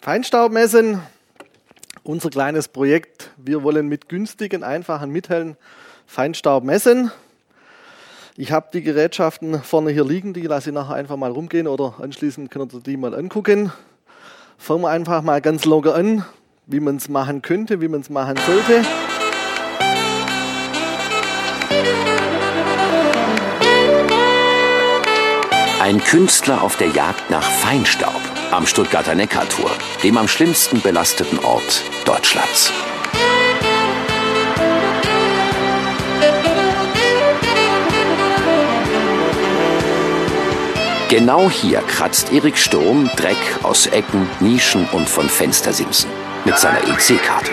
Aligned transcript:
Feinstaubmessen, 0.00 1.00
unser 2.04 2.30
kleines 2.30 2.68
Projekt. 2.68 3.30
Wir 3.36 3.64
wollen 3.64 3.88
mit 3.88 4.08
günstigen, 4.08 4.62
einfachen 4.62 5.10
Mitteln 5.10 5.56
Feinstaub 6.06 6.62
messen. 6.62 7.10
Ich 8.36 8.52
habe 8.52 8.68
die 8.72 8.82
Gerätschaften 8.82 9.60
vorne 9.60 9.90
hier 9.90 10.04
liegen, 10.04 10.32
die 10.32 10.42
lasse 10.42 10.70
ich 10.70 10.74
nachher 10.74 10.94
einfach 10.94 11.16
mal 11.16 11.32
rumgehen 11.32 11.66
oder 11.66 11.96
anschließend 12.00 12.50
könnt 12.50 12.72
ihr 12.72 12.80
die 12.80 12.96
mal 12.96 13.12
angucken. 13.12 13.72
Fangen 14.56 14.82
wir 14.82 14.90
einfach 14.90 15.22
mal 15.22 15.40
ganz 15.40 15.64
locker 15.64 15.96
an, 15.96 16.24
wie 16.66 16.80
man 16.80 16.96
es 16.96 17.08
machen 17.08 17.42
könnte, 17.42 17.80
wie 17.80 17.88
man 17.88 18.00
es 18.00 18.08
machen 18.08 18.36
sollte. 18.46 18.84
Ein 25.80 26.02
Künstler 26.04 26.62
auf 26.62 26.76
der 26.76 26.88
Jagd 26.88 27.30
nach 27.30 27.42
Feinstaub 27.42 28.27
am 28.50 28.66
Stuttgarter 28.66 29.14
Neckartor, 29.14 29.70
dem 30.02 30.16
am 30.16 30.28
schlimmsten 30.28 30.80
belasteten 30.80 31.38
Ort 31.40 31.82
Deutschlands. 32.04 32.72
Genau 41.08 41.50
hier 41.50 41.80
kratzt 41.80 42.32
Erik 42.32 42.58
Sturm 42.58 43.10
Dreck 43.16 43.36
aus 43.62 43.86
Ecken, 43.86 44.28
Nischen 44.40 44.86
und 44.92 45.08
von 45.08 45.28
Fenstersimsen 45.28 46.10
mit 46.44 46.58
seiner 46.58 46.82
EC-Karte. 46.86 47.52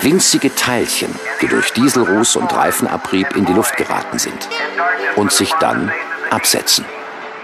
Winzige 0.00 0.54
Teilchen, 0.54 1.12
die 1.42 1.48
durch 1.48 1.72
Dieselruß 1.72 2.36
und 2.36 2.54
Reifenabrieb 2.54 3.34
in 3.34 3.44
die 3.44 3.52
Luft 3.52 3.76
geraten 3.76 4.18
sind 4.18 4.48
und 5.16 5.32
sich 5.32 5.52
dann 5.54 5.90
absetzen. 6.30 6.84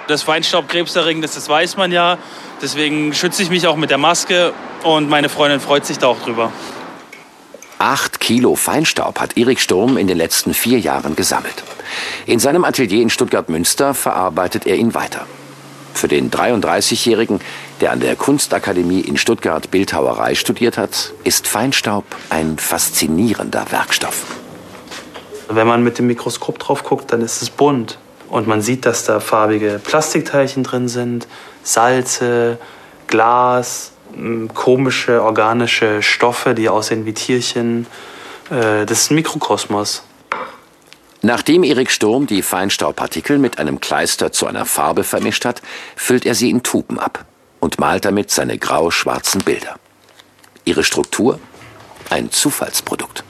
Das 0.07 0.23
Feinstaub 0.23 0.69
krebserregend 0.69 1.25
ist, 1.25 1.37
das 1.37 1.49
weiß 1.49 1.77
man 1.77 1.91
ja. 1.91 2.19
Deswegen 2.61 3.15
schütze 3.15 3.43
ich 3.43 3.51
mich 3.51 3.67
auch 3.67 3.77
mit 3.77 3.91
der 3.91 3.99
Maske 3.99 4.53
und 4.83 5.09
meine 5.09 5.29
Freundin 5.29 5.61
freut 5.61 5.87
sich 5.87 5.99
da 5.99 6.09
auch 6.09 6.21
drüber. 6.21 6.53
Acht 7.79 8.21
Kilo 8.21 8.55
Feinstaub 8.55 9.19
hat 9.21 9.37
Erik 9.37 9.61
Sturm 9.61 9.97
in 9.97 10.07
den 10.07 10.17
letzten 10.17 10.55
vier 10.55 10.79
Jahren 10.79 11.17
gesammelt. 11.17 11.65
In 12.27 12.39
seinem 12.39 12.65
Atelier 12.65 13.03
in 13.03 13.11
Stuttgart-Münster 13.11 13.95
verarbeitet 13.95 14.67
er 14.67 14.77
ihn 14.77 14.95
weiter. 14.95 15.27
Für 15.93 16.09
den 16.09 16.31
33-Jährigen, 16.31 17.41
der 17.81 17.93
an 17.93 18.01
der 18.01 18.17
Kunstakademie 18.17 19.01
in 19.01 19.17
Stuttgart 19.17 19.71
Bildhauerei 19.71 20.35
studiert 20.35 20.77
hat, 20.77 21.13
ist 21.25 21.47
Feinstaub 21.47 22.05
ein 22.31 22.59
faszinierender 22.59 23.67
Werkstoff. 23.71 24.25
Wenn 25.49 25.67
man 25.67 25.83
mit 25.83 25.99
dem 25.99 26.07
Mikroskop 26.07 26.59
drauf 26.59 26.85
guckt, 26.85 27.13
dann 27.13 27.21
ist 27.21 27.43
es 27.43 27.51
bunt. 27.51 27.99
Und 28.35 28.49
man 28.49 28.63
sieht, 28.63 28.85
dass 28.85 29.05
da 29.05 29.21
farbige 29.21 29.79
Plastikteilchen 29.79 30.65
drin 30.65 30.89
sind, 30.89 31.29
Salze, 31.63 32.59
Glas, 33.07 33.93
komische 34.55 35.23
organische 35.23 36.03
Stoffe, 36.03 36.53
die 36.57 36.69
aussehen 36.69 37.07
wie 37.07 37.15
Tierchen. 37.15 37.87
Äh, 38.51 38.87
das 38.87 39.03
ist 39.03 39.13
ein 39.13 39.15
Mikrokosmos. 39.15 40.03
Nachdem 41.23 41.63
Erik 41.63 41.93
Sturm 41.93 42.27
die 42.27 42.43
Feinstaubpartikel 42.43 43.39
mit 43.39 43.59
einem 43.61 43.79
Kleister 43.79 44.33
zu 44.33 44.49
einer 44.49 44.67
Farbe 44.67 45.05
vermischt 45.05 45.45
hat, 45.45 45.63
füllt 45.95 46.27
er 46.27 46.35
sie 46.35 46.51
in 46.51 46.65
Tuben 46.65 46.99
ab 46.99 47.27
und 47.61 47.79
malt 47.79 48.05
damit 48.05 48.33
seine 48.33 48.59
grau-schwarzen 48.59 49.43
Bilder. 49.43 49.77
Ihre 50.65 50.83
Struktur? 50.83 51.39
Ein 52.11 52.33
Zufallsprodukt. 52.33 53.23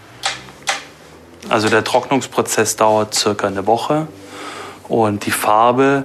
Also 1.50 1.68
der 1.68 1.84
Trocknungsprozess 1.84 2.76
dauert 2.76 3.14
circa 3.14 3.48
eine 3.48 3.66
Woche 3.66 4.08
und 4.88 5.26
die 5.26 5.30
Farbe 5.30 6.04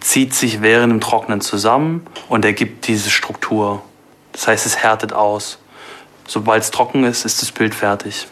zieht 0.00 0.34
sich 0.34 0.62
während 0.62 0.92
dem 0.92 1.00
Trocknen 1.00 1.40
zusammen 1.40 2.06
und 2.28 2.44
ergibt 2.44 2.86
diese 2.88 3.10
Struktur. 3.10 3.82
Das 4.32 4.48
heißt, 4.48 4.66
es 4.66 4.78
härtet 4.78 5.12
aus. 5.12 5.58
Sobald 6.26 6.62
es 6.62 6.70
trocken 6.70 7.04
ist, 7.04 7.24
ist 7.24 7.42
das 7.42 7.52
Bild 7.52 7.74
fertig. 7.74 8.26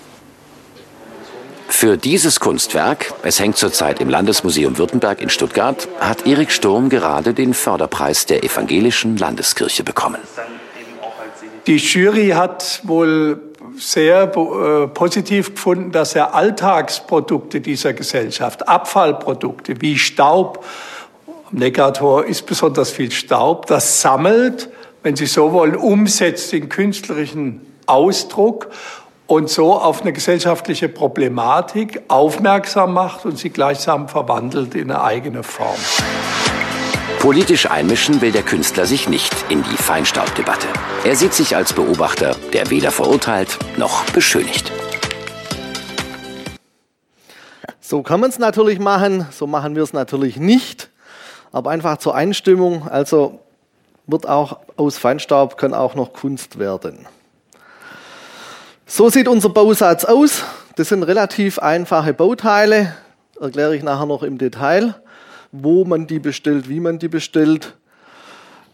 Für 1.69 1.97
dieses 1.97 2.41
Kunstwerk, 2.41 3.13
es 3.23 3.39
hängt 3.39 3.59
zurzeit 3.59 4.01
im 4.01 4.09
Landesmuseum 4.09 4.79
Württemberg 4.79 5.21
in 5.21 5.29
Stuttgart, 5.29 5.87
hat 6.01 6.27
Erik 6.27 6.51
Sturm 6.51 6.89
gerade 6.89 7.35
den 7.35 7.53
Förderpreis 7.53 8.25
der 8.25 8.43
Evangelischen 8.43 9.17
Landeskirche 9.17 9.85
bekommen. 9.85 10.21
Die 11.67 11.77
Jury 11.77 12.31
hat 12.31 12.81
wohl 12.85 13.48
sehr 13.77 14.25
äh, 14.25 14.87
positiv 14.89 15.55
gefunden, 15.55 15.93
dass 15.93 16.15
er 16.15 16.35
Alltagsprodukte 16.35 17.61
dieser 17.61 17.93
Gesellschaft, 17.93 18.69
Abfallprodukte 18.69 19.81
wie 19.81 19.99
Staub, 19.99 20.65
am 21.51 21.59
Neckartor 21.59 22.27
ist 22.27 22.47
besonders 22.47 22.91
viel 22.91 23.11
Staub, 23.11 23.67
das 23.67 24.03
sammelt, 24.03 24.69
wenn 25.03 25.17
Sie 25.17 25.27
so 25.27 25.53
wollen, 25.53 25.77
umsetzt 25.77 26.53
in 26.53 26.69
künstlerischen 26.69 27.61
Ausdruck 27.87 28.69
und 29.27 29.49
so 29.51 29.75
auf 29.75 30.03
eine 30.03 30.13
gesellschaftliche 30.13 30.89
Problematik 30.89 32.03
aufmerksam 32.09 32.95
macht 32.95 33.25
und 33.27 33.39
sie 33.39 33.51
gleichsam 33.51 34.09
verwandelt 34.09 34.75
in 34.75 34.91
eine 34.91 35.03
eigene 35.03 35.43
Form. 35.43 35.77
Politisch 37.19 37.69
einmischen 37.69 38.21
will 38.21 38.31
der 38.31 38.45
Künstler 38.45 38.87
sich 38.87 39.09
nicht 39.09 39.35
in 39.49 39.65
die 39.65 39.77
Feinstaubdebatte. 39.77 40.69
Er 41.05 41.17
sieht 41.17 41.35
sich 41.35 41.57
als 41.57 41.73
Beobachter, 41.73 42.37
der 42.53 42.71
weder 42.71 42.93
verurteilt 42.93 43.59
noch 43.77 44.05
beschönigt. 44.11 44.71
So 47.81 48.03
kann 48.03 48.21
man 48.21 48.31
es 48.31 48.39
natürlich 48.39 48.79
machen, 48.79 49.27
so 49.33 49.49
machen 49.49 49.75
wir 49.75 49.83
es 49.83 49.93
natürlich 49.93 50.37
nicht, 50.37 50.91
aber 51.51 51.71
einfach 51.71 51.99
zur 51.99 52.15
Einstimmung, 52.15 52.89
also 52.89 53.41
wird 54.07 54.29
auch 54.29 54.61
aus 54.77 54.97
Feinstaub 54.97 55.59
kann 55.59 55.75
auch 55.75 55.97
noch 55.97 56.13
Kunst 56.13 56.61
werden. 56.61 57.07
So 58.87 59.11
sieht 59.11 59.27
unser 59.27 59.49
Bausatz 59.49 60.05
aus. 60.05 60.45
Das 60.77 60.91
sind 60.91 61.03
relativ 61.03 61.59
einfache 61.59 62.15
Bauteile. 62.15 62.95
Erkläre 63.41 63.75
ich 63.75 63.83
nachher 63.83 64.07
noch 64.07 64.23
im 64.23 64.39
Detail, 64.39 64.95
wo 65.53 65.85
man 65.85 66.07
die 66.07 66.19
bestellt, 66.19 66.69
wie 66.69 66.81
man 66.81 66.99
die 66.99 67.09
bestellt. 67.09 67.75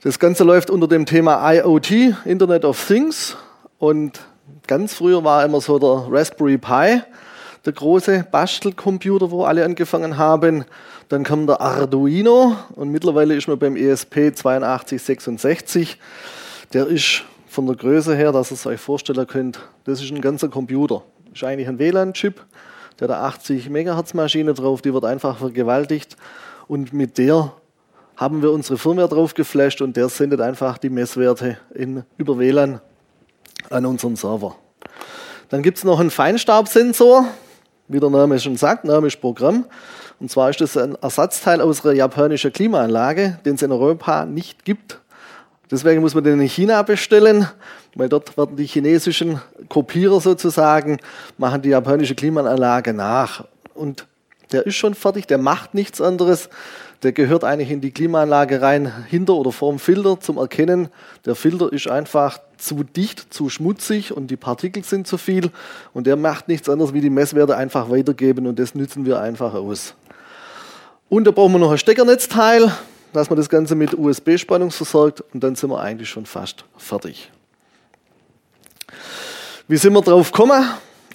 Das 0.03 0.19
Ganze 0.19 0.45
läuft 0.45 0.71
unter 0.71 0.89
dem 0.89 1.07
Thema 1.07 1.53
IoT, 1.53 2.15
Internet 2.25 2.65
of 2.65 2.87
Things. 2.87 3.37
Und 3.79 4.21
ganz 4.67 4.95
früher 4.95 5.25
war 5.25 5.45
immer 5.45 5.61
so 5.61 5.79
der 5.79 6.07
Raspberry 6.11 6.59
Pi, 6.59 7.03
der 7.65 7.73
große 7.73 8.27
Bastelcomputer, 8.31 9.31
wo 9.31 9.45
alle 9.45 9.65
angefangen 9.65 10.19
haben. 10.19 10.65
Dann 11.09 11.23
kam 11.23 11.47
der 11.47 11.61
Arduino 11.61 12.57
und 12.75 12.91
mittlerweile 12.91 13.35
ist 13.35 13.49
man 13.49 13.59
beim 13.59 13.77
ESP 13.77 14.33
8266. 14.33 15.99
Der 16.73 16.87
ist 16.87 17.23
von 17.47 17.67
der 17.67 17.77
Größe 17.77 18.17
her, 18.17 18.33
dass 18.33 18.51
ihr 18.51 18.57
es 18.57 18.67
euch 18.67 18.81
vorstellen 18.81 19.27
könnt, 19.27 19.61
das 19.85 20.03
ist 20.03 20.11
ein 20.11 20.21
ganzer 20.21 20.49
Computer. 20.49 21.03
Ist 21.33 21.45
eigentlich 21.45 21.69
ein 21.69 21.79
WLAN-Chip, 21.79 22.41
der 23.01 23.09
hat 23.09 23.17
80 23.17 23.71
MHz 23.71 24.15
Maschine 24.15 24.55
drauf, 24.55 24.83
die 24.83 24.93
wird 24.93 25.05
einfach 25.05 25.39
vergewaltigt 25.39 26.17
und 26.67 26.93
mit 26.93 27.19
der 27.19 27.53
haben 28.17 28.43
wir 28.43 28.53
unsere 28.53 28.79
Firmware 28.79 29.09
drauf 29.09 29.35
geflasht 29.35 29.81
und 29.81 29.97
der 29.97 30.09
sendet 30.09 30.41
einfach 30.41 30.79
die 30.79 30.91
Messwerte 30.91 31.59
in, 31.75 32.05
über 32.17 32.39
WLAN 32.39 32.81
an 33.71 33.87
unseren 33.87 34.17
Server. 34.17 34.57
Dann 35.49 35.63
gibt 35.63 35.79
es 35.79 35.85
noch 35.85 36.01
einen 36.01 36.11
Feinstaubsensor, 36.11 37.27
wie 37.89 38.01
der 38.01 38.11
Name 38.11 38.39
schon 38.39 38.57
sagt, 38.57 38.85
Name 38.85 39.09
ist 39.09 39.21
Programm. 39.21 39.67
Und 40.21 40.31
zwar 40.31 40.51
ist 40.51 40.61
das 40.61 40.77
ein 40.77 40.95
Ersatzteil 40.95 41.61
aus 41.61 41.85
einer 41.85 41.95
japanischen 41.95 42.53
Klimaanlage, 42.53 43.41
den 43.45 43.57
es 43.57 43.63
in 43.63 43.73
Europa 43.73 44.25
nicht 44.25 44.65
gibt. 44.65 45.01
Deswegen 45.71 46.01
muss 46.01 46.15
man 46.15 46.23
den 46.23 46.41
in 46.41 46.49
China 46.49 46.83
bestellen, 46.83 47.49
weil 47.95 48.09
dort 48.09 48.37
werden 48.37 48.57
die 48.57 48.67
chinesischen 48.67 49.41
Kopierer 49.69 50.21
sozusagen, 50.21 50.99
machen 51.37 51.63
die 51.63 51.71
japanische 51.71 52.15
Klimaanlage 52.15 52.93
nach. 52.93 53.45
Und 53.75 54.07
der 54.53 54.67
ist 54.67 54.77
schon 54.77 54.95
fertig, 54.95 55.27
der 55.27 55.39
macht 55.39 55.75
nichts 55.75 56.01
anderes. 56.01 56.49
Der 57.03 57.13
gehört 57.13 57.45
eigentlich 57.45 57.71
in 57.71 57.81
die 57.81 57.91
Klimaanlage 57.91 58.63
rein, 58.63 58.91
hinter 59.09 59.35
oder 59.35 59.53
vorm 59.53 59.79
Filter 59.79 60.19
zum 60.21 60.39
Erkennen. 60.39 60.89
Der 61.27 61.35
Filter 61.35 61.73
ist 61.73 61.89
einfach 61.89 62.39
zu 62.57 62.83
dicht, 62.83 63.33
zu 63.33 63.49
schmutzig 63.51 64.17
und 64.17 64.29
die 64.29 64.37
Partikel 64.37 64.85
sind 64.85 65.07
zu 65.07 65.19
viel. 65.19 65.51
Und 65.93 66.07
der 66.07 66.17
macht 66.17 66.49
nichts 66.49 66.69
anderes, 66.69 66.95
wie 66.95 67.01
die 67.01 67.11
Messwerte 67.11 67.57
einfach 67.57 67.91
weitergeben 67.91 68.47
und 68.47 68.59
das 68.59 68.75
nützen 68.75 69.05
wir 69.05 69.21
einfach 69.21 69.55
aus. 69.55 69.95
Und 71.09 71.25
da 71.25 71.31
brauchen 71.31 71.53
wir 71.53 71.59
noch 71.59 71.73
ein 71.73 71.79
Steckernetzteil 71.79 72.73
dass 73.15 73.31
man 73.31 73.37
das 73.37 73.49
Ganze 73.49 73.77
mit 73.77 73.97
USB-Spannung 73.97 74.71
versorgt 74.71 75.23
und 75.33 75.43
dann 75.43 75.55
sind 75.55 75.71
wir 75.71 75.81
eigentlich 75.81 76.09
schon 76.09 76.27
fast 76.27 76.65
fertig. 76.77 77.31
Wie 79.69 79.77
sind 79.77 79.93
wir 79.93 80.03
drauf 80.03 80.33
gekommen? 80.33 80.69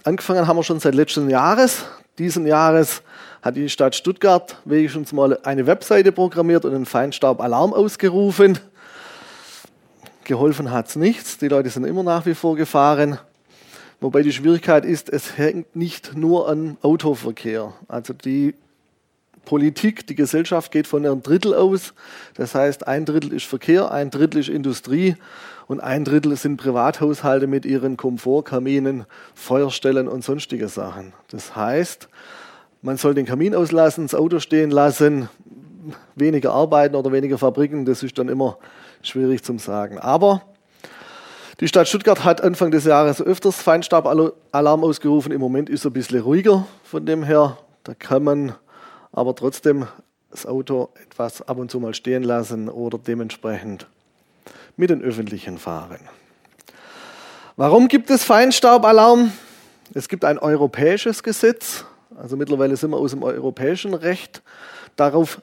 Angefangen 0.06 0.48
haben 0.48 0.58
wir 0.58 0.64
schon 0.64 0.80
seit 0.80 0.96
letzten 0.96 1.30
Jahres. 1.30 1.86
Diesen 2.18 2.48
Jahres 2.48 3.02
hat 3.42 3.56
die 3.56 3.70
Stadt 3.70 3.96
Stuttgart 3.96 4.58
wenigstens 4.66 5.14
mal 5.14 5.40
eine 5.44 5.66
Webseite 5.68 6.12
programmiert 6.12 6.66
und 6.66 6.74
einen 6.74 6.86
Feinstaubalarm 6.86 7.74
ausgerufen. 7.74 8.60
Geholfen 10.24 10.72
hat 10.72 10.88
es 10.88 10.96
nichts. 10.96 11.38
Die 11.38 11.48
Leute 11.48 11.70
sind 11.70 11.86
immer 11.86 12.04
nach 12.04 12.26
wie 12.26 12.36
vor 12.36 12.56
gefahren. 12.56 13.18
Wobei 14.02 14.22
die 14.22 14.32
Schwierigkeit 14.32 14.86
ist, 14.86 15.10
es 15.10 15.38
hängt 15.38 15.76
nicht 15.76 16.16
nur 16.16 16.48
an 16.48 16.78
Autoverkehr. 16.82 17.74
Also 17.88 18.14
die 18.14 18.56
Politik, 19.46 20.06
die 20.06 20.16
Gesellschaft 20.16 20.72
geht 20.72 20.86
von 20.86 21.06
einem 21.06 21.24
Drittel 21.24 21.54
aus. 21.54 21.94
Das 22.36 22.54
heißt, 22.56 22.88
ein 22.88 23.06
Drittel 23.06 23.34
ist 23.34 23.46
Verkehr, 23.46 23.92
ein 23.92 24.12
Drittel 24.12 24.40
ist 24.40 24.50
Industrie 24.50 25.16
und 25.68 25.80
ein 25.80 26.06
Drittel 26.06 26.36
sind 26.36 26.58
Privathaushalte 26.58 27.48
mit 27.48 27.66
ihren 27.66 27.98
Komfortkaminen, 27.98 29.06
Feuerstellen 29.34 30.08
und 30.08 30.24
sonstige 30.24 30.68
Sachen. 30.68 31.14
Das 31.30 31.56
heißt, 31.56 32.10
man 32.82 32.98
soll 32.98 33.14
den 33.14 33.26
Kamin 33.26 33.56
auslassen, 33.56 34.06
das 34.06 34.16
Auto 34.16 34.40
stehen 34.40 34.72
lassen, 34.72 35.30
weniger 36.16 36.54
arbeiten 36.54 36.96
oder 36.96 37.12
weniger 37.12 37.38
Fabriken, 37.38 37.86
das 37.86 38.04
ist 38.04 38.18
dann 38.18 38.30
immer 38.30 38.58
schwierig 39.02 39.44
zu 39.44 39.58
sagen. 39.58 39.98
Aber 40.00 40.42
die 41.60 41.68
Stadt 41.68 41.88
Stuttgart 41.90 42.24
hat 42.24 42.42
Anfang 42.42 42.72
des 42.72 42.86
Jahres 42.86 43.22
öfters 43.22 43.62
Feinstaubalarm 43.62 44.84
ausgerufen. 44.84 45.32
Im 45.32 45.42
Moment 45.42 45.70
ist 45.70 45.82
es 45.82 45.86
ein 45.88 45.94
bisschen 45.94 46.22
ruhiger 46.22 46.66
von 46.84 47.06
dem 47.06 47.24
her. 47.24 47.58
Da 47.84 47.94
kann 47.94 48.24
man 48.24 48.56
aber 49.12 49.36
trotzdem 49.36 49.88
das 50.32 50.46
Auto 50.46 50.90
etwas 51.04 51.42
ab 51.42 51.58
und 51.58 51.72
zu 51.72 51.80
mal 51.80 51.94
stehen 51.94 52.24
lassen 52.24 52.70
oder 52.70 52.98
dementsprechend 52.98 53.88
mit 54.78 54.90
den 54.90 55.02
öffentlichen 55.02 55.58
fahren. 55.58 56.00
Warum 57.58 57.90
gibt 57.90 58.10
es 58.10 58.24
Feinstaubalarm? 58.24 59.34
Es 59.94 60.08
gibt 60.08 60.24
ein 60.24 60.38
europäisches 60.38 61.24
Gesetz, 61.24 61.84
also 62.20 62.36
mittlerweile 62.36 62.76
sind 62.76 62.92
wir 62.92 62.98
aus 62.98 63.12
dem 63.12 63.24
europäischen 63.24 63.94
Recht 63.94 64.42
darauf 64.96 65.42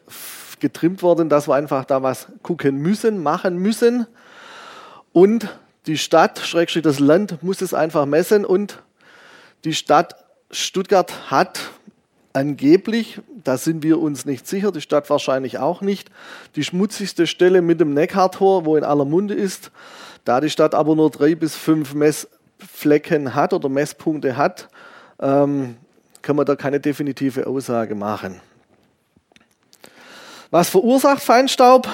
getrimmt 0.61 1.02
worden, 1.02 1.28
dass 1.28 1.49
wir 1.49 1.55
einfach 1.55 1.84
da 1.84 2.02
was 2.02 2.28
gucken 2.43 2.76
müssen, 2.76 3.23
machen 3.23 3.56
müssen. 3.58 4.06
Und 5.12 5.49
die 5.87 5.99
Stadt, 5.99 6.38
Schrägstrich 6.38 6.82
das 6.82 6.99
Land, 6.99 7.43
muss 7.43 7.62
es 7.62 7.73
einfach 7.73 8.06
messen. 8.06 8.44
Und 8.44 8.82
die 9.64 9.75
Stadt 9.75 10.25
Stuttgart 10.50 11.31
hat 11.31 11.61
angeblich, 12.32 13.20
da 13.43 13.56
sind 13.56 13.82
wir 13.82 13.99
uns 13.99 14.26
nicht 14.26 14.46
sicher, 14.46 14.73
die 14.73 14.81
Stadt 14.81 15.08
wahrscheinlich 15.08 15.58
auch 15.58 15.81
nicht, 15.81 16.11
die 16.56 16.64
schmutzigste 16.64 17.26
Stelle 17.26 17.62
mit 17.62 17.81
dem 17.81 17.94
Neckartor, 17.94 18.67
wo 18.67 18.76
in 18.76 18.84
aller 18.84 19.05
Munde 19.05 19.34
ist. 19.34 19.70
Da 20.25 20.40
die 20.40 20.50
Stadt 20.50 20.75
aber 20.75 20.94
nur 20.94 21.11
drei 21.11 21.34
bis 21.34 21.55
fünf 21.55 21.94
Messflecken 21.94 23.34
hat 23.34 23.52
oder 23.55 23.69
Messpunkte 23.69 24.37
hat, 24.37 24.69
ähm, 25.20 25.76
kann 26.26 26.34
man 26.34 26.44
da 26.44 26.56
keine 26.56 26.81
definitive 26.81 27.46
Aussage 27.46 27.94
machen. 27.94 28.40
Was 30.50 30.69
verursacht 30.69 31.23
Feinstaub? 31.23 31.88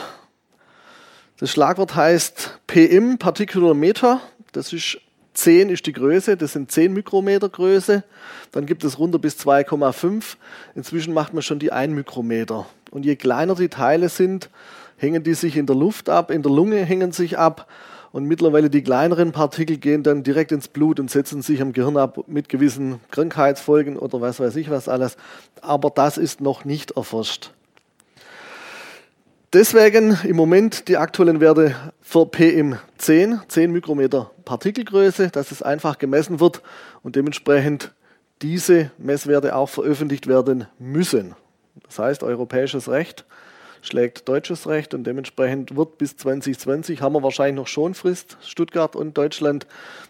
Das 1.37 1.51
Schlagwort 1.51 1.95
heißt 1.95 2.59
PM, 2.67 3.19
Particular 3.19 3.75
Meter. 3.75 4.23
Das 4.53 4.73
ist 4.73 4.99
10 5.35 5.69
ist 5.69 5.85
die 5.85 5.93
Größe, 5.93 6.39
das 6.39 6.55
sind 6.55 6.71
10 6.71 6.95
Mikrometer 6.95 7.51
Größe. 7.51 8.05
Dann 8.53 8.65
gibt 8.65 8.85
es 8.85 8.99
runter 8.99 9.19
bis 9.19 9.37
2,5. 9.37 10.37
Inzwischen 10.75 11.13
macht 11.13 11.35
man 11.35 11.43
schon 11.43 11.59
die 11.59 11.71
1 11.71 11.93
Mikrometer. 11.93 12.65
Und 12.91 13.05
je 13.05 13.17
kleiner 13.17 13.55
die 13.55 13.69
Teile 13.69 14.09
sind, 14.09 14.49
hängen 14.97 15.25
die 15.25 15.35
sich 15.35 15.59
in 15.59 15.67
der 15.67 15.77
Luft 15.77 16.09
ab, 16.09 16.31
in 16.31 16.43
der 16.43 16.53
Lunge 16.53 16.83
hängen 16.87 17.13
sich 17.13 17.37
ab. 17.37 17.69
Und 18.13 18.27
mittlerweile 18.27 18.69
die 18.69 18.83
kleineren 18.83 19.33
Partikel 19.33 19.79
gehen 19.79 20.03
dann 20.03 20.23
direkt 20.23 20.53
ins 20.53 20.69
Blut 20.69 21.01
und 21.01 21.11
setzen 21.11 21.41
sich 21.41 21.63
am 21.63 21.73
Gehirn 21.73 21.97
ab 21.97 22.25
mit 22.27 22.51
gewissen 22.51 23.01
Krankheitsfolgen 23.11 23.99
oder 23.99 24.21
was 24.21 24.39
weiß 24.39 24.55
ich 24.57 24.71
was 24.71 24.89
alles. 24.89 25.17
Aber 25.63 25.91
das 25.91 26.19
ist 26.19 26.43
noch 26.43 26.67
nicht 26.67 26.93
erforscht. 26.93 27.53
Deswegen 29.55 30.19
im 30.25 30.37
Moment 30.37 30.89
die 30.89 30.97
aktuellen 30.97 31.41
Werte 31.41 31.75
für 32.01 32.23
PM10, 32.23 33.41
10 33.49 33.73
Mikrometer 33.73 34.31
Partikelgröße, 34.45 35.29
dass 35.29 35.51
es 35.51 35.63
einfach 35.63 35.99
gemessen 35.99 36.41
wird 36.41 36.63
und 37.03 37.17
dementsprechend 37.17 37.93
diese 38.43 38.91
Messwerte 38.99 39.55
auch 39.55 39.69
veröffentlicht 39.69 40.27
werden 40.27 40.67
müssen. 40.79 41.35
Das 41.85 41.99
heißt, 41.99 42.23
europäisches 42.23 42.89
Recht 42.89 43.25
schlägt 43.83 44.29
deutsches 44.29 44.67
Recht 44.67 44.95
und 44.95 45.05
dementsprechend 45.05 45.77
wird 45.77 45.99
bis 45.99 46.17
2020, 46.17 47.03
haben 47.03 47.15
wir 47.15 47.23
wahrscheinlich 47.23 47.57
noch 47.57 47.67
schon 47.67 47.95
Frist, 47.95 48.39
Stuttgart 48.41 48.97
und 48.97 49.19
Deutschland, 49.19 49.67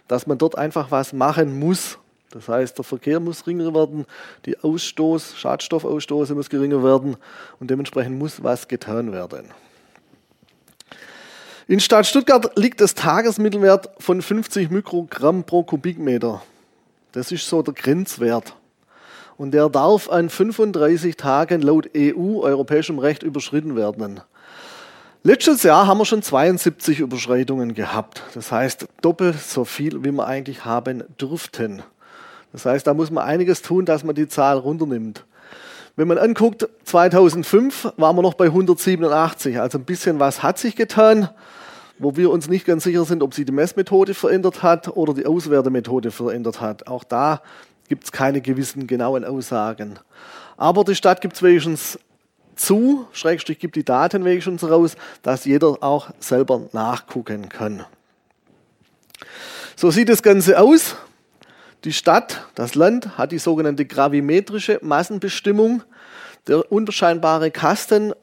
dass 0.07 0.27
man 0.27 0.37
dort 0.37 0.57
einfach 0.57 0.91
was 0.91 1.11
machen 1.11 1.59
muss, 1.59 1.97
das 2.31 2.47
heißt, 2.47 2.77
der 2.77 2.83
Verkehr 2.83 3.19
muss 3.19 3.43
geringer 3.43 3.73
werden, 3.73 4.05
die 4.45 4.57
Ausstoß, 4.57 5.37
Schadstoffausstoße 5.37 6.33
muss 6.33 6.49
geringer 6.49 6.83
werden 6.83 7.17
und 7.59 7.69
dementsprechend 7.69 8.17
muss 8.17 8.41
was 8.43 8.67
getan 8.67 9.11
werden. 9.11 9.51
In 11.67 11.79
Stadt 11.79 12.05
Stuttgart 12.05 12.57
liegt 12.57 12.81
das 12.81 12.93
Tagesmittelwert 12.93 13.89
von 13.99 14.21
50 14.21 14.69
Mikrogramm 14.69 15.43
pro 15.43 15.63
Kubikmeter. 15.63 16.41
Das 17.13 17.31
ist 17.31 17.47
so 17.47 17.61
der 17.61 17.73
Grenzwert. 17.73 18.55
Und 19.37 19.51
der 19.51 19.69
darf 19.69 20.09
an 20.09 20.29
35 20.29 21.17
Tagen 21.17 21.61
laut 21.61 21.89
EU, 21.95 22.41
europäischem 22.41 22.99
Recht, 22.99 23.23
überschritten 23.23 23.75
werden. 23.75 24.21
Letztes 25.23 25.63
Jahr 25.63 25.87
haben 25.87 25.99
wir 25.99 26.05
schon 26.05 26.21
72 26.21 26.99
Überschreitungen 26.99 27.73
gehabt. 27.73 28.21
Das 28.33 28.51
heißt 28.51 28.87
doppelt 29.01 29.39
so 29.39 29.63
viel, 29.63 30.03
wie 30.03 30.11
wir 30.11 30.27
eigentlich 30.27 30.65
haben 30.65 31.03
dürften. 31.19 31.81
Das 32.51 32.65
heißt, 32.65 32.85
da 32.85 32.93
muss 32.93 33.09
man 33.09 33.23
einiges 33.23 33.61
tun, 33.61 33.85
dass 33.85 34.03
man 34.03 34.15
die 34.15 34.27
Zahl 34.27 34.57
runternimmt. 34.57 35.25
Wenn 35.95 36.07
man 36.07 36.17
anguckt, 36.17 36.67
2005 36.83 37.93
waren 37.97 38.15
wir 38.15 38.21
noch 38.21 38.33
bei 38.33 38.45
187, 38.45 39.59
also 39.59 39.77
ein 39.77 39.85
bisschen 39.85 40.19
was 40.19 40.43
hat 40.43 40.57
sich 40.57 40.75
getan, 40.75 41.29
wo 41.99 42.15
wir 42.15 42.29
uns 42.31 42.49
nicht 42.49 42.65
ganz 42.65 42.83
sicher 42.83 43.05
sind, 43.05 43.23
ob 43.23 43.33
sich 43.33 43.45
die 43.45 43.51
Messmethode 43.51 44.13
verändert 44.13 44.61
hat 44.61 44.89
oder 44.89 45.13
die 45.13 45.25
Auswertemethode 45.25 46.11
verändert 46.11 46.61
hat. 46.61 46.87
Auch 46.87 47.03
da 47.03 47.41
gibt 47.89 48.05
es 48.05 48.11
keine 48.11 48.41
gewissen 48.41 48.87
genauen 48.87 49.25
Aussagen. 49.25 49.99
Aber 50.57 50.83
die 50.83 50.95
Stadt 50.95 51.21
gibt 51.21 51.35
es 51.35 51.43
wenigstens 51.43 51.99
zu, 52.55 53.07
Schrägstrich 53.11 53.59
gibt 53.59 53.75
die 53.75 53.83
Daten 53.83 54.25
wenigstens 54.25 54.63
raus, 54.63 54.95
dass 55.21 55.45
jeder 55.45 55.81
auch 55.81 56.11
selber 56.19 56.69
nachgucken 56.71 57.49
kann. 57.49 57.85
So 59.75 59.91
sieht 59.91 60.09
das 60.09 60.23
Ganze 60.23 60.59
aus. 60.59 60.95
Die 61.83 61.93
Stadt, 61.93 62.45
das 62.55 62.75
Land 62.75 63.17
hat 63.17 63.31
die 63.31 63.39
sogenannte 63.39 63.85
gravimetrische 63.85 64.79
Massenbestimmung. 64.81 65.83
Der 66.47 66.71
unscheinbare 66.71 67.51
Kasten, 67.51 68.13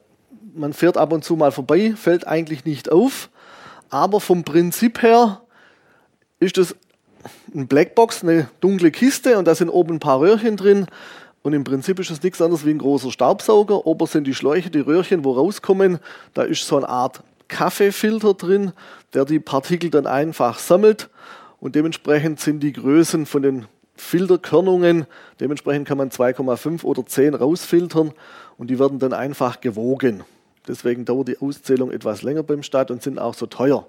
man 0.55 0.73
fährt 0.73 0.97
ab 0.97 1.13
und 1.13 1.23
zu 1.23 1.35
mal 1.35 1.51
vorbei, 1.51 1.93
fällt 1.95 2.25
eigentlich 2.25 2.65
nicht 2.65 2.91
auf. 2.91 3.29
Aber 3.89 4.19
vom 4.19 4.43
Prinzip 4.43 5.01
her 5.03 5.41
ist 6.39 6.57
es 6.57 6.75
eine 7.53 7.65
Blackbox, 7.65 8.23
eine 8.23 8.49
dunkle 8.59 8.91
Kiste 8.91 9.37
und 9.37 9.45
da 9.45 9.55
sind 9.55 9.69
oben 9.69 9.95
ein 9.95 9.99
paar 9.99 10.19
Röhrchen 10.19 10.57
drin. 10.57 10.87
Und 11.43 11.53
im 11.53 11.63
Prinzip 11.63 11.99
ist 11.99 12.11
es 12.11 12.21
nichts 12.21 12.41
anderes 12.41 12.65
wie 12.65 12.69
ein 12.69 12.77
großer 12.77 13.11
Staubsauger. 13.11 13.87
Oben 13.87 14.05
sind 14.05 14.27
die 14.27 14.35
Schläuche, 14.35 14.69
die 14.69 14.79
Röhrchen, 14.79 15.25
wo 15.25 15.31
rauskommen. 15.31 15.99
Da 16.33 16.43
ist 16.43 16.67
so 16.67 16.77
eine 16.77 16.87
Art 16.87 17.23
Kaffeefilter 17.47 18.33
drin, 18.33 18.71
der 19.13 19.25
die 19.25 19.39
Partikel 19.39 19.89
dann 19.89 20.07
einfach 20.07 20.59
sammelt 20.59 21.09
und 21.61 21.75
dementsprechend 21.75 22.39
sind 22.39 22.61
die 22.61 22.73
Größen 22.73 23.25
von 23.25 23.43
den 23.43 23.65
Filterkörnungen, 23.95 25.05
dementsprechend 25.39 25.87
kann 25.87 25.97
man 25.97 26.09
2,5 26.09 26.83
oder 26.83 27.05
10 27.05 27.35
rausfiltern 27.35 28.13
und 28.57 28.69
die 28.69 28.79
werden 28.79 28.97
dann 28.97 29.13
einfach 29.13 29.61
gewogen. 29.61 30.23
Deswegen 30.67 31.05
dauert 31.05 31.27
die 31.27 31.39
Auszählung 31.39 31.91
etwas 31.91 32.23
länger 32.23 32.41
beim 32.41 32.63
Stadt 32.63 32.89
und 32.89 33.03
sind 33.03 33.19
auch 33.19 33.35
so 33.35 33.45
teuer, 33.45 33.87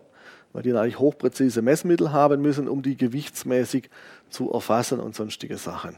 weil 0.52 0.62
die 0.62 0.72
natürlich 0.72 0.98
hochpräzise 0.98 1.62
Messmittel 1.62 2.12
haben 2.12 2.42
müssen, 2.42 2.68
um 2.68 2.82
die 2.82 2.96
gewichtsmäßig 2.96 3.90
zu 4.30 4.52
erfassen 4.52 5.00
und 5.00 5.14
sonstige 5.14 5.56
Sachen. 5.56 5.96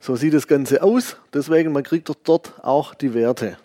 So 0.00 0.16
sieht 0.16 0.34
das 0.34 0.46
Ganze 0.46 0.82
aus, 0.82 1.16
deswegen 1.32 1.72
man 1.72 1.82
kriegt 1.82 2.10
dort 2.24 2.64
auch 2.64 2.94
die 2.94 3.14
Werte 3.14 3.56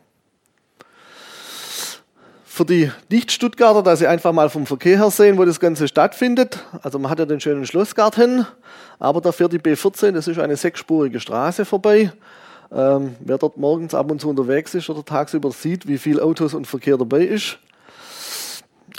für 2.59 2.65
die 2.65 2.91
Nicht-Stuttgarter, 3.09 3.81
dass 3.81 3.99
sie 3.99 4.07
einfach 4.07 4.33
mal 4.33 4.49
vom 4.49 4.65
Verkehr 4.65 4.97
her 4.97 5.09
sehen, 5.11 5.37
wo 5.37 5.45
das 5.45 5.61
Ganze 5.61 5.87
stattfindet. 5.87 6.61
Also 6.83 6.99
man 6.99 7.09
hat 7.09 7.17
ja 7.17 7.25
den 7.25 7.39
schönen 7.39 7.65
Schlossgarten, 7.65 8.45
aber 8.99 9.21
da 9.21 9.31
fährt 9.31 9.53
die 9.53 9.59
B14, 9.59 10.11
das 10.11 10.27
ist 10.27 10.39
eine 10.39 10.57
sechsspurige 10.57 11.21
Straße 11.21 11.63
vorbei. 11.63 12.11
Ähm, 12.69 13.15
wer 13.21 13.37
dort 13.37 13.55
morgens 13.55 13.93
ab 13.95 14.11
und 14.11 14.19
zu 14.19 14.29
unterwegs 14.29 14.75
ist 14.75 14.89
oder 14.89 15.05
tagsüber 15.05 15.51
sieht, 15.51 15.87
wie 15.87 15.97
viel 15.97 16.19
Autos 16.19 16.53
und 16.53 16.67
Verkehr 16.67 16.97
dabei 16.97 17.21
ist. 17.21 17.59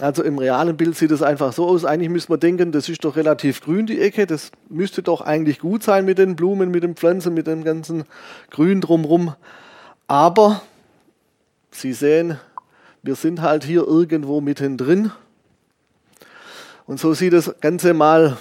Also 0.01 0.23
im 0.23 0.39
realen 0.39 0.77
Bild 0.77 0.97
sieht 0.97 1.11
es 1.11 1.23
einfach 1.23 1.53
so 1.53 1.67
aus. 1.67 1.85
Eigentlich 1.85 2.11
müsste 2.11 2.33
man 2.33 2.41
denken, 2.41 2.73
das 2.73 2.89
ist 2.89 3.05
doch 3.05 3.17
relativ 3.17 3.61
grün, 3.61 3.87
die 3.87 4.01
Ecke. 4.01 4.27
Das 4.27 4.51
müsste 4.69 5.03
doch 5.03 5.21
eigentlich 5.21 5.59
gut 5.59 5.83
sein 5.83 6.05
mit 6.05 6.19
den 6.19 6.37
Blumen, 6.37 6.71
mit 6.71 6.83
den 6.83 6.97
Pflanzen, 6.97 7.35
mit 7.35 7.47
dem 7.47 7.65
ganzen 7.65 8.05
Grün 8.51 8.81
drumherum. 8.81 9.35
Aber 10.07 10.63
Sie 11.71 11.93
sehen, 11.93 12.39
wir 13.03 13.15
sind 13.15 13.41
halt 13.41 13.65
hier 13.65 13.87
irgendwo 13.87 14.41
mittendrin. 14.41 15.13
Und 16.87 16.99
so 16.99 17.15
sieht 17.15 17.33
das 17.33 17.55
Ganze 17.61 17.95
mal 17.95 18.37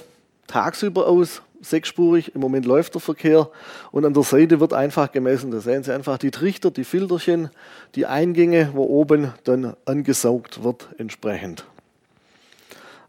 tagsüber 0.48 1.08
aus, 1.08 1.42
sechsspurig. 1.62 2.36
Im 2.36 2.42
Moment 2.42 2.66
läuft 2.66 2.94
der 2.94 3.02
Verkehr 3.02 3.50
und 3.92 4.06
an 4.06 4.14
der 4.14 4.24
Seite 4.24 4.60
wird 4.60 4.74
einfach 4.74 5.12
gemessen. 5.12 5.52
Da 5.52 5.60
sehen 5.60 5.84
Sie 5.84 5.94
einfach 5.94 6.18
die 6.18 6.32
Trichter, 6.32 6.72
die 6.72 6.84
Filterchen, 6.84 7.50
die 7.96 8.06
Eingänge, 8.06 8.72
wo 8.74 8.84
oben 8.84 9.34
dann 9.44 9.76
angesaugt 9.86 10.64
wird 10.64 10.90
entsprechend. 10.98 11.66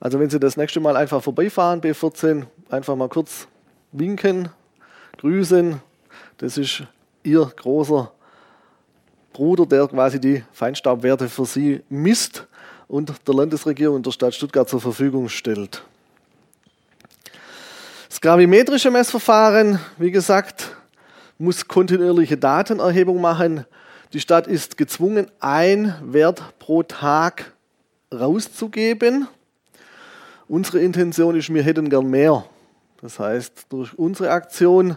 Also 0.01 0.19
wenn 0.19 0.31
Sie 0.31 0.41
das 0.41 0.57
nächste 0.57 0.81
Mal 0.81 0.97
einfach 0.97 1.23
vorbeifahren, 1.23 1.81
B14, 1.81 2.47
einfach 2.71 2.97
mal 2.97 3.09
kurz 3.09 3.47
winken, 3.93 4.49
grüßen. 5.19 5.81
Das 6.39 6.57
ist 6.57 6.85
Ihr 7.23 7.45
großer 7.55 8.11
Bruder, 9.33 9.67
der 9.67 9.87
quasi 9.89 10.19
die 10.19 10.43
Feinstaubwerte 10.53 11.29
für 11.29 11.45
Sie 11.45 11.83
misst 11.89 12.47
und 12.89 13.13
der 13.29 13.35
Landesregierung 13.35 13.97
und 13.97 14.07
der 14.07 14.13
Stadt 14.13 14.35
Stuttgart 14.35 14.69
zur 14.69 14.81
Verfügung 14.81 15.29
stellt. 15.29 15.83
Das 18.21 18.33
gravimetrische 18.33 18.91
Messverfahren, 18.91 19.79
wie 19.97 20.11
gesagt, 20.11 20.77
muss 21.39 21.67
kontinuierliche 21.67 22.37
Datenerhebung 22.37 23.19
machen. 23.19 23.65
Die 24.13 24.21
Stadt 24.21 24.47
ist 24.47 24.77
gezwungen, 24.77 25.29
ein 25.41 25.95
Wert 26.03 26.43
pro 26.59 26.83
Tag 26.83 27.55
rauszugeben. 28.13 29.27
Unsere 30.49 30.81
Intention 30.81 31.35
ist, 31.35 31.49
wir 31.49 31.63
hätten 31.63 31.89
gern 31.89 32.11
mehr. 32.11 32.45
Das 33.01 33.19
heißt, 33.19 33.69
durch 33.71 33.99
unsere 33.99 34.33
Aktion 34.33 34.97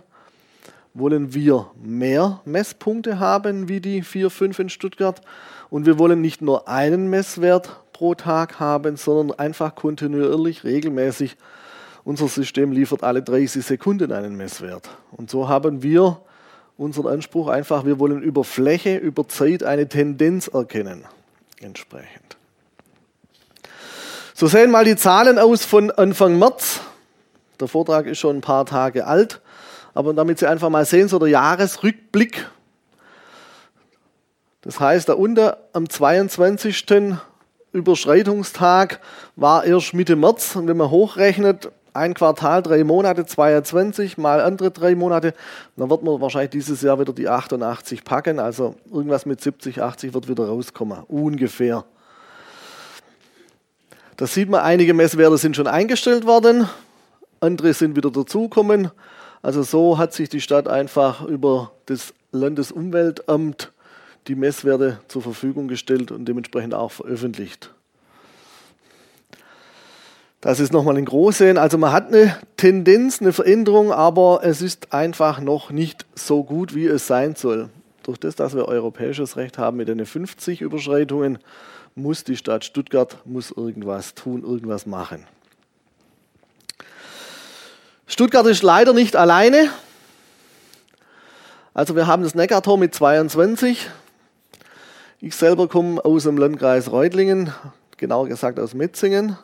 wollen 0.94 1.34
wir 1.34 1.72
mehr 1.82 2.42
Messpunkte 2.44 3.20
haben 3.20 3.70
wie 3.70 3.80
die 3.80 4.02
4, 4.02 4.32
5 4.32 4.60
in 4.60 4.70
Stuttgart. 4.70 5.22
Und 5.70 5.86
wir 5.86 5.98
wollen 5.98 6.20
nicht 6.20 6.42
nur 6.42 6.68
einen 6.68 7.10
Messwert 7.10 7.84
pro 7.94 8.16
Tag 8.16 8.60
haben, 8.60 8.98
sondern 8.98 9.40
einfach 9.40 9.76
kontinuierlich, 9.76 10.66
regelmäßig. 10.66 11.38
Unser 12.06 12.28
System 12.28 12.72
liefert 12.72 13.04
alle 13.04 13.22
30 13.22 13.66
Sekunden 13.66 14.12
einen 14.12 14.36
Messwert. 14.36 14.90
Und 15.12 15.30
so 15.30 15.48
haben 15.48 15.84
wir 15.84 16.20
unseren 16.78 17.08
Anspruch 17.08 17.48
einfach, 17.48 17.86
wir 17.86 18.00
wollen 18.00 18.22
über 18.22 18.44
Fläche, 18.44 18.98
über 18.98 19.28
Zeit 19.28 19.64
eine 19.64 19.88
Tendenz 19.88 20.48
erkennen. 20.48 21.06
Entsprechend. 21.62 22.38
So 24.34 24.48
sehen 24.48 24.72
mal 24.72 24.84
die 24.84 24.96
Zahlen 24.96 25.40
aus 25.40 25.64
von 25.64 25.92
Anfang 25.92 26.38
März. 26.38 26.82
Der 27.60 27.68
Vortrag 27.68 28.08
ist 28.08 28.20
schon 28.20 28.38
ein 28.38 28.42
paar 28.42 28.66
Tage 28.66 29.06
alt, 29.06 29.40
aber 29.94 30.14
damit 30.14 30.40
Sie 30.40 30.48
einfach 30.48 30.70
mal 30.70 30.86
sehen, 30.86 31.08
so 31.08 31.20
der 31.20 31.30
Jahresrückblick. 31.30 32.50
Das 34.62 34.80
heißt, 34.80 35.08
da 35.08 35.14
unten 35.14 35.52
am 35.72 35.90
22. 35.90 36.86
Überschreitungstag 37.72 39.00
war 39.36 39.64
erst 39.66 39.94
Mitte 39.94 40.16
März. 40.16 40.56
Und 40.56 40.68
wenn 40.68 40.78
man 40.78 40.90
hochrechnet, 40.90 41.72
ein 41.94 42.14
Quartal, 42.14 42.64
drei 42.64 42.84
Monate, 42.84 43.26
22 43.26 44.18
mal 44.18 44.42
andere 44.42 44.72
drei 44.72 44.96
Monate, 44.96 45.34
dann 45.76 45.90
wird 45.90 46.04
man 46.04 46.20
wahrscheinlich 46.22 46.52
dieses 46.52 46.82
Jahr 46.82 47.00
wieder 47.00 47.14
die 47.14 47.30
88 47.30 48.04
packen. 48.04 48.40
Also 48.40 48.76
irgendwas 48.92 49.26
mit 49.26 49.42
70, 49.42 49.82
80 49.82 50.14
wird 50.14 50.28
wieder 50.28 50.48
rauskommen, 50.48 51.04
ungefähr. 51.08 51.86
Da 54.18 54.28
sieht 54.28 54.50
man, 54.50 54.62
einige 54.62 54.94
Messwerte 54.94 55.38
sind 55.38 55.56
schon 55.56 55.68
eingestellt 55.68 56.26
worden, 56.26 56.68
andere 57.40 57.74
sind 57.74 57.96
wieder 57.96 58.12
dazugekommen. 58.12 58.92
Also 59.42 59.64
so 59.64 59.98
hat 59.98 60.14
sich 60.14 60.30
die 60.30 60.42
Stadt 60.42 60.68
einfach 60.68 61.26
über 61.26 61.72
das 61.88 62.14
Landesumweltamt 62.32 63.72
die 64.28 64.36
Messwerte 64.36 65.00
zur 65.08 65.22
Verfügung 65.22 65.68
gestellt 65.68 66.12
und 66.12 66.26
dementsprechend 66.26 66.74
auch 66.74 66.92
veröffentlicht. 66.92 67.74
Das 70.44 70.60
ist 70.60 70.74
nochmal 70.74 70.98
ein 70.98 71.06
Großsehen. 71.06 71.58
Also 71.58 71.78
man 71.78 71.94
hat 71.94 72.08
eine 72.08 72.36
Tendenz, 72.58 73.22
eine 73.22 73.32
Veränderung, 73.32 73.94
aber 73.94 74.42
es 74.44 74.62
ist 74.62 74.92
einfach 74.92 75.40
noch 75.40 75.72
nicht 75.72 76.06
so 76.16 76.44
gut, 76.44 76.76
wie 76.76 76.86
es 76.86 77.08
sein 77.08 77.36
soll. 77.36 77.70
Durch 78.04 78.18
das, 78.18 78.36
dass 78.36 78.54
wir 78.54 78.68
europäisches 78.68 79.38
Recht 79.38 79.58
haben 79.58 79.78
mit 79.78 79.88
den 79.88 80.06
50 80.06 80.60
Überschreitungen, 80.60 81.40
muss 81.96 82.26
die 82.26 82.36
Stadt 82.36 82.66
Stuttgart 82.66 83.20
muss 83.24 83.52
irgendwas 83.52 84.16
tun, 84.16 84.44
irgendwas 84.44 84.86
machen. 84.86 85.26
Stuttgart 88.06 88.46
ist 88.46 88.64
leider 88.64 88.92
nicht 88.92 89.16
alleine. 89.16 89.70
Also 91.74 91.96
wir 91.96 92.06
haben 92.06 92.22
das 92.22 92.36
Neckartor 92.36 92.78
mit 92.78 92.94
22. 92.94 93.90
Ich 95.22 95.38
selber 95.38 95.70
komme 95.70 96.04
aus 96.04 96.24
dem 96.24 96.38
Landkreis 96.38 96.92
Reutlingen, 96.92 97.54
genauer 97.96 98.28
gesagt 98.28 98.60
aus 98.60 98.74
Metzingen. 98.74 99.38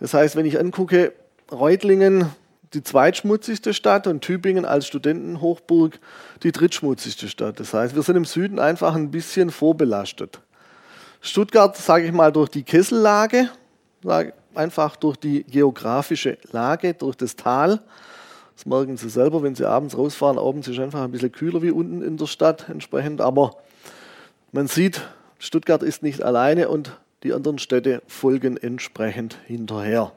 Das 0.00 0.14
heißt, 0.14 0.36
wenn 0.36 0.46
ich 0.46 0.58
angucke, 0.58 1.12
Reutlingen 1.50 2.30
die 2.74 2.82
zweitschmutzigste 2.82 3.72
Stadt 3.72 4.06
und 4.06 4.20
Tübingen 4.20 4.64
als 4.64 4.86
Studentenhochburg 4.86 5.98
die 6.42 6.52
drittschmutzigste 6.52 7.28
Stadt. 7.28 7.60
Das 7.60 7.72
heißt, 7.72 7.94
wir 7.94 8.02
sind 8.02 8.16
im 8.16 8.24
Süden 8.24 8.58
einfach 8.58 8.94
ein 8.94 9.10
bisschen 9.10 9.50
vorbelastet. 9.50 10.40
Stuttgart, 11.20 11.76
sage 11.76 12.06
ich 12.06 12.12
mal, 12.12 12.32
durch 12.32 12.50
die 12.50 12.64
Kessellage, 12.64 13.48
einfach 14.54 14.96
durch 14.96 15.16
die 15.16 15.44
geografische 15.44 16.36
Lage, 16.52 16.94
durch 16.94 17.16
das 17.16 17.36
Tal. 17.36 17.80
Das 18.56 18.66
merken 18.66 18.96
Sie 18.96 19.08
selber, 19.08 19.42
wenn 19.42 19.54
Sie 19.54 19.64
abends 19.64 19.96
rausfahren. 19.96 20.38
Abends 20.38 20.68
ist 20.68 20.74
es 20.74 20.82
einfach 20.82 21.02
ein 21.02 21.10
bisschen 21.10 21.32
kühler 21.32 21.62
wie 21.62 21.70
unten 21.70 22.02
in 22.02 22.16
der 22.16 22.26
Stadt 22.26 22.68
entsprechend. 22.68 23.20
Aber 23.20 23.56
man 24.52 24.66
sieht, 24.66 25.00
Stuttgart 25.38 25.82
ist 25.82 26.02
nicht 26.02 26.22
alleine 26.22 26.68
und 26.68 26.92
die 27.24 27.32
anderen 27.32 27.58
Städte 27.58 28.02
folgen 28.06 28.56
entsprechend 28.56 29.38
hinterher. 29.46 30.12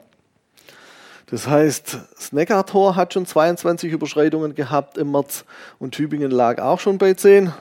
Das 1.26 1.46
heißt, 1.46 1.98
das 2.14 2.32
Neckartor 2.32 2.96
hat 2.96 3.12
schon 3.12 3.26
22 3.26 3.92
Überschreitungen 3.92 4.54
gehabt 4.54 4.96
im 4.96 5.10
März 5.10 5.44
und 5.78 5.94
Tübingen 5.94 6.30
lag 6.30 6.60
auch 6.60 6.80
schon 6.80 6.98
bei 6.98 7.14
10 7.14 7.52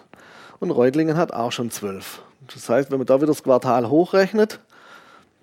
und 0.59 0.71
Reutlingen 0.71 1.17
hat 1.17 1.33
auch 1.33 1.51
schon 1.51 1.71
12. 1.71 2.21
Das 2.53 2.69
heißt, 2.69 2.91
wenn 2.91 2.97
man 2.97 3.07
da 3.07 3.17
wieder 3.17 3.27
das 3.27 3.43
Quartal 3.43 3.89
hochrechnet, 3.89 4.59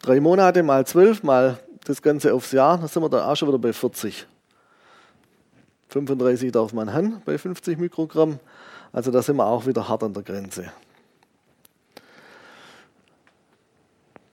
drei 0.00 0.20
Monate 0.20 0.62
mal 0.62 0.86
zwölf 0.86 1.22
mal 1.22 1.58
das 1.84 2.00
Ganze 2.00 2.32
aufs 2.32 2.52
Jahr, 2.52 2.78
dann 2.78 2.88
sind 2.88 3.02
wir 3.02 3.10
da 3.10 3.30
auch 3.30 3.36
schon 3.36 3.48
wieder 3.48 3.58
bei 3.58 3.72
40. 3.72 4.26
35 5.88 6.50
darf 6.50 6.72
man 6.72 6.92
haben 6.92 7.22
bei 7.24 7.36
50 7.36 7.78
Mikrogramm. 7.78 8.38
Also 8.92 9.10
da 9.10 9.22
sind 9.22 9.36
wir 9.36 9.46
auch 9.46 9.66
wieder 9.66 9.88
hart 9.88 10.02
an 10.02 10.14
der 10.14 10.22
Grenze. 10.22 10.72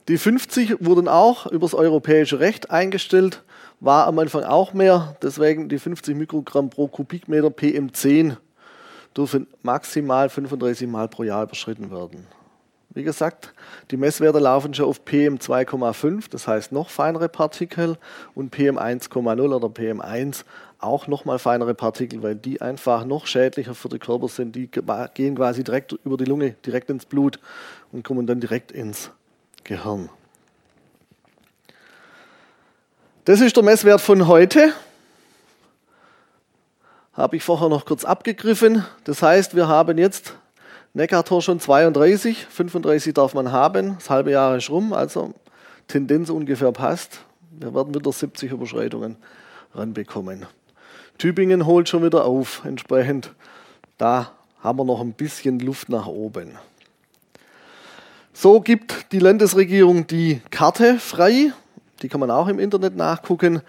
Die 0.08 0.18
50 0.18 0.78
wurden 0.84 1.08
auch 1.08 1.46
übers 1.46 1.74
europäische 1.74 2.40
Recht 2.40 2.72
eingestellt, 2.72 3.44
war 3.80 4.08
am 4.08 4.18
Anfang 4.20 4.44
auch 4.44 4.74
mehr, 4.74 5.16
deswegen 5.22 5.70
die 5.70 5.78
50 5.78 6.16
Mikrogramm 6.16 6.70
pro 6.70 6.88
Kubikmeter 6.88 7.50
PM10 7.50 8.38
dürfen 9.16 9.48
maximal 9.62 10.30
35 10.30 10.88
Mal 10.88 11.08
pro 11.08 11.24
Jahr 11.24 11.44
überschritten 11.44 11.92
werden. 11.92 12.26
Wie 12.94 13.04
gesagt, 13.04 13.54
die 13.90 13.98
Messwerte 13.98 14.40
laufen 14.40 14.74
schon 14.74 14.86
auf 14.86 15.02
PM2,5, 15.06 16.30
das 16.30 16.48
heißt 16.48 16.72
noch 16.72 16.90
feinere 16.90 17.30
Partikel, 17.30 17.98
und 18.36 18.54
PM1,0 18.54 19.56
oder 19.56 19.68
PM1 19.68 20.44
auch 20.80 21.08
nochmal 21.08 21.40
feinere 21.40 21.74
Partikel, 21.74 22.22
weil 22.22 22.36
die 22.36 22.62
einfach 22.62 23.06
noch 23.06 23.28
schädlicher 23.28 23.76
für 23.76 23.88
den 23.88 24.00
Körper 24.00 24.28
sind. 24.28 24.56
Die 24.56 24.70
gehen 25.14 25.36
quasi 25.36 25.64
direkt 25.64 25.94
über 26.04 26.18
die 26.18 26.26
Lunge, 26.26 26.56
direkt 26.66 26.90
ins 26.90 27.06
Blut 27.06 27.40
und 27.92 28.04
kommen 28.04 28.28
dann 28.28 28.42
direkt 28.42 28.72
ins 28.72 29.12
Gehirn. 29.64 30.10
Das 33.26 33.42
ist 33.42 33.56
der 33.56 33.64
Messwert 33.64 34.02
von 34.02 34.28
heute. 34.28 34.74
Habe 37.14 37.36
ich 37.36 37.44
vorher 37.44 37.70
noch 37.70 37.86
kurz 37.86 38.04
abgegriffen. 38.04 38.86
Das 39.04 39.22
heißt, 39.22 39.56
wir 39.56 39.68
haben 39.68 39.98
jetzt 39.98 40.36
Neckartor 40.94 41.42
schon 41.42 41.60
32, 41.60 42.46
35 42.48 43.14
darf 43.14 43.34
man 43.34 43.52
haben, 43.52 43.96
das 43.98 44.10
halbe 44.10 44.32
Jahr 44.32 44.58
ist 44.58 44.70
rum, 44.70 44.92
also 44.92 45.34
Tendenz 45.88 46.30
ungefähr 46.30 46.74
passt. 46.74 47.22
Wir 47.52 47.74
werden 47.74 47.96
wieder 47.96 48.12
70 48.12 48.52
Überschreitungen 48.52 49.16
ranbekommen. 49.74 50.46
Tübingen 51.18 51.66
holt 51.66 51.88
schon 51.88 52.04
wieder 52.04 52.26
auf, 52.26 52.64
entsprechend 52.66 53.32
da 53.98 54.32
haben 54.62 54.80
wir 54.80 54.86
noch 54.86 55.00
ein 55.00 55.14
bisschen 55.14 55.60
Luft 55.60 55.88
nach 55.88 56.08
oben. 56.08 56.58
So 58.34 58.62
gibt 58.62 59.12
die 59.12 59.20
Landesregierung 59.20 60.08
die 60.08 60.42
Karte 60.52 61.00
frei, 61.00 61.52
die 62.02 62.08
kann 62.08 62.22
man 62.22 62.32
auch 62.32 62.48
im 62.48 62.60
Internet 62.60 62.96
nachgucken. 62.96 63.62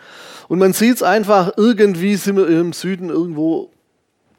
Und 0.48 0.58
man 0.58 0.72
sieht 0.72 0.96
es 0.96 1.02
einfach, 1.02 1.52
irgendwie 1.56 2.14
sind 2.14 2.36
wir 2.36 2.48
im 2.48 2.72
Süden 2.72 3.08
irgendwo 3.08 3.70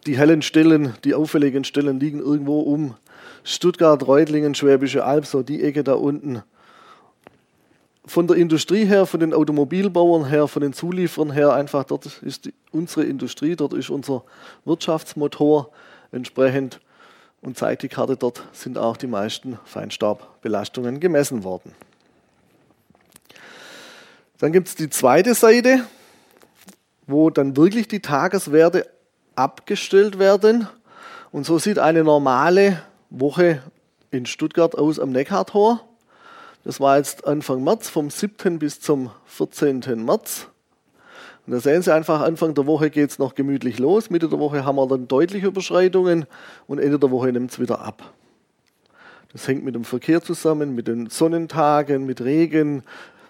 die 0.06 0.18
hellen 0.18 0.42
Stellen, 0.42 0.94
die 1.04 1.14
auffälligen 1.14 1.64
Stellen 1.64 2.00
liegen 2.00 2.20
irgendwo 2.20 2.62
um 2.62 2.96
Stuttgart, 3.44 4.08
Reutlingen, 4.08 4.56
Schwäbische 4.56 5.04
Alb, 5.04 5.26
so 5.26 5.44
die 5.44 5.62
Ecke 5.62 5.84
da 5.84 5.94
unten. 5.94 6.42
Von 8.06 8.28
der 8.28 8.38
Industrie 8.38 8.86
her, 8.86 9.06
von 9.06 9.20
den 9.20 9.34
Automobilbauern 9.34 10.26
her, 10.26 10.48
von 10.48 10.62
den 10.62 10.74
Zulieferern 10.74 11.32
her, 11.32 11.54
einfach 11.54 11.84
dort 11.84 12.06
ist 12.22 12.46
die, 12.46 12.54
unsere 12.72 13.06
Industrie, 13.06 13.56
dort 13.56 13.74
ist 13.74 13.90
unser 13.90 14.24
Wirtschaftsmotor 14.66 15.70
entsprechend 16.12 16.80
und 17.44 17.58
zeigt 17.58 17.84
die 17.84 17.90
Karte, 17.90 18.16
dort 18.16 18.44
sind 18.54 18.78
auch 18.78 18.98
die 18.98 19.08
meisten 19.08 19.60
Feinstaubbelastungen 19.66 21.00
gemessen 21.00 21.44
worden. 21.44 21.74
Dann 24.40 24.52
gibt 24.52 24.70
es 24.70 24.76
die 24.76 24.90
zweite 24.90 25.36
Seite, 25.36 25.84
wo 27.06 27.30
dann 27.30 27.56
wirklich 27.56 27.88
die 27.88 28.02
Tageswerte 28.02 28.90
abgestellt 29.36 30.20
werden. 30.20 30.68
Und 31.32 31.46
so 31.46 31.60
sieht 31.60 31.80
eine 31.80 32.04
normale 32.04 32.82
Woche 33.10 33.62
in 34.12 34.26
Stuttgart 34.26 34.78
aus 34.78 35.00
am 35.00 35.12
Neckartor. 35.12 35.82
Das 36.64 36.80
war 36.80 36.98
jetzt 36.98 37.26
Anfang 37.28 37.64
März, 37.64 37.90
vom 37.90 38.10
7. 38.10 38.60
bis 38.60 38.80
zum 38.80 39.12
14. 39.26 39.82
März. 40.06 40.48
Und 41.46 41.54
da 41.54 41.60
sehen 41.60 41.82
Sie 41.82 41.94
einfach, 41.94 42.22
Anfang 42.22 42.54
der 42.54 42.66
Woche 42.66 42.90
geht 42.90 43.10
es 43.10 43.20
noch 43.20 43.36
gemütlich 43.36 43.78
los. 43.78 44.10
Mitte 44.10 44.30
der 44.30 44.40
Woche 44.40 44.64
haben 44.64 44.78
wir 44.78 44.88
dann 44.88 45.08
deutliche 45.08 45.48
Überschreitungen 45.48 46.26
und 46.68 46.80
Ende 46.80 47.00
der 47.00 47.12
Woche 47.12 47.32
nimmt 47.32 47.52
es 47.52 47.60
wieder 47.60 47.82
ab. 47.82 48.14
Das 49.34 49.48
hängt 49.48 49.66
mit 49.66 49.76
dem 49.76 49.84
Verkehr 49.84 50.22
zusammen, 50.22 50.74
mit 50.76 50.88
den 50.88 51.10
Sonnentagen, 51.10 52.06
mit 52.06 52.22
Regen, 52.22 52.84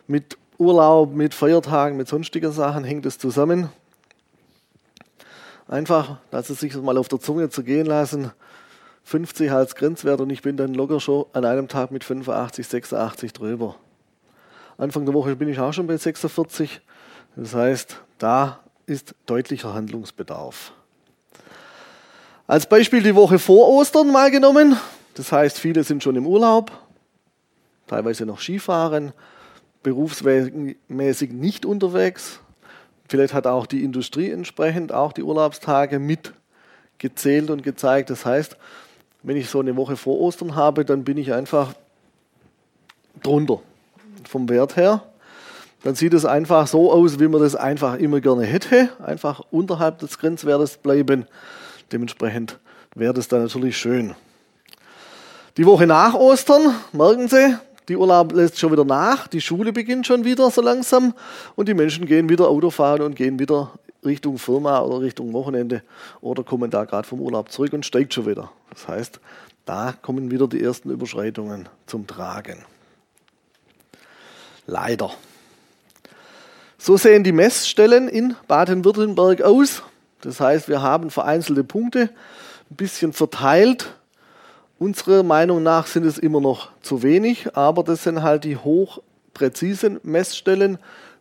mit 0.05 0.37
Urlaub, 0.57 1.15
mit 1.15 1.33
Feiertagen, 1.33 1.97
mit 1.97 2.07
sonstigen 2.07 2.51
Sachen 2.51 2.83
hängt 2.83 3.05
es 3.05 3.17
zusammen. 3.17 3.69
Einfach, 5.67 6.17
dass 6.29 6.47
Sie 6.47 6.53
sich 6.53 6.73
das 6.73 6.81
mal 6.81 6.97
auf 6.97 7.07
der 7.07 7.19
Zunge 7.19 7.49
zergehen 7.49 7.87
lassen. 7.87 8.31
50 9.05 9.51
als 9.51 9.75
Grenzwert 9.75 10.21
und 10.21 10.29
ich 10.29 10.41
bin 10.41 10.55
dann 10.55 10.73
locker 10.73 10.99
schon 10.99 11.25
an 11.33 11.45
einem 11.45 11.67
Tag 11.67 11.91
mit 11.91 12.03
85, 12.03 12.67
86 12.67 13.33
drüber. 13.33 13.75
Anfang 14.77 15.05
der 15.05 15.13
Woche 15.13 15.35
bin 15.35 15.49
ich 15.49 15.59
auch 15.59 15.73
schon 15.73 15.87
bei 15.87 15.97
46. 15.97 16.81
Das 17.35 17.55
heißt, 17.55 17.97
da 18.19 18.59
ist 18.85 19.15
deutlicher 19.25 19.73
Handlungsbedarf. 19.73 20.71
Als 22.45 22.67
Beispiel 22.67 23.01
die 23.01 23.15
Woche 23.15 23.39
vor 23.39 23.69
Ostern 23.69 24.11
mal 24.11 24.29
genommen. 24.29 24.77
Das 25.15 25.31
heißt, 25.31 25.57
viele 25.57 25.83
sind 25.83 26.03
schon 26.03 26.15
im 26.15 26.27
Urlaub, 26.27 26.71
teilweise 27.87 28.25
noch 28.25 28.39
Skifahren, 28.39 29.13
berufsmäßig 29.81 31.31
nicht 31.31 31.65
unterwegs. 31.65 32.39
Vielleicht 33.07 33.33
hat 33.33 33.47
auch 33.47 33.65
die 33.65 33.83
Industrie 33.83 34.31
entsprechend 34.31 34.91
auch 34.91 35.13
die 35.13 35.23
Urlaubstage 35.23 35.99
mit 35.99 36.33
gezählt 36.97 37.49
und 37.49 37.63
gezeigt. 37.63 38.09
Das 38.09 38.25
heißt, 38.25 38.57
wenn 39.23 39.37
ich 39.37 39.49
so 39.49 39.59
eine 39.59 39.75
Woche 39.75 39.97
vor 39.97 40.19
Ostern 40.19 40.55
habe, 40.55 40.85
dann 40.85 41.03
bin 41.03 41.17
ich 41.17 41.33
einfach 41.33 41.73
drunter 43.21 43.61
vom 44.27 44.49
Wert 44.49 44.75
her. 44.75 45.03
Dann 45.83 45.95
sieht 45.95 46.13
es 46.13 46.25
einfach 46.25 46.65
so 46.67 46.91
aus, 46.91 47.19
wie 47.19 47.27
man 47.27 47.41
das 47.41 47.55
einfach 47.55 47.95
immer 47.95 48.21
gerne 48.21 48.45
hätte. 48.45 48.89
Einfach 49.03 49.41
unterhalb 49.51 49.99
des 49.99 50.17
Grenzwertes 50.17 50.77
bleiben. 50.77 51.25
Dementsprechend 51.91 52.57
wäre 52.95 53.13
das 53.13 53.27
dann 53.27 53.43
natürlich 53.43 53.77
schön. 53.77 54.15
Die 55.57 55.65
Woche 55.65 55.85
nach 55.85 56.13
Ostern, 56.15 56.73
merken 56.93 57.27
Sie, 57.27 57.57
die 57.89 57.97
Urlaub 57.97 58.31
lässt 58.31 58.57
schon 58.57 58.71
wieder 58.71 58.85
nach, 58.85 59.27
die 59.27 59.41
Schule 59.41 59.73
beginnt 59.73 60.07
schon 60.07 60.23
wieder 60.23 60.49
so 60.49 60.61
langsam 60.61 61.13
und 61.55 61.67
die 61.67 61.73
Menschen 61.73 62.05
gehen 62.05 62.29
wieder 62.29 62.47
Autofahren 62.47 63.01
und 63.01 63.15
gehen 63.15 63.37
wieder 63.37 63.71
Richtung 64.05 64.37
Firma 64.37 64.79
oder 64.81 65.01
Richtung 65.01 65.33
Wochenende 65.33 65.83
oder 66.21 66.43
kommen 66.43 66.71
da 66.71 66.85
gerade 66.85 67.07
vom 67.07 67.19
Urlaub 67.19 67.51
zurück 67.51 67.73
und 67.73 67.85
steigt 67.85 68.13
schon 68.13 68.25
wieder. 68.25 68.51
Das 68.71 68.87
heißt, 68.87 69.19
da 69.65 69.93
kommen 70.01 70.31
wieder 70.31 70.47
die 70.47 70.63
ersten 70.63 70.89
Überschreitungen 70.89 71.69
zum 71.85 72.07
Tragen. 72.07 72.65
Leider. 74.65 75.11
So 76.85 76.97
sehen 76.97 77.23
die 77.23 77.31
Messstellen 77.31 78.09
in 78.09 78.35
Baden-Württemberg 78.49 79.41
aus. 79.41 79.83
Das 80.19 80.41
heißt, 80.41 80.67
wir 80.67 80.81
haben 80.81 81.11
vereinzelte 81.11 81.63
Punkte 81.63 82.09
ein 82.69 82.75
bisschen 82.75 83.13
verteilt. 83.13 83.95
Unserer 84.79 85.23
Meinung 85.23 85.63
nach 85.63 85.87
sind 85.87 86.05
es 86.05 86.17
immer 86.17 86.41
noch 86.41 86.71
zu 86.81 87.01
wenig, 87.01 87.55
aber 87.55 87.85
das 87.85 88.03
sind 88.03 88.21
halt 88.21 88.43
die 88.43 88.57
hochpräzisen 88.57 90.01
Messstellen 90.03 90.77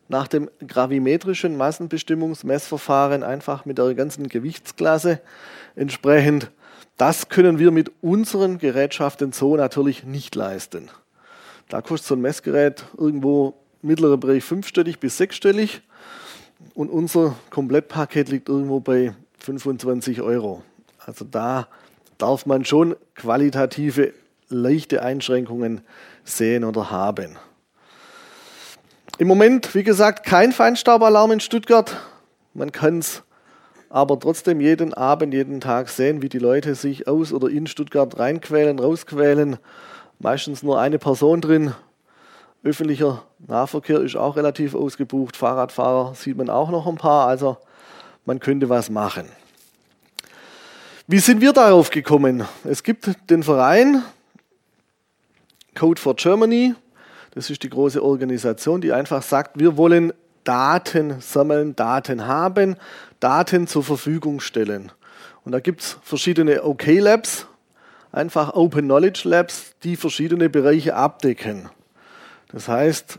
nach 0.09 0.26
dem 0.26 0.50
gravimetrischen 0.66 1.57
Massenbestimmungsmessverfahren, 1.57 3.23
einfach 3.23 3.64
mit 3.64 3.78
der 3.78 3.95
ganzen 3.95 4.26
Gewichtsklasse 4.26 5.21
entsprechend. 5.76 6.50
Das 6.97 7.28
können 7.28 7.61
wir 7.61 7.71
mit 7.71 7.92
unseren 8.00 8.59
Gerätschaften 8.59 9.31
so 9.31 9.57
natürlich 9.57 10.02
nicht 10.02 10.35
leisten. 10.35 10.90
Da 11.69 11.83
kostet 11.83 12.09
so 12.09 12.14
ein 12.16 12.21
Messgerät 12.21 12.85
irgendwo 12.99 13.62
mittlerer 13.83 14.17
Bereich 14.17 14.45
fünfstellig 14.45 14.99
bis 14.99 15.17
sechsstellig. 15.17 15.83
Und 16.75 16.89
unser 16.89 17.37
Komplettpaket 17.51 18.29
liegt 18.29 18.49
irgendwo 18.49 18.81
bei 18.81 19.15
25 19.39 20.23
Euro. 20.23 20.62
Also 20.99 21.25
da 21.25 21.67
darf 22.19 22.47
man 22.47 22.65
schon 22.65 22.97
qualitative 23.15 24.15
leichte 24.49 25.03
Einschränkungen 25.03 25.81
sehen 26.25 26.65
oder 26.65 26.91
haben. 26.91 27.37
Im 29.19 29.29
Moment, 29.29 29.75
wie 29.75 29.83
gesagt, 29.83 30.25
kein 30.25 30.53
Feinstaubalarm 30.53 31.33
in 31.33 31.41
Stuttgart. 31.41 31.97
Man 32.55 32.73
kann 32.73 32.99
es 32.99 33.23
aber 33.88 34.18
trotzdem 34.18 34.61
jeden 34.61 34.95
Abend, 34.95 35.35
jeden 35.35 35.61
Tag 35.61 35.88
sehen, 35.88 36.23
wie 36.23 36.29
die 36.29 36.38
Leute 36.38 36.75
sich 36.75 37.09
aus 37.09 37.33
oder 37.33 37.49
in 37.49 37.66
Stuttgart 37.66 38.18
reinquälen, 38.18 38.79
rausquälen. 38.79 39.59
Meistens 40.18 40.62
nur 40.62 40.81
eine 40.81 40.99
Person 40.99 41.40
drin. 41.40 41.75
Öffentlicher 42.64 43.25
Nahverkehr 43.40 44.01
ist 44.01 44.16
auch 44.16 44.37
relativ 44.37 44.75
ausgebucht. 44.77 45.37
Fahrradfahrer 45.37 46.14
sieht 46.14 46.37
man 46.37 46.48
auch 46.48 46.70
noch 46.70 46.87
ein 46.87 46.94
paar. 46.94 47.27
Also 47.27 47.57
man 48.25 48.38
könnte 48.38 48.68
was 48.68 48.88
machen. 48.88 49.27
Wie 51.09 51.18
sind 51.18 51.40
wir 51.40 51.53
darauf 51.53 51.90
gekommen? 51.90 52.44
Es 52.62 52.85
gibt 52.85 53.11
den 53.31 53.42
Verein 53.42 54.03
Code 55.75 56.01
for 56.01 56.14
Germany. 56.14 56.75
Das 57.33 57.51
ist 57.51 57.64
die 57.64 57.70
große 57.70 58.03
Organisation, 58.03 58.81
die 58.81 58.92
einfach 58.92 59.22
sagt, 59.22 59.59
wir 59.59 59.77
wollen 59.77 60.12
Daten 60.44 61.20
sammeln, 61.20 61.75
Daten 61.75 62.27
haben, 62.27 62.77
Daten 63.18 63.66
zur 63.66 63.83
Verfügung 63.83 64.38
stellen. 64.38 64.92
Und 65.44 65.53
da 65.53 65.59
gibt 65.59 65.81
es 65.81 65.98
verschiedene 66.03 66.62
OK-Labs, 66.62 67.46
einfach 68.12 68.55
Open 68.55 68.85
Knowledge 68.85 69.29
Labs, 69.29 69.75
die 69.83 69.96
verschiedene 69.96 70.48
Bereiche 70.48 70.94
abdecken. 70.94 71.68
Das 72.53 72.69
heißt, 72.69 73.19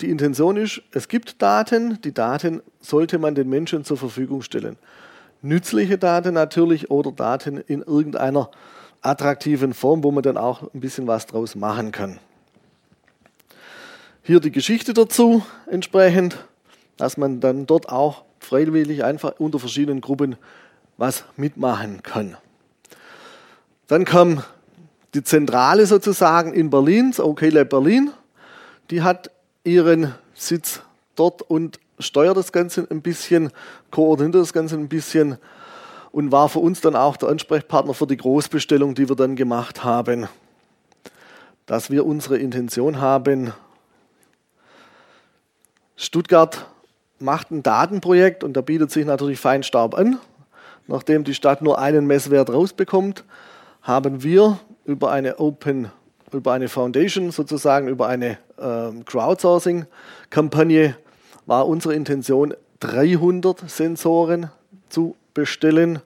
die 0.00 0.10
Intention 0.10 0.56
ist, 0.56 0.82
es 0.92 1.08
gibt 1.08 1.42
Daten, 1.42 2.00
die 2.02 2.12
Daten 2.12 2.62
sollte 2.80 3.18
man 3.18 3.34
den 3.34 3.48
Menschen 3.48 3.84
zur 3.84 3.96
Verfügung 3.96 4.42
stellen. 4.42 4.76
Nützliche 5.42 5.98
Daten 5.98 6.34
natürlich 6.34 6.90
oder 6.90 7.12
Daten 7.12 7.58
in 7.58 7.82
irgendeiner 7.82 8.50
attraktiven 9.00 9.74
Form, 9.74 10.04
wo 10.04 10.12
man 10.12 10.22
dann 10.22 10.36
auch 10.36 10.62
ein 10.74 10.80
bisschen 10.80 11.06
was 11.06 11.26
draus 11.26 11.56
machen 11.56 11.92
kann. 11.92 12.18
Hier 14.22 14.38
die 14.38 14.52
Geschichte 14.52 14.94
dazu 14.94 15.44
entsprechend, 15.68 16.38
dass 16.96 17.16
man 17.16 17.40
dann 17.40 17.66
dort 17.66 17.88
auch 17.88 18.24
freiwillig 18.38 19.02
einfach 19.02 19.34
unter 19.38 19.58
verschiedenen 19.58 20.00
Gruppen 20.00 20.36
was 20.96 21.24
mitmachen 21.36 22.02
kann. 22.04 22.36
Dann 23.88 24.04
kam 24.04 24.44
die 25.14 25.24
Zentrale 25.24 25.86
sozusagen 25.86 26.54
in 26.54 26.70
Berlin, 26.70 27.10
das 27.10 27.20
OK 27.20 27.42
Lab 27.50 27.70
Berlin, 27.70 28.12
die 28.92 29.00
hat 29.00 29.30
ihren 29.64 30.14
Sitz 30.34 30.82
dort 31.16 31.40
und 31.40 31.80
steuert 31.98 32.36
das 32.36 32.52
Ganze 32.52 32.86
ein 32.90 33.00
bisschen, 33.00 33.50
koordiniert 33.90 34.34
das 34.34 34.52
Ganze 34.52 34.76
ein 34.76 34.88
bisschen 34.88 35.38
und 36.10 36.30
war 36.30 36.50
für 36.50 36.58
uns 36.58 36.82
dann 36.82 36.94
auch 36.94 37.16
der 37.16 37.30
Ansprechpartner 37.30 37.94
für 37.94 38.06
die 38.06 38.18
Großbestellung, 38.18 38.94
die 38.94 39.08
wir 39.08 39.16
dann 39.16 39.34
gemacht 39.34 39.82
haben. 39.82 40.28
Dass 41.64 41.90
wir 41.90 42.04
unsere 42.04 42.36
Intention 42.36 43.00
haben, 43.00 43.54
Stuttgart 45.96 46.66
macht 47.18 47.50
ein 47.50 47.62
Datenprojekt 47.62 48.44
und 48.44 48.58
da 48.58 48.60
bietet 48.60 48.90
sich 48.90 49.06
natürlich 49.06 49.40
Feinstaub 49.40 49.94
an. 49.94 50.18
Nachdem 50.86 51.24
die 51.24 51.32
Stadt 51.32 51.62
nur 51.62 51.78
einen 51.78 52.06
Messwert 52.06 52.50
rausbekommt, 52.50 53.24
haben 53.80 54.22
wir 54.22 54.58
über 54.84 55.10
eine 55.10 55.38
Open 55.38 55.90
über 56.34 56.52
eine 56.52 56.68
Foundation, 56.68 57.30
sozusagen 57.30 57.88
über 57.88 58.08
eine 58.08 58.38
Crowdsourcing-Kampagne, 59.04 60.96
war 61.46 61.66
unsere 61.66 61.94
Intention, 61.94 62.54
300 62.80 63.68
Sensoren 63.68 64.50
zu 64.88 65.16
bestellen. 65.34 66.00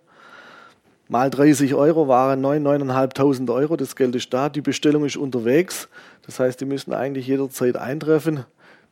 Mal 1.08 1.30
30 1.30 1.74
Euro 1.74 2.08
waren 2.08 2.44
9.000, 2.44 3.14
9.500 3.14 3.54
Euro. 3.54 3.76
Das 3.76 3.94
Geld 3.94 4.14
ist 4.16 4.34
da, 4.34 4.48
die 4.48 4.60
Bestellung 4.60 5.04
ist 5.04 5.16
unterwegs. 5.16 5.88
Das 6.24 6.40
heißt, 6.40 6.60
die 6.60 6.64
müssen 6.64 6.92
eigentlich 6.92 7.28
jederzeit 7.28 7.76
eintreffen. 7.76 8.44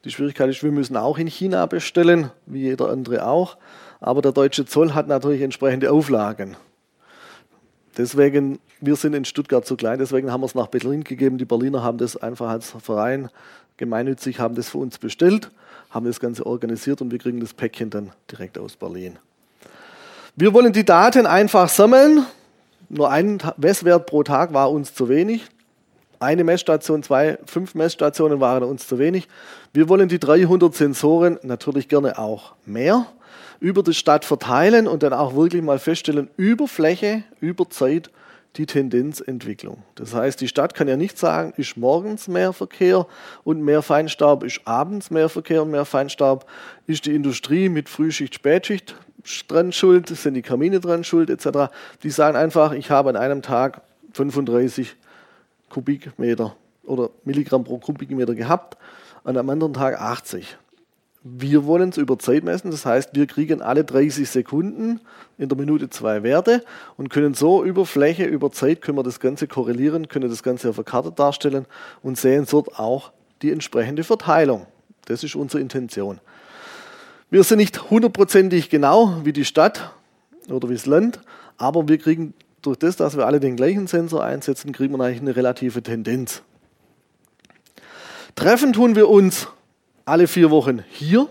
Die 0.05 0.11
Schwierigkeit 0.11 0.49
ist, 0.51 0.63
wir 0.63 0.71
müssen 0.71 0.97
auch 0.97 1.19
in 1.19 1.27
China 1.27 1.67
bestellen, 1.67 2.31
wie 2.47 2.61
jeder 2.61 2.91
andere 2.91 3.27
auch. 3.27 3.57
Aber 4.01 4.23
der 4.23 4.33
deutsche 4.33 4.67
Zoll 4.67 4.95
hat 4.95 5.09
natürlich 5.09 5.43
entsprechende 5.43 5.91
Auflagen. 5.91 6.57
Deswegen, 7.97 8.59
wir 8.81 8.97
sind 8.97 9.15
in 9.15 9.25
Stuttgart 9.25 9.65
zu 9.65 9.77
klein, 9.77 9.99
deswegen 9.99 10.33
haben 10.33 10.41
wir 10.41 10.47
es 10.47 10.55
nach 10.55 10.67
Berlin 10.67 11.05
gegeben. 11.05 11.39
Die 11.39 11.45
Berliner 11.45 11.83
haben 11.83 11.99
das 11.99 12.17
einfach 12.17 12.49
als 12.49 12.71
Verein 12.71 13.31
gemeinnützig, 13.77 14.41
haben 14.41 14.55
das 14.55 14.69
für 14.69 14.79
uns 14.79 14.99
bestellt, 14.99 15.51
haben 15.91 16.07
das 16.07 16.19
Ganze 16.21 16.47
organisiert 16.47 17.01
und 17.01 17.13
wir 17.13 17.19
kriegen 17.19 17.41
das 17.41 17.55
Päckchen 17.55 17.91
dann 17.91 18.11
direkt 18.31 18.59
aus 18.59 18.77
Berlin. 18.77 19.19
Wir 20.37 20.53
wollen 20.53 20.73
die 20.73 20.85
Daten 20.85 21.27
einfach 21.27 21.69
sammeln. 21.69 22.27
Nur 22.89 23.11
ein 23.11 23.39
Messwert 23.57 24.07
pro 24.07 24.25
Tag 24.25 24.53
war 24.53 24.71
uns 24.71 24.93
zu 24.95 25.09
wenig. 25.09 25.47
Eine 26.19 26.43
Messstation, 26.43 27.03
zwei, 27.03 27.39
fünf 27.47 27.75
Messstationen 27.75 28.41
waren 28.41 28.65
uns 28.65 28.87
zu 28.87 28.99
wenig. 28.99 29.29
Wir 29.73 29.89
wollen 29.89 30.09
die 30.09 30.19
300 30.19 30.75
Sensoren 30.75 31.39
natürlich 31.43 31.89
gerne 31.89 32.19
auch 32.19 32.55
mehr 32.67 33.07
über 33.61 33.83
die 33.83 33.95
Stadt 33.95 34.25
verteilen 34.25 34.87
und 34.87 35.03
dann 35.03 35.13
auch 35.13 35.35
wirklich 35.35 35.63
mal 35.63 35.79
feststellen, 35.79 36.29
über 36.37 36.69
Fläche, 36.69 37.25
über 37.41 37.69
Zeit 37.71 38.11
die 38.57 38.67
Tendenzentwicklung. 38.67 39.83
Das 39.97 40.15
heißt, 40.15 40.41
die 40.41 40.49
Stadt 40.49 40.75
kann 40.75 40.87
ja 40.87 40.97
nicht 40.97 41.19
sagen, 41.19 41.53
ist 41.57 41.77
morgens 41.77 42.29
mehr 42.29 42.53
Verkehr 42.53 43.07
und 43.43 43.63
mehr 43.63 43.83
Feinstaub, 43.83 44.45
ist 44.45 44.61
abends 44.65 45.11
mehr 45.11 45.29
Verkehr 45.29 45.63
und 45.63 45.71
mehr 45.71 45.85
Feinstaub, 45.85 46.47
ist 46.87 47.07
die 47.07 47.15
Industrie 47.15 47.69
mit 47.69 47.89
Frühschicht, 47.89 48.35
Spätschicht 48.35 48.95
dran 49.49 49.73
schuld, 49.73 50.09
sind 50.09 50.35
die 50.35 50.43
Kamine 50.43 50.81
dran 50.81 51.03
schuld, 51.03 51.31
etc. 51.31 51.73
Die 52.03 52.11
sagen 52.11 52.37
einfach, 52.37 52.73
ich 52.73 52.91
habe 52.91 53.09
an 53.09 53.17
einem 53.17 53.43
Tag 53.43 53.83
35 54.13 54.95
Kubikmeter 55.69 56.55
oder 56.85 57.11
Milligramm 57.25 57.65
pro 57.65 57.79
Kubikmeter 57.79 58.35
gehabt 58.35 58.77
und 59.25 59.37
am 59.37 59.51
anderen 59.51 59.73
Tag 59.73 60.01
80. 60.01 60.59
Wir 61.27 61.65
wollen 61.65 61.89
es 61.89 61.97
über 61.97 62.19
Zeit 62.19 62.45
messen, 62.45 62.71
das 62.71 62.85
heißt, 62.85 63.15
wir 63.15 63.27
kriegen 63.27 63.63
alle 63.63 63.83
30 63.83 64.29
Sekunden 64.29 65.01
in 65.39 65.49
der 65.49 65.57
Minute 65.57 65.89
zwei 65.89 66.23
Werte 66.23 66.63
und 66.99 67.09
können 67.09 67.33
so 67.33 67.65
über 67.65 67.87
Fläche, 67.87 68.27
über 68.27 68.53
Zeit, 68.53 68.83
können 68.83 68.99
wir 68.99 69.03
das 69.03 69.21
Ganze 69.21 69.49
korrelieren, 69.49 70.09
können 70.09 70.29
das 70.29 70.43
Ganze 70.43 70.69
auf 70.69 70.75
der 70.75 70.85
Karte 70.85 71.13
darstellen 71.13 71.65
und 72.03 72.19
sehen 72.19 72.47
dort 72.51 72.79
auch 72.79 73.11
die 73.41 73.53
entsprechende 73.53 74.05
Verteilung. 74.05 74.67
Das 75.07 75.25
ist 75.25 75.35
unsere 75.35 75.63
Intention. 75.63 76.21
Wir 77.31 77.43
sind 77.43 77.57
nicht 77.57 77.91
hundertprozentig 77.91 78.69
genau 78.69 79.25
wie 79.25 79.33
die 79.33 79.47
Stadt 79.47 79.95
oder 80.51 80.69
wie 80.69 80.75
das 80.75 80.85
Land, 80.85 81.21
aber 81.57 81.89
wir 81.89 81.97
kriegen 81.97 82.35
durch 82.61 82.77
das, 82.77 82.97
dass 82.97 83.17
wir 83.17 83.27
alle 83.27 83.41
den 83.41 83.57
gleichen 83.57 83.87
Sensor 83.87 84.23
einsetzen, 84.23 84.73
kriegen 84.73 84.95
wir 84.95 85.03
eigentlich 85.03 85.23
eine 85.23 85.37
relative 85.37 85.83
Tendenz. 85.83 86.43
Treffen 88.35 88.75
tun 88.75 88.95
wir 88.95 89.09
uns 89.09 89.49
alle 90.05 90.27
vier 90.27 90.51
Wochen 90.51 90.85
hier. 90.91 91.29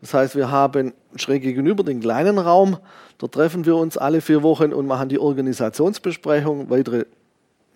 Das 0.00 0.14
heißt, 0.14 0.36
wir 0.36 0.50
haben 0.50 0.92
schräg 1.16 1.42
gegenüber 1.42 1.82
den 1.82 2.00
kleinen 2.00 2.38
Raum. 2.38 2.78
Dort 3.18 3.32
treffen 3.32 3.64
wir 3.64 3.76
uns 3.76 3.96
alle 3.96 4.20
vier 4.20 4.42
Wochen 4.42 4.72
und 4.72 4.86
machen 4.86 5.08
die 5.08 5.18
Organisationsbesprechung, 5.18 6.70
weitere 6.70 7.06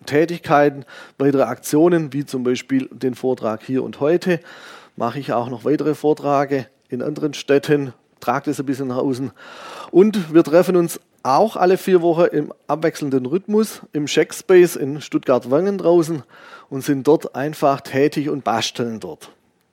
Tätigkeiten, 0.05 0.85
weitere 1.17 1.43
Aktionen, 1.43 2.13
wie 2.13 2.25
zum 2.25 2.43
Beispiel 2.43 2.87
den 2.91 3.15
Vortrag 3.15 3.63
hier 3.63 3.83
und 3.83 3.99
heute. 3.99 4.39
Mache 4.95 5.19
ich 5.19 5.33
auch 5.33 5.49
noch 5.49 5.65
weitere 5.65 5.95
Vorträge 5.95 6.67
in 6.89 7.01
anderen 7.01 7.33
Städten, 7.33 7.93
trage 8.19 8.45
das 8.49 8.59
ein 8.59 8.65
bisschen 8.65 8.87
nach 8.87 8.97
außen. 8.97 9.31
Und 9.91 10.33
wir 10.33 10.43
treffen 10.43 10.75
uns 10.75 10.99
auch 11.23 11.55
alle 11.55 11.77
vier 11.77 12.01
Wochen 12.01 12.25
im 12.25 12.53
abwechselnden 12.67 13.25
Rhythmus 13.25 13.81
im 13.93 14.07
Checkspace 14.07 14.75
in 14.75 15.01
Stuttgart-Wangen 15.01 15.77
draußen 15.77 16.23
und 16.69 16.83
sind 16.83 17.07
dort 17.07 17.35
einfach 17.35 17.81
tätig 17.81 18.29
und 18.29 18.43
basteln 18.43 18.99
dort. 18.99 19.31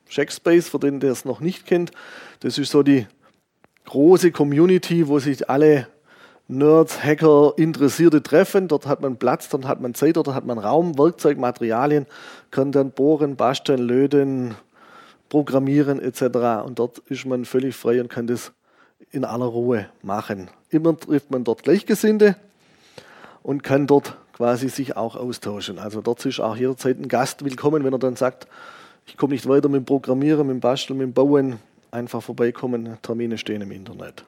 Checkspace, 0.09 0.69
für 0.69 0.79
den, 0.79 0.99
der 0.99 1.11
es 1.11 1.25
noch 1.25 1.39
nicht 1.39 1.65
kennt, 1.65 1.91
das 2.41 2.57
ist 2.57 2.71
so 2.71 2.83
die 2.83 3.07
große 3.85 4.31
Community, 4.31 5.07
wo 5.07 5.19
sich 5.19 5.49
alle 5.49 5.87
Nerds, 6.47 7.03
Hacker, 7.03 7.53
Interessierte 7.57 8.23
treffen. 8.23 8.67
Dort 8.67 8.87
hat 8.87 9.01
man 9.01 9.17
Platz, 9.17 9.49
dort 9.49 9.65
hat 9.65 9.81
man 9.81 9.93
Zeit, 9.93 10.17
dort 10.17 10.29
hat 10.29 10.45
man 10.45 10.57
Raum, 10.57 10.97
Werkzeug, 10.97 11.37
Materialien, 11.37 12.07
kann 12.49 12.71
dann 12.71 12.91
bohren, 12.91 13.35
basteln, 13.35 13.79
löten, 13.79 14.55
programmieren 15.29 16.01
etc. 16.01 16.65
Und 16.65 16.79
dort 16.79 16.97
ist 17.07 17.25
man 17.25 17.45
völlig 17.45 17.75
frei 17.75 18.01
und 18.01 18.09
kann 18.09 18.25
das 18.25 18.51
in 19.11 19.25
aller 19.25 19.45
Ruhe 19.45 19.87
machen. 20.01 20.49
Immer 20.71 20.97
trifft 20.97 21.29
man 21.29 21.43
dort 21.43 21.63
Gleichgesinnte 21.63 22.35
und 23.43 23.63
kann 23.63 23.85
dort 23.85 24.17
quasi 24.33 24.69
sich 24.69 24.97
auch 24.97 25.15
austauschen. 25.15 25.77
Also 25.77 26.01
dort 26.01 26.25
ist 26.25 26.39
auch 26.39 26.55
jederzeit 26.55 26.97
ein 26.99 27.07
Gast 27.07 27.45
willkommen, 27.45 27.83
wenn 27.83 27.93
er 27.93 27.99
dann 27.99 28.15
sagt, 28.15 28.47
ich 29.09 29.17
komme 29.17 29.33
nicht 29.33 29.47
weiter 29.47 29.69
mit 29.69 29.79
dem 29.79 29.85
Programmieren, 29.85 30.47
mit 30.47 30.55
dem 30.55 30.59
Basteln, 30.59 30.97
mit 30.97 31.07
dem 31.07 31.13
Bauen. 31.13 31.59
Einfach 31.91 32.21
vorbeikommen, 32.21 32.97
Termine 33.01 33.39
stehen 33.39 33.61
im 33.61 33.71
Internet. 33.71 34.23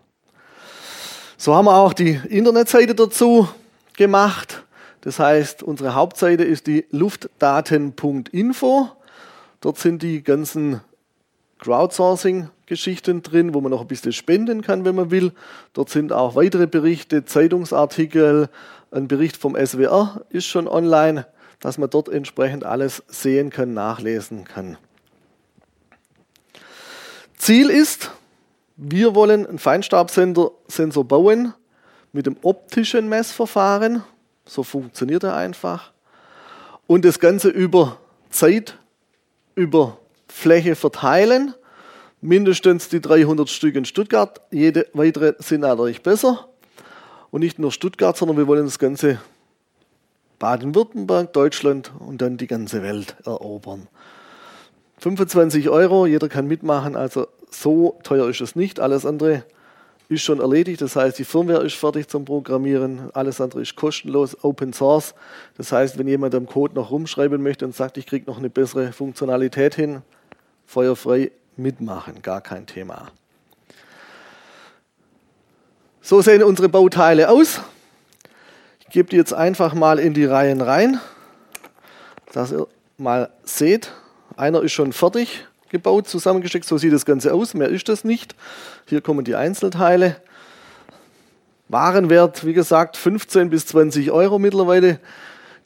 So 1.37 1.55
haben 1.55 1.65
wir 1.65 1.75
auch 1.75 1.93
die 1.93 2.19
Internetseite 2.29 2.95
dazu 2.95 3.47
gemacht. 3.95 4.63
Das 5.01 5.19
heißt, 5.19 5.61
unsere 5.61 5.93
Hauptseite 5.93 6.43
ist 6.43 6.65
die 6.65 6.85
luftdaten.info. 6.89 8.89
Dort 9.59 9.77
sind 9.77 10.01
die 10.01 10.23
ganzen 10.23 10.81
Crowdsourcing-Geschichten 11.59 13.21
drin, 13.21 13.53
wo 13.53 13.61
man 13.61 13.69
noch 13.71 13.81
ein 13.81 13.87
bisschen 13.87 14.13
spenden 14.13 14.63
kann, 14.63 14.85
wenn 14.85 14.95
man 14.95 15.11
will. 15.11 15.33
Dort 15.73 15.89
sind 15.89 16.11
auch 16.11 16.35
weitere 16.35 16.65
Berichte, 16.65 17.25
Zeitungsartikel, 17.25 18.49
ein 18.89 19.07
Bericht 19.07 19.37
vom 19.37 19.55
SWR 19.55 20.25
ist 20.29 20.47
schon 20.47 20.67
online 20.67 21.27
dass 21.61 21.77
man 21.77 21.89
dort 21.89 22.09
entsprechend 22.09 22.65
alles 22.65 23.03
sehen 23.07 23.49
kann, 23.49 23.73
nachlesen 23.73 24.43
kann. 24.43 24.77
Ziel 27.37 27.69
ist, 27.69 28.11
wir 28.75 29.15
wollen 29.15 29.47
einen 29.47 29.59
Feinstaubsensor 29.59 31.07
bauen 31.07 31.53
mit 32.11 32.25
dem 32.25 32.35
optischen 32.41 33.07
Messverfahren. 33.09 34.03
So 34.45 34.63
funktioniert 34.63 35.23
er 35.23 35.35
einfach. 35.35 35.91
Und 36.87 37.05
das 37.05 37.19
Ganze 37.19 37.49
über 37.49 37.99
Zeit, 38.29 38.77
über 39.55 39.97
Fläche 40.27 40.75
verteilen. 40.75 41.53
Mindestens 42.21 42.89
die 42.89 43.01
300 43.01 43.49
Stück 43.49 43.75
in 43.75 43.85
Stuttgart. 43.85 44.41
Jede 44.51 44.87
weitere 44.93 45.35
sind 45.39 45.61
natürlich 45.61 46.01
besser. 46.01 46.47
Und 47.29 47.41
nicht 47.41 47.59
nur 47.59 47.71
Stuttgart, 47.71 48.17
sondern 48.17 48.37
wir 48.37 48.47
wollen 48.47 48.65
das 48.65 48.77
Ganze 48.77 49.19
Baden-Württemberg, 50.41 51.33
Deutschland 51.33 51.91
und 51.99 52.19
dann 52.19 52.37
die 52.37 52.47
ganze 52.47 52.81
Welt 52.81 53.15
erobern. 53.25 53.87
25 54.97 55.69
Euro, 55.69 56.07
jeder 56.07 56.29
kann 56.29 56.47
mitmachen, 56.47 56.95
also 56.95 57.27
so 57.51 57.99
teuer 58.03 58.27
ist 58.27 58.41
es 58.41 58.55
nicht. 58.55 58.79
Alles 58.79 59.05
andere 59.05 59.43
ist 60.09 60.23
schon 60.23 60.39
erledigt, 60.39 60.81
das 60.81 60.95
heißt, 60.95 61.19
die 61.19 61.25
Firmware 61.25 61.63
ist 61.63 61.75
fertig 61.75 62.07
zum 62.07 62.25
Programmieren, 62.25 63.11
alles 63.13 63.39
andere 63.39 63.61
ist 63.61 63.75
kostenlos, 63.75 64.35
Open 64.43 64.73
Source. 64.73 65.13
Das 65.57 65.71
heißt, 65.71 65.99
wenn 65.99 66.07
jemand 66.07 66.33
am 66.33 66.47
Code 66.47 66.73
noch 66.73 66.89
rumschreiben 66.89 67.41
möchte 67.43 67.63
und 67.63 67.75
sagt, 67.75 67.97
ich 67.97 68.07
kriege 68.07 68.25
noch 68.25 68.39
eine 68.39 68.49
bessere 68.49 68.93
Funktionalität 68.93 69.75
hin, 69.75 70.01
feuerfrei 70.65 71.31
mitmachen, 71.55 72.23
gar 72.23 72.41
kein 72.41 72.65
Thema. 72.65 73.11
So 76.01 76.23
sehen 76.23 76.41
unsere 76.41 76.67
Bauteile 76.67 77.29
aus 77.29 77.61
gebe 78.91 79.09
die 79.09 79.15
jetzt 79.15 79.33
einfach 79.33 79.73
mal 79.73 79.99
in 79.99 80.13
die 80.13 80.25
Reihen 80.25 80.61
rein, 80.61 80.99
dass 82.33 82.51
ihr 82.51 82.67
mal 82.97 83.31
seht, 83.43 83.91
einer 84.37 84.61
ist 84.61 84.73
schon 84.73 84.93
fertig 84.93 85.47
gebaut, 85.69 86.07
zusammengesteckt, 86.07 86.65
so 86.65 86.77
sieht 86.77 86.93
das 86.93 87.05
Ganze 87.05 87.33
aus, 87.33 87.53
mehr 87.53 87.69
ist 87.69 87.89
das 87.89 88.03
nicht. 88.03 88.35
Hier 88.85 89.01
kommen 89.01 89.23
die 89.23 89.35
Einzelteile. 89.35 90.17
Warenwert, 91.69 92.45
wie 92.45 92.53
gesagt, 92.53 92.97
15 92.97 93.49
bis 93.49 93.65
20 93.67 94.11
Euro 94.11 94.37
mittlerweile. 94.37 94.99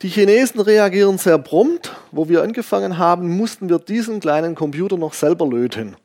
Die 0.04 0.10
Chinesen 0.10 0.62
reagieren 0.62 1.18
sehr 1.18 1.40
prompt. 1.40 1.96
Wo 2.12 2.30
wir 2.30 2.44
angefangen 2.44 3.00
haben, 3.00 3.36
mussten 3.36 3.70
wir 3.70 3.80
diesen 3.80 4.20
kleinen 4.20 4.54
Computer 4.54 4.98
noch 4.98 5.14
selber 5.14 5.48
löten. 5.48 5.98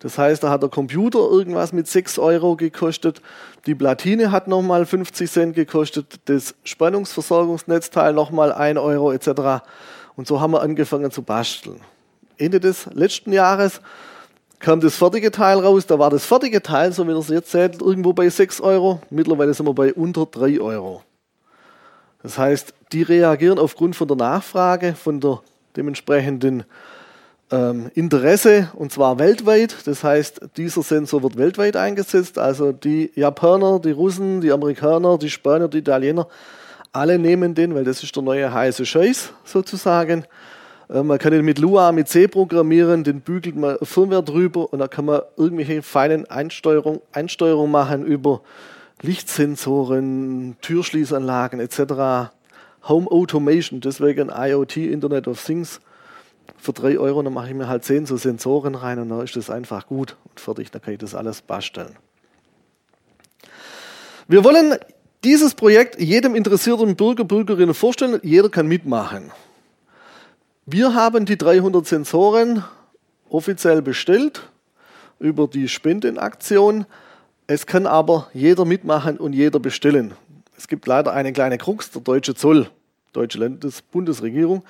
Das 0.00 0.16
heißt, 0.16 0.42
da 0.42 0.50
hat 0.50 0.62
der 0.62 0.70
Computer 0.70 1.18
irgendwas 1.18 1.72
mit 1.72 1.86
6 1.86 2.18
Euro 2.18 2.56
gekostet, 2.56 3.20
die 3.66 3.74
Platine 3.74 4.32
hat 4.32 4.48
nochmal 4.48 4.86
50 4.86 5.30
Cent 5.30 5.54
gekostet, 5.54 6.20
das 6.24 6.54
Spannungsversorgungsnetzteil 6.64 8.14
nochmal 8.14 8.52
1 8.52 8.78
Euro 8.78 9.12
etc. 9.12 9.62
Und 10.16 10.26
so 10.26 10.40
haben 10.40 10.52
wir 10.52 10.62
angefangen 10.62 11.10
zu 11.10 11.22
basteln. 11.22 11.80
Ende 12.38 12.60
des 12.60 12.86
letzten 12.86 13.32
Jahres 13.32 13.82
kam 14.58 14.80
das 14.80 14.96
fertige 14.96 15.30
Teil 15.30 15.58
raus, 15.58 15.86
da 15.86 15.98
war 15.98 16.08
das 16.08 16.24
fertige 16.24 16.62
Teil, 16.62 16.92
so 16.92 17.06
wie 17.06 17.12
ihr 17.12 17.18
es 17.18 17.28
jetzt 17.28 17.50
seht, 17.50 17.82
irgendwo 17.82 18.14
bei 18.14 18.28
6 18.28 18.62
Euro. 18.62 19.00
Mittlerweile 19.10 19.52
sind 19.52 19.66
wir 19.66 19.74
bei 19.74 19.92
unter 19.92 20.24
3 20.24 20.60
Euro. 20.60 21.02
Das 22.22 22.38
heißt, 22.38 22.72
die 22.92 23.02
reagieren 23.02 23.58
aufgrund 23.58 23.96
von 23.96 24.08
der 24.08 24.16
Nachfrage, 24.16 24.94
von 24.94 25.20
der 25.20 25.40
dementsprechenden 25.76 26.64
ähm, 27.50 27.90
Interesse 27.94 28.70
und 28.74 28.92
zwar 28.92 29.18
weltweit. 29.18 29.76
Das 29.84 30.04
heißt, 30.04 30.40
dieser 30.56 30.82
Sensor 30.82 31.22
wird 31.22 31.36
weltweit 31.36 31.76
eingesetzt. 31.76 32.38
Also 32.38 32.72
die 32.72 33.10
Japaner, 33.14 33.80
die 33.80 33.90
Russen, 33.90 34.40
die 34.40 34.52
Amerikaner, 34.52 35.18
die 35.18 35.30
Spanier, 35.30 35.68
die 35.68 35.78
Italiener, 35.78 36.26
alle 36.92 37.18
nehmen 37.18 37.54
den, 37.54 37.74
weil 37.74 37.84
das 37.84 38.02
ist 38.02 38.14
der 38.16 38.22
neue 38.22 38.52
heiße 38.52 38.84
Scheiß 38.84 39.32
sozusagen. 39.44 40.24
Äh, 40.88 41.02
man 41.02 41.18
kann 41.18 41.32
ihn 41.32 41.44
mit 41.44 41.58
Lua, 41.58 41.92
mit 41.92 42.08
C 42.08 42.28
programmieren, 42.28 43.04
den 43.04 43.20
bügelt 43.20 43.56
man 43.56 43.78
Firmware 43.82 44.22
drüber 44.22 44.72
und 44.72 44.78
da 44.78 44.88
kann 44.88 45.04
man 45.04 45.22
irgendwelche 45.36 45.82
feinen 45.82 46.28
Einsteuerungen 46.30 47.00
Einsteuerung 47.12 47.70
machen 47.70 48.04
über 48.04 48.42
Lichtsensoren, 49.02 50.56
Türschließanlagen 50.60 51.58
etc. 51.58 52.32
Home 52.88 53.10
Automation, 53.10 53.80
deswegen 53.80 54.30
IoT, 54.30 54.76
Internet 54.76 55.26
of 55.26 55.42
Things 55.42 55.80
für 56.60 56.72
3 56.72 56.98
Euro, 56.98 57.22
dann 57.22 57.32
mache 57.32 57.48
ich 57.48 57.54
mir 57.54 57.68
halt 57.68 57.84
10 57.84 58.06
so 58.06 58.16
Sensoren 58.16 58.74
rein 58.74 58.98
und 58.98 59.08
dann 59.08 59.22
ist 59.22 59.36
das 59.36 59.50
einfach 59.50 59.86
gut 59.86 60.16
und 60.28 60.38
fertig, 60.38 60.70
dann 60.70 60.82
kann 60.82 60.92
ich 60.92 60.98
das 61.00 61.14
alles 61.14 61.40
basteln. 61.42 61.96
Wir 64.28 64.44
wollen 64.44 64.76
dieses 65.24 65.54
Projekt 65.54 66.00
jedem 66.00 66.34
interessierten 66.34 66.96
Bürger, 66.96 67.24
Bürgerinnen 67.24 67.74
vorstellen. 67.74 68.20
Jeder 68.22 68.48
kann 68.48 68.66
mitmachen. 68.66 69.32
Wir 70.66 70.94
haben 70.94 71.24
die 71.24 71.36
300 71.36 71.86
Sensoren 71.86 72.64
offiziell 73.28 73.82
bestellt 73.82 74.48
über 75.18 75.48
die 75.48 75.68
Spendenaktion. 75.68 76.86
Es 77.46 77.66
kann 77.66 77.86
aber 77.86 78.28
jeder 78.32 78.64
mitmachen 78.64 79.18
und 79.18 79.32
jeder 79.32 79.58
bestellen. 79.58 80.14
Es 80.56 80.68
gibt 80.68 80.86
leider 80.86 81.12
eine 81.12 81.32
kleine 81.32 81.58
Krux, 81.58 81.90
der 81.90 82.02
deutsche 82.02 82.34
Zoll 82.34 82.70
deutsche 83.12 83.38
Landesbundesregierung. 83.38 84.62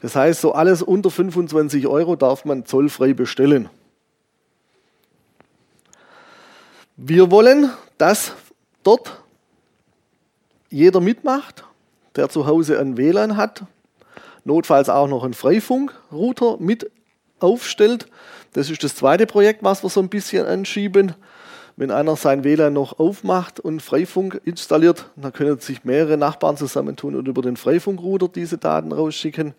Das 0.00 0.14
heißt, 0.14 0.40
so 0.40 0.52
alles 0.52 0.82
unter 0.82 1.10
25 1.10 1.86
Euro 1.86 2.16
darf 2.16 2.44
man 2.44 2.64
zollfrei 2.64 3.12
bestellen. 3.12 3.68
Wir 6.96 7.30
wollen, 7.30 7.70
dass 7.96 8.32
dort 8.82 9.22
jeder 10.70 11.00
mitmacht, 11.00 11.64
der 12.16 12.28
zu 12.28 12.46
Hause 12.46 12.78
ein 12.78 12.96
WLAN 12.96 13.36
hat. 13.36 13.62
notfalls 14.44 14.88
auch 14.88 15.08
noch 15.08 15.24
einen 15.24 15.34
Freifunkrouter 15.34 16.56
mit 16.58 16.90
aufstellt. 17.38 18.06
Das 18.54 18.70
ist 18.70 18.82
das 18.82 18.94
zweite 18.94 19.26
Projekt, 19.26 19.62
was 19.62 19.82
wir 19.82 19.90
so 19.90 20.00
ein 20.00 20.08
bisschen 20.08 20.46
anschieben. 20.46 21.14
Wenn 21.78 21.92
einer 21.92 22.16
sein 22.16 22.42
WLAN 22.42 22.72
noch 22.72 22.98
aufmacht 22.98 23.60
und 23.60 23.80
Freifunk 23.80 24.40
installiert, 24.44 25.10
dann 25.14 25.32
können 25.32 25.60
sich 25.60 25.84
mehrere 25.84 26.16
Nachbarn 26.16 26.56
zusammentun 26.56 27.14
und 27.14 27.28
über 27.28 27.40
den 27.40 27.56
Freifunkrouter 27.56 28.26
diese 28.26 28.58
Daten 28.58 28.90
rausschicken. 28.90 29.54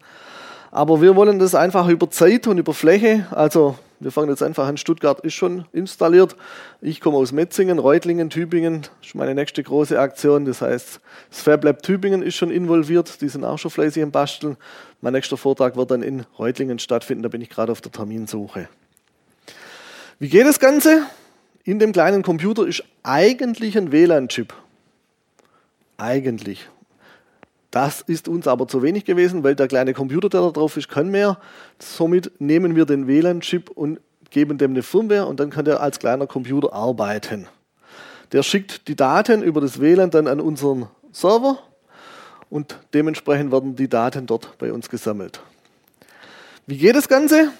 Aber 0.70 1.02
wir 1.02 1.16
wollen 1.16 1.40
das 1.40 1.56
einfach 1.56 1.88
über 1.88 2.10
Zeit 2.10 2.46
und 2.46 2.58
über 2.58 2.74
Fläche, 2.74 3.26
also 3.32 3.78
wir 4.02 4.12
fangen 4.12 4.28
jetzt 4.32 4.44
einfach 4.44 4.68
an, 4.68 4.76
Stuttgart 4.76 5.22
ist 5.22 5.36
schon 5.36 5.64
installiert. 5.72 6.36
Ich 6.82 7.00
komme 7.00 7.16
aus 7.16 7.32
Metzingen, 7.32 7.80
Reutlingen, 7.80 8.30
Tübingen, 8.30 8.82
das 8.82 9.08
ist 9.08 9.16
meine 9.16 9.34
nächste 9.34 9.64
große 9.64 9.98
Aktion. 9.98 10.44
Das 10.44 10.62
heißt, 10.62 11.00
das 11.30 11.42
FabLab 11.42 11.82
Tübingen 11.84 12.22
ist 12.22 12.36
schon 12.36 12.52
involviert, 12.52 13.22
die 13.22 13.30
sind 13.30 13.46
auch 13.46 13.58
schon 13.58 13.72
fleißig 13.72 14.04
im 14.04 14.12
Basteln. 14.12 14.58
Mein 15.00 15.14
nächster 15.14 15.38
Vortrag 15.38 15.78
wird 15.78 15.92
dann 15.92 16.02
in 16.02 16.26
Reutlingen 16.38 16.80
stattfinden, 16.80 17.24
da 17.24 17.30
bin 17.30 17.40
ich 17.40 17.50
gerade 17.50 17.72
auf 17.72 17.80
der 17.80 17.94
Terminsuche. 17.94 18.68
Wie 20.20 20.28
geht 20.28 20.46
das 20.46 20.60
Ganze? 20.60 21.04
In 21.63 21.80
dem 21.80 21.91
kleinen 21.91 22.24
Computer 22.24 22.65
ist 22.65 22.84
eigentlich 23.04 23.78
ein 23.78 23.91
WLAN-Chip. 23.91 24.54
Eigentlich. 25.98 26.69
Das 27.72 28.02
ist 28.02 28.28
uns 28.28 28.48
aber 28.48 28.67
zu 28.67 28.82
wenig 28.82 29.06
gewesen, 29.06 29.43
weil 29.43 29.56
der 29.56 29.67
kleine 29.67 29.93
Computer, 29.93 30.30
der 30.30 30.41
da 30.41 30.50
drauf 30.50 30.78
ist, 30.78 30.89
kann 30.89 31.10
mehr. 31.10 31.38
Somit 31.78 32.32
nehmen 32.39 32.76
wir 32.76 32.86
den 32.86 33.08
WLAN-Chip 33.08 33.69
und 33.69 34.00
geben 34.32 34.58
dem 34.58 34.72
eine 34.72 34.84
Firmware 34.84 35.26
und 35.26 35.39
dann 35.39 35.50
kann 35.50 35.65
der 35.65 35.82
als 35.82 36.00
kleiner 36.00 36.28
Computer 36.28 36.74
arbeiten. 36.74 37.48
Der 38.32 38.43
schickt 38.43 38.88
die 38.88 38.95
Daten 38.95 39.43
über 39.43 39.62
das 39.62 39.80
WLAN 39.80 40.12
dann 40.12 40.28
an 40.28 40.39
unseren 40.39 40.88
Server 41.12 41.60
und 42.50 42.78
dementsprechend 42.93 43.52
werden 43.52 43.76
die 43.76 43.89
Daten 43.89 44.26
dort 44.26 44.58
bei 44.58 44.72
uns 44.72 44.89
gesammelt. 44.89 45.41
Wie 46.65 46.78
geht 46.78 46.95
das 46.95 47.08
Ganze? 47.08 47.52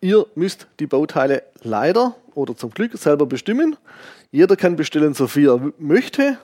Ihr 0.00 0.26
müsst 0.34 0.66
die 0.78 0.86
Bauteile 0.86 1.42
leider 1.62 2.14
oder 2.36 2.54
zum 2.54 2.70
Glück 2.70 2.96
selber 2.96 3.26
bestimmen. 3.26 3.76
Jeder 4.30 4.56
kann 4.56 4.76
bestellen, 4.76 5.14
so 5.14 5.26
viel 5.26 5.48
er 5.48 5.72
möchte. 5.78 6.38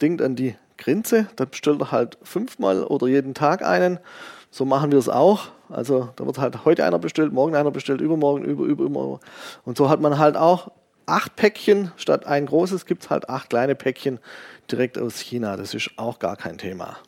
Denkt 0.00 0.20
an 0.20 0.34
die 0.34 0.56
Grenze. 0.76 1.28
Dann 1.36 1.48
bestellt 1.48 1.80
er 1.80 1.92
halt 1.92 2.18
fünfmal 2.22 2.82
oder 2.84 3.06
jeden 3.06 3.34
Tag 3.34 3.64
einen. 3.64 4.00
So 4.50 4.64
machen 4.64 4.90
wir 4.90 4.98
es 4.98 5.08
auch. 5.08 5.48
Also 5.68 6.10
da 6.16 6.26
wird 6.26 6.38
halt 6.38 6.64
heute 6.64 6.84
einer 6.84 6.98
bestellt, 6.98 7.32
morgen 7.32 7.54
einer 7.54 7.70
bestellt, 7.70 8.00
übermorgen, 8.00 8.44
über, 8.44 8.64
über, 8.64 8.84
über. 8.84 9.20
Und 9.64 9.78
so 9.78 9.88
hat 9.88 10.00
man 10.00 10.18
halt 10.18 10.36
auch 10.36 10.72
acht 11.06 11.36
Päckchen. 11.36 11.92
Statt 11.96 12.26
ein 12.26 12.46
großes 12.46 12.84
gibt 12.84 13.04
es 13.04 13.10
halt 13.10 13.28
acht 13.28 13.50
kleine 13.50 13.74
Päckchen 13.74 14.18
direkt 14.70 14.98
aus 14.98 15.20
China. 15.20 15.56
Das 15.56 15.72
ist 15.72 15.90
auch 15.96 16.18
gar 16.18 16.36
kein 16.36 16.58
Thema. 16.58 16.98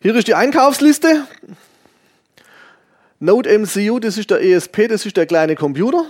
Hier 0.00 0.14
ist 0.14 0.28
die 0.28 0.34
Einkaufsliste. 0.34 1.26
Node 3.18 3.58
MCU, 3.58 3.98
das 3.98 4.16
ist 4.16 4.30
der 4.30 4.42
ESP, 4.42 4.88
das 4.88 5.04
ist 5.04 5.16
der 5.16 5.26
kleine 5.26 5.56
Computer. 5.56 6.06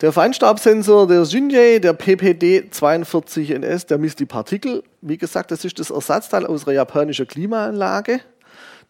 Der 0.00 0.12
Feinstabsensor 0.12 1.08
der 1.08 1.22
Xinjie, 1.22 1.80
der 1.80 1.98
PPD42NS, 1.98 3.88
der 3.88 3.98
misst 3.98 4.20
die 4.20 4.26
Partikel. 4.26 4.84
Wie 5.00 5.18
gesagt, 5.18 5.50
das 5.50 5.64
ist 5.64 5.80
das 5.80 5.90
Ersatzteil 5.90 6.46
aus 6.46 6.68
einer 6.68 6.76
japanischen 6.76 7.26
Klimaanlage. 7.26 8.20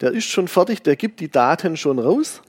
Der 0.02 0.12
ist 0.12 0.26
schon 0.26 0.48
fertig, 0.48 0.82
der 0.82 0.96
gibt 0.96 1.20
die 1.20 1.30
Daten 1.30 1.78
schon 1.78 1.98
raus. 1.98 2.42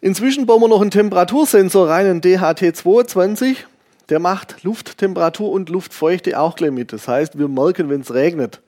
Inzwischen 0.00 0.46
bauen 0.46 0.60
wir 0.60 0.68
noch 0.68 0.80
einen 0.80 0.92
Temperatursensor 0.92 1.88
rein, 1.88 2.06
einen 2.06 2.20
DHT22. 2.20 3.56
Der 4.10 4.20
macht 4.20 4.62
Lufttemperatur 4.62 5.50
und 5.50 5.68
Luftfeuchte 5.68 6.38
auch 6.38 6.54
gleich 6.54 6.70
mit. 6.70 6.92
Das 6.92 7.08
heißt, 7.08 7.36
wir 7.36 7.48
merken, 7.48 7.90
wenn 7.90 8.02
es 8.02 8.14
regnet 8.14 8.60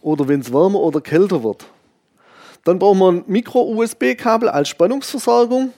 oder 0.00 0.28
wenn 0.28 0.42
es 0.42 0.52
wärmer 0.52 0.78
oder 0.78 1.00
kälter 1.00 1.42
wird. 1.42 1.66
Dann 2.62 2.78
brauchen 2.78 3.00
wir 3.00 3.08
ein 3.08 3.24
Micro-USB-Kabel 3.26 4.48
als 4.48 4.68
Spannungsversorgung. 4.68 5.72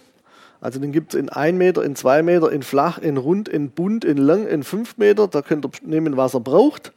Also 0.61 0.79
den 0.79 0.93
gibt 0.93 1.15
es 1.15 1.21
in 1.21 1.29
1 1.31 1.57
Meter, 1.57 1.83
in 1.83 1.97
2 1.97 2.23
Meter, 2.23 2.53
in 2.53 2.63
flach, 2.63 2.99
in 2.99 3.17
rund, 3.17 3.49
in 3.49 3.71
bunt, 3.71 4.05
in 4.05 4.19
lang, 4.19 4.47
in 4.47 4.63
5 4.63 4.99
Meter. 4.99 5.27
Da 5.27 5.43
könnt 5.43 5.65
ihr 5.65 5.71
nehmen, 5.83 6.17
was 6.17 6.35
ihr 6.35 6.41
braucht. 6.41 6.93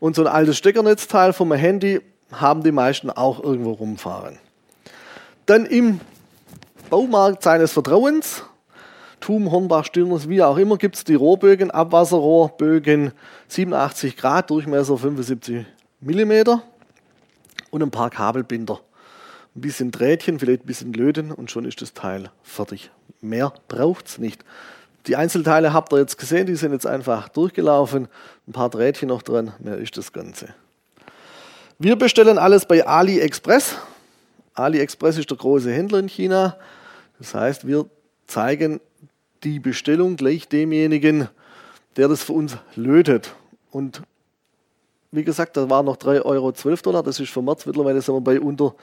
Und 0.00 0.16
so 0.16 0.22
ein 0.22 0.28
altes 0.28 0.56
Steckernetzteil 0.56 1.32
vom 1.32 1.52
Handy 1.52 2.00
haben 2.32 2.62
die 2.62 2.72
meisten 2.72 3.10
auch 3.10 3.42
irgendwo 3.42 3.72
rumfahren. 3.72 4.38
Dann 5.46 5.66
im 5.66 6.00
Baumarkt 6.88 7.42
seines 7.42 7.72
Vertrauens, 7.72 8.44
Tum, 9.20 9.50
Hornbach, 9.50 9.84
Stirners, 9.84 10.28
wie 10.28 10.42
auch 10.42 10.56
immer, 10.56 10.76
gibt 10.76 10.96
es 10.96 11.04
die 11.04 11.14
Rohrbögen, 11.14 11.70
Abwasserrohrbögen, 11.70 13.12
87 13.48 14.16
Grad, 14.16 14.50
Durchmesser 14.50 14.98
75 14.98 15.64
Millimeter 16.00 16.62
und 17.70 17.82
ein 17.82 17.90
paar 17.90 18.10
Kabelbinder 18.10 18.80
ein 19.56 19.60
bisschen 19.60 19.90
Drähtchen, 19.90 20.38
vielleicht 20.38 20.64
ein 20.64 20.66
bisschen 20.66 20.92
Löten 20.92 21.30
und 21.30 21.50
schon 21.50 21.64
ist 21.64 21.80
das 21.80 21.94
Teil 21.94 22.30
fertig. 22.42 22.90
Mehr 23.20 23.52
braucht 23.68 24.08
es 24.08 24.18
nicht. 24.18 24.44
Die 25.06 25.16
Einzelteile 25.16 25.72
habt 25.72 25.92
ihr 25.92 25.98
jetzt 25.98 26.18
gesehen, 26.18 26.46
die 26.46 26.56
sind 26.56 26.72
jetzt 26.72 26.86
einfach 26.86 27.28
durchgelaufen. 27.28 28.08
Ein 28.48 28.52
paar 28.52 28.70
Drähtchen 28.70 29.08
noch 29.08 29.22
dran, 29.22 29.52
mehr 29.58 29.78
ist 29.78 29.96
das 29.96 30.12
Ganze. 30.12 30.54
Wir 31.78 31.96
bestellen 31.96 32.38
alles 32.38 32.66
bei 32.66 32.86
AliExpress. 32.86 33.76
AliExpress 34.54 35.18
ist 35.18 35.30
der 35.30 35.36
große 35.36 35.70
Händler 35.70 35.98
in 35.98 36.08
China. 36.08 36.56
Das 37.18 37.34
heißt, 37.34 37.66
wir 37.66 37.86
zeigen 38.26 38.80
die 39.42 39.60
Bestellung 39.60 40.16
gleich 40.16 40.48
demjenigen, 40.48 41.28
der 41.96 42.08
das 42.08 42.22
für 42.22 42.32
uns 42.32 42.56
lötet. 42.74 43.34
Und 43.70 44.02
wie 45.12 45.24
gesagt, 45.24 45.56
da 45.56 45.68
waren 45.68 45.86
noch 45.86 45.96
3,12 45.96 46.24
Euro, 46.24 47.02
das 47.02 47.20
ist 47.20 47.30
für 47.30 47.42
März, 47.42 47.66
mittlerweile 47.66 48.00
sind 48.00 48.14
wir 48.14 48.20
bei 48.20 48.40
unter 48.40 48.74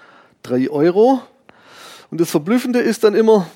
3 0.44 0.70
Euro. 0.70 1.22
Und 2.10 2.20
das 2.20 2.30
Verblüffende 2.30 2.80
ist 2.80 3.04
dann 3.04 3.16
immer, 3.16 3.48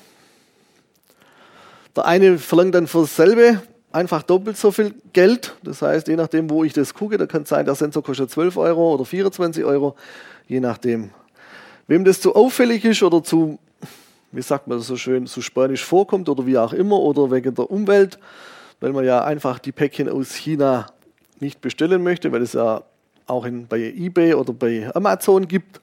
der 1.94 2.06
eine 2.06 2.38
verlangt 2.38 2.74
dann 2.74 2.86
für 2.86 3.02
dasselbe 3.02 3.62
einfach 3.92 4.22
doppelt 4.22 4.56
so 4.56 4.70
viel 4.70 4.94
Geld. 5.12 5.54
Das 5.62 5.82
heißt, 5.82 6.08
je 6.08 6.16
nachdem, 6.16 6.50
wo 6.50 6.64
ich 6.64 6.72
das 6.72 6.92
gucke, 6.94 7.16
da 7.16 7.26
kann 7.26 7.42
es 7.42 7.48
sein, 7.48 7.64
der 7.64 7.74
Sensor 7.74 8.02
kostet 8.02 8.30
12 8.30 8.56
Euro 8.58 8.94
oder 8.94 9.04
24 9.04 9.64
Euro, 9.64 9.96
je 10.46 10.60
nachdem. 10.60 11.10
Wem 11.88 12.04
das 12.04 12.20
zu 12.20 12.34
auffällig 12.34 12.84
ist 12.84 13.02
oder 13.02 13.22
zu, 13.22 13.58
wie 14.32 14.42
sagt 14.42 14.66
man 14.66 14.78
das 14.78 14.86
so 14.86 14.96
schön, 14.96 15.26
zu 15.26 15.40
spanisch 15.40 15.84
vorkommt 15.84 16.28
oder 16.28 16.46
wie 16.46 16.58
auch 16.58 16.72
immer 16.72 16.98
oder 16.98 17.30
wegen 17.30 17.54
der 17.54 17.70
Umwelt, 17.70 18.18
weil 18.80 18.92
man 18.92 19.04
ja 19.04 19.24
einfach 19.24 19.58
die 19.58 19.72
Päckchen 19.72 20.08
aus 20.08 20.34
China 20.34 20.86
nicht 21.40 21.60
bestellen 21.60 22.02
möchte, 22.02 22.32
weil 22.32 22.42
es 22.42 22.52
ja 22.52 22.82
auch 23.26 23.44
in, 23.44 23.66
bei 23.66 23.78
eBay 23.78 24.34
oder 24.34 24.52
bei 24.52 24.90
Amazon 24.94 25.48
gibt, 25.48 25.80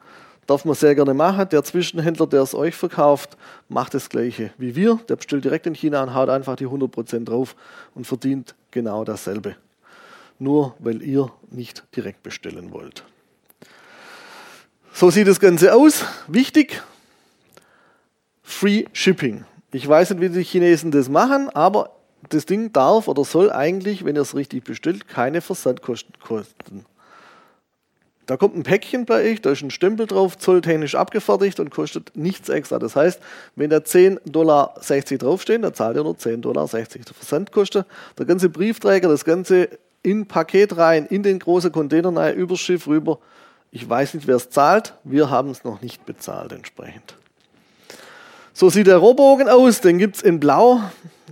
Darf 0.48 0.66
man 0.66 0.76
sehr 0.76 0.96
gerne 0.96 1.14
machen. 1.14 1.48
Der 1.50 1.64
Zwischenhändler, 1.64 2.28
der 2.28 2.42
es 2.42 2.54
euch 2.54 2.76
verkauft, 2.76 3.38
macht 3.70 3.94
das 3.94 4.10
Gleiche 4.10 4.52
wie 4.58 4.76
wir. 4.76 5.00
Der 5.08 5.16
bestellt 5.16 5.46
direkt 5.46 5.68
in 5.68 5.74
China 5.74 6.04
und 6.04 6.14
haut 6.14 6.30
einfach 6.30 6.56
die 6.56 6.68
100% 6.68 7.26
drauf 7.26 7.56
und 7.96 8.06
verdient 8.06 8.56
genau 8.72 9.04
dasselbe. 9.04 9.56
Nur 10.40 10.76
weil 10.80 11.02
ihr 11.02 11.32
nicht 11.50 11.84
direkt 11.96 12.24
bestellen 12.24 12.72
wollt. 12.72 13.04
So 14.92 15.10
sieht 15.10 15.28
das 15.28 15.40
Ganze 15.40 15.74
aus. 15.74 16.06
Wichtig, 16.28 16.82
Free 18.44 18.86
Shipping. 18.94 19.46
Ich 19.72 19.88
weiß 19.88 20.12
nicht, 20.12 20.22
wie 20.22 20.30
die 20.30 20.44
Chinesen 20.44 20.92
das 20.92 21.10
machen, 21.10 21.50
aber 21.50 21.96
das 22.30 22.46
Ding 22.46 22.72
darf 22.72 23.08
oder 23.08 23.26
soll 23.26 23.52
eigentlich, 23.52 24.06
wenn 24.06 24.16
ihr 24.16 24.22
es 24.22 24.36
richtig 24.36 24.64
bestellt, 24.64 25.08
keine 25.08 25.42
Versandkosten 25.42 26.14
kosten. 26.20 26.86
Da 28.26 28.38
kommt 28.38 28.56
ein 28.56 28.64
Päckchen 28.64 29.06
bei 29.06 29.32
euch, 29.32 29.42
da 29.42 29.52
ist 29.52 29.64
ein 29.64 29.72
Stempel 29.72 30.08
drauf, 30.08 30.38
zolltechnisch 30.38 30.96
abgefertigt 30.96 31.60
und 31.60 31.72
kostet 31.72 32.16
nichts 32.16 32.48
extra. 32.48 32.80
Das 32.80 32.96
heißt, 32.96 33.20
wenn 33.56 33.70
da 33.70 33.78
10,60 33.78 34.30
Dollar 34.32 34.74
draufstehen, 35.20 35.62
dann 35.62 35.74
zahlt 35.74 35.98
ihr 35.98 36.04
nur 36.04 36.16
10,60 36.16 36.42
Dollar 36.42 36.68
Versandkosten. 36.68 37.84
Der 38.18 38.26
ganze 38.26 38.50
Briefträger, 38.50 39.10
das 39.10 39.26
Ganze 39.26 39.68
in 40.04 40.26
Paket 40.26 40.78
rein, 40.78 41.06
in 41.06 41.24
den 41.24 41.40
großen 41.40 41.72
Container 41.72 42.16
rein, 42.16 42.36
übers 42.36 42.60
Schiff 42.60 42.88
rüber. 42.88 43.20
Ich 43.72 43.90
weiß 43.90 44.14
nicht, 44.14 44.28
wer 44.28 44.38
es 44.38 44.50
zahlt. 44.50 44.94
Wir 45.04 45.30
haben 45.30 45.50
es 45.50 45.64
noch 45.64 45.82
nicht 45.82 46.06
bezahlt 46.06 46.54
entsprechend. 46.54 47.16
So 48.54 48.70
sieht 48.70 48.88
der 48.88 48.98
Rohbogen 48.98 49.50
aus. 49.50 49.82
Den 49.82 49.98
gibt 49.98 50.18
es 50.18 50.22
in 50.22 50.40
Blau. 50.40 50.80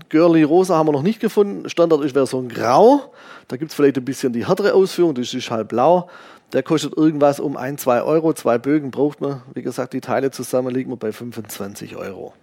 Girly 0.09 0.43
Rosa 0.43 0.75
haben 0.75 0.87
wir 0.87 0.93
noch 0.93 1.03
nicht 1.03 1.19
gefunden. 1.19 1.69
Standard 1.69 2.03
ist 2.03 2.13
Version 2.13 2.49
Grau. 2.49 3.13
Da 3.47 3.57
gibt 3.57 3.71
es 3.71 3.75
vielleicht 3.75 3.97
ein 3.97 4.05
bisschen 4.05 4.33
die 4.33 4.47
härtere 4.47 4.73
Ausführung. 4.73 5.13
Das 5.13 5.33
ist 5.33 5.51
halt 5.51 5.67
blau. 5.67 6.09
Der 6.53 6.63
kostet 6.63 6.97
irgendwas 6.97 7.39
um 7.39 7.55
1, 7.55 7.81
2 7.81 8.03
Euro. 8.03 8.33
Zwei 8.33 8.57
Bögen 8.57 8.91
braucht 8.91 9.21
man. 9.21 9.41
Wie 9.53 9.61
gesagt, 9.61 9.93
die 9.93 10.01
Teile 10.01 10.31
zusammen 10.31 10.73
liegen 10.73 10.91
wir 10.91 10.97
bei 10.97 11.11
25 11.11 11.95
Euro. 11.95 12.33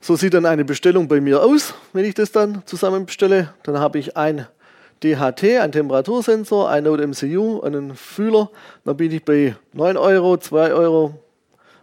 So 0.00 0.16
sieht 0.16 0.34
dann 0.34 0.44
eine 0.44 0.64
Bestellung 0.64 1.08
bei 1.08 1.20
mir 1.20 1.42
aus, 1.42 1.72
wenn 1.92 2.04
ich 2.04 2.14
das 2.14 2.30
dann 2.30 2.62
zusammen 2.66 3.06
bestelle. 3.06 3.54
Dann 3.62 3.78
habe 3.78 3.98
ich 3.98 4.16
ein 4.16 4.46
DHT, 5.02 5.60
ein 5.60 5.72
Temperatursensor, 5.72 6.68
ein 6.68 6.84
Node 6.84 7.06
MCU, 7.06 7.62
einen 7.62 7.94
Fühler. 7.94 8.50
Dann 8.84 8.96
bin 8.96 9.12
ich 9.12 9.24
bei 9.24 9.56
9 9.72 9.96
Euro, 9.96 10.36
2 10.36 10.74
Euro, 10.74 11.14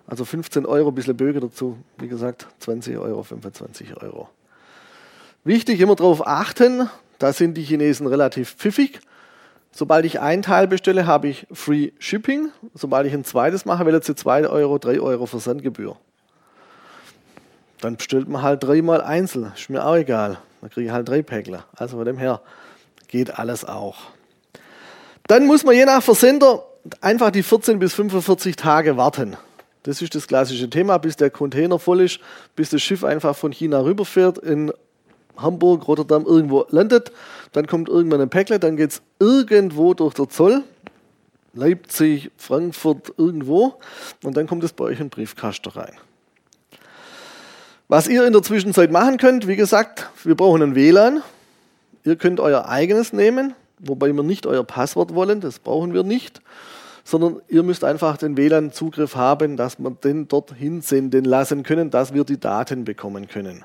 also 0.07 0.25
15 0.25 0.65
Euro, 0.65 0.89
ein 0.89 0.95
bisschen 0.95 1.17
Böge 1.17 1.39
dazu. 1.39 1.77
Wie 1.97 2.07
gesagt, 2.07 2.47
20 2.59 2.97
Euro, 2.97 3.23
25 3.23 4.01
Euro. 4.01 4.29
Wichtig, 5.43 5.79
immer 5.79 5.95
darauf 5.95 6.27
achten, 6.27 6.89
da 7.17 7.33
sind 7.33 7.55
die 7.55 7.63
Chinesen 7.63 8.05
relativ 8.05 8.55
pfiffig. 8.55 8.99
Sobald 9.73 10.05
ich 10.05 10.19
ein 10.19 10.41
Teil 10.41 10.67
bestelle, 10.67 11.07
habe 11.07 11.29
ich 11.29 11.47
Free 11.51 11.91
Shipping. 11.99 12.49
Sobald 12.73 13.07
ich 13.07 13.13
ein 13.13 13.23
zweites 13.23 13.65
mache, 13.65 13.85
wählt 13.85 14.03
sie 14.03 14.15
2 14.15 14.47
Euro, 14.47 14.77
3 14.77 14.99
Euro 14.99 15.25
Versandgebühr. 15.25 15.95
Dann 17.79 17.95
bestellt 17.95 18.27
man 18.27 18.41
halt 18.41 18.63
dreimal 18.63 19.01
einzeln. 19.01 19.51
Ist 19.55 19.69
mir 19.69 19.85
auch 19.85 19.95
egal. 19.95 20.37
Dann 20.59 20.69
kriege 20.69 20.87
ich 20.87 20.93
halt 20.93 21.07
drei 21.07 21.21
Päckler. 21.21 21.65
Also 21.75 21.97
von 21.97 22.05
dem 22.05 22.17
her 22.17 22.41
geht 23.07 23.39
alles 23.39 23.65
auch. 23.65 23.97
Dann 25.27 25.47
muss 25.47 25.63
man 25.63 25.75
je 25.75 25.85
nach 25.85 26.03
Versender 26.03 26.63
einfach 26.99 27.31
die 27.31 27.43
14 27.43 27.79
bis 27.79 27.93
45 27.93 28.55
Tage 28.55 28.97
warten. 28.97 29.37
Das 29.83 30.01
ist 30.01 30.13
das 30.13 30.27
klassische 30.27 30.69
Thema, 30.69 30.97
bis 30.99 31.15
der 31.15 31.31
Container 31.31 31.79
voll 31.79 32.01
ist, 32.01 32.19
bis 32.55 32.69
das 32.69 32.81
Schiff 32.81 33.03
einfach 33.03 33.35
von 33.35 33.51
China 33.51 33.79
rüberfährt, 33.81 34.37
in 34.37 34.71
Hamburg, 35.41 35.87
Rotterdam 35.87 36.25
irgendwo 36.25 36.65
landet. 36.69 37.11
Dann 37.51 37.67
kommt 37.67 37.89
irgendwann 37.89 38.21
ein 38.21 38.29
Päckle, 38.29 38.59
dann 38.59 38.77
geht 38.77 38.91
es 38.91 39.01
irgendwo 39.19 39.93
durch 39.93 40.13
den 40.13 40.29
Zoll, 40.29 40.63
Leipzig, 41.53 42.31
Frankfurt, 42.37 43.13
irgendwo. 43.17 43.75
Und 44.23 44.37
dann 44.37 44.47
kommt 44.47 44.63
es 44.63 44.73
bei 44.73 44.85
euch 44.85 44.99
in 44.99 45.09
Briefkasten 45.09 45.69
rein. 45.69 45.93
Was 47.87 48.07
ihr 48.07 48.25
in 48.25 48.33
der 48.33 48.41
Zwischenzeit 48.41 48.91
machen 48.91 49.17
könnt, 49.17 49.47
wie 49.47 49.57
gesagt, 49.57 50.09
wir 50.23 50.35
brauchen 50.35 50.61
ein 50.61 50.75
WLAN. 50.75 51.21
Ihr 52.03 52.15
könnt 52.15 52.39
euer 52.39 52.67
eigenes 52.67 53.11
nehmen, 53.11 53.53
wobei 53.79 54.13
wir 54.13 54.23
nicht 54.23 54.47
euer 54.47 54.63
Passwort 54.63 55.13
wollen, 55.13 55.41
das 55.41 55.59
brauchen 55.59 55.93
wir 55.93 56.03
nicht 56.03 56.41
sondern 57.03 57.41
ihr 57.47 57.63
müsst 57.63 57.83
einfach 57.83 58.17
den 58.17 58.37
WLAN-Zugriff 58.37 59.15
haben, 59.15 59.57
dass 59.57 59.79
wir 59.79 59.91
den 59.91 60.27
dorthin 60.27 60.81
senden 60.81 61.25
lassen 61.25 61.63
können, 61.63 61.89
dass 61.89 62.13
wir 62.13 62.23
die 62.23 62.39
Daten 62.39 62.85
bekommen 62.85 63.27
können. 63.27 63.63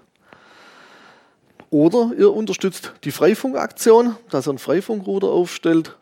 Oder 1.71 2.13
ihr 2.17 2.33
unterstützt 2.33 2.93
die 3.05 3.11
Freifunkaktion, 3.11 4.17
dass 4.31 4.47
ihr 4.47 4.53
ein 4.53 4.59
Freifunkruder 4.59 5.29
aufstellt 5.29 5.97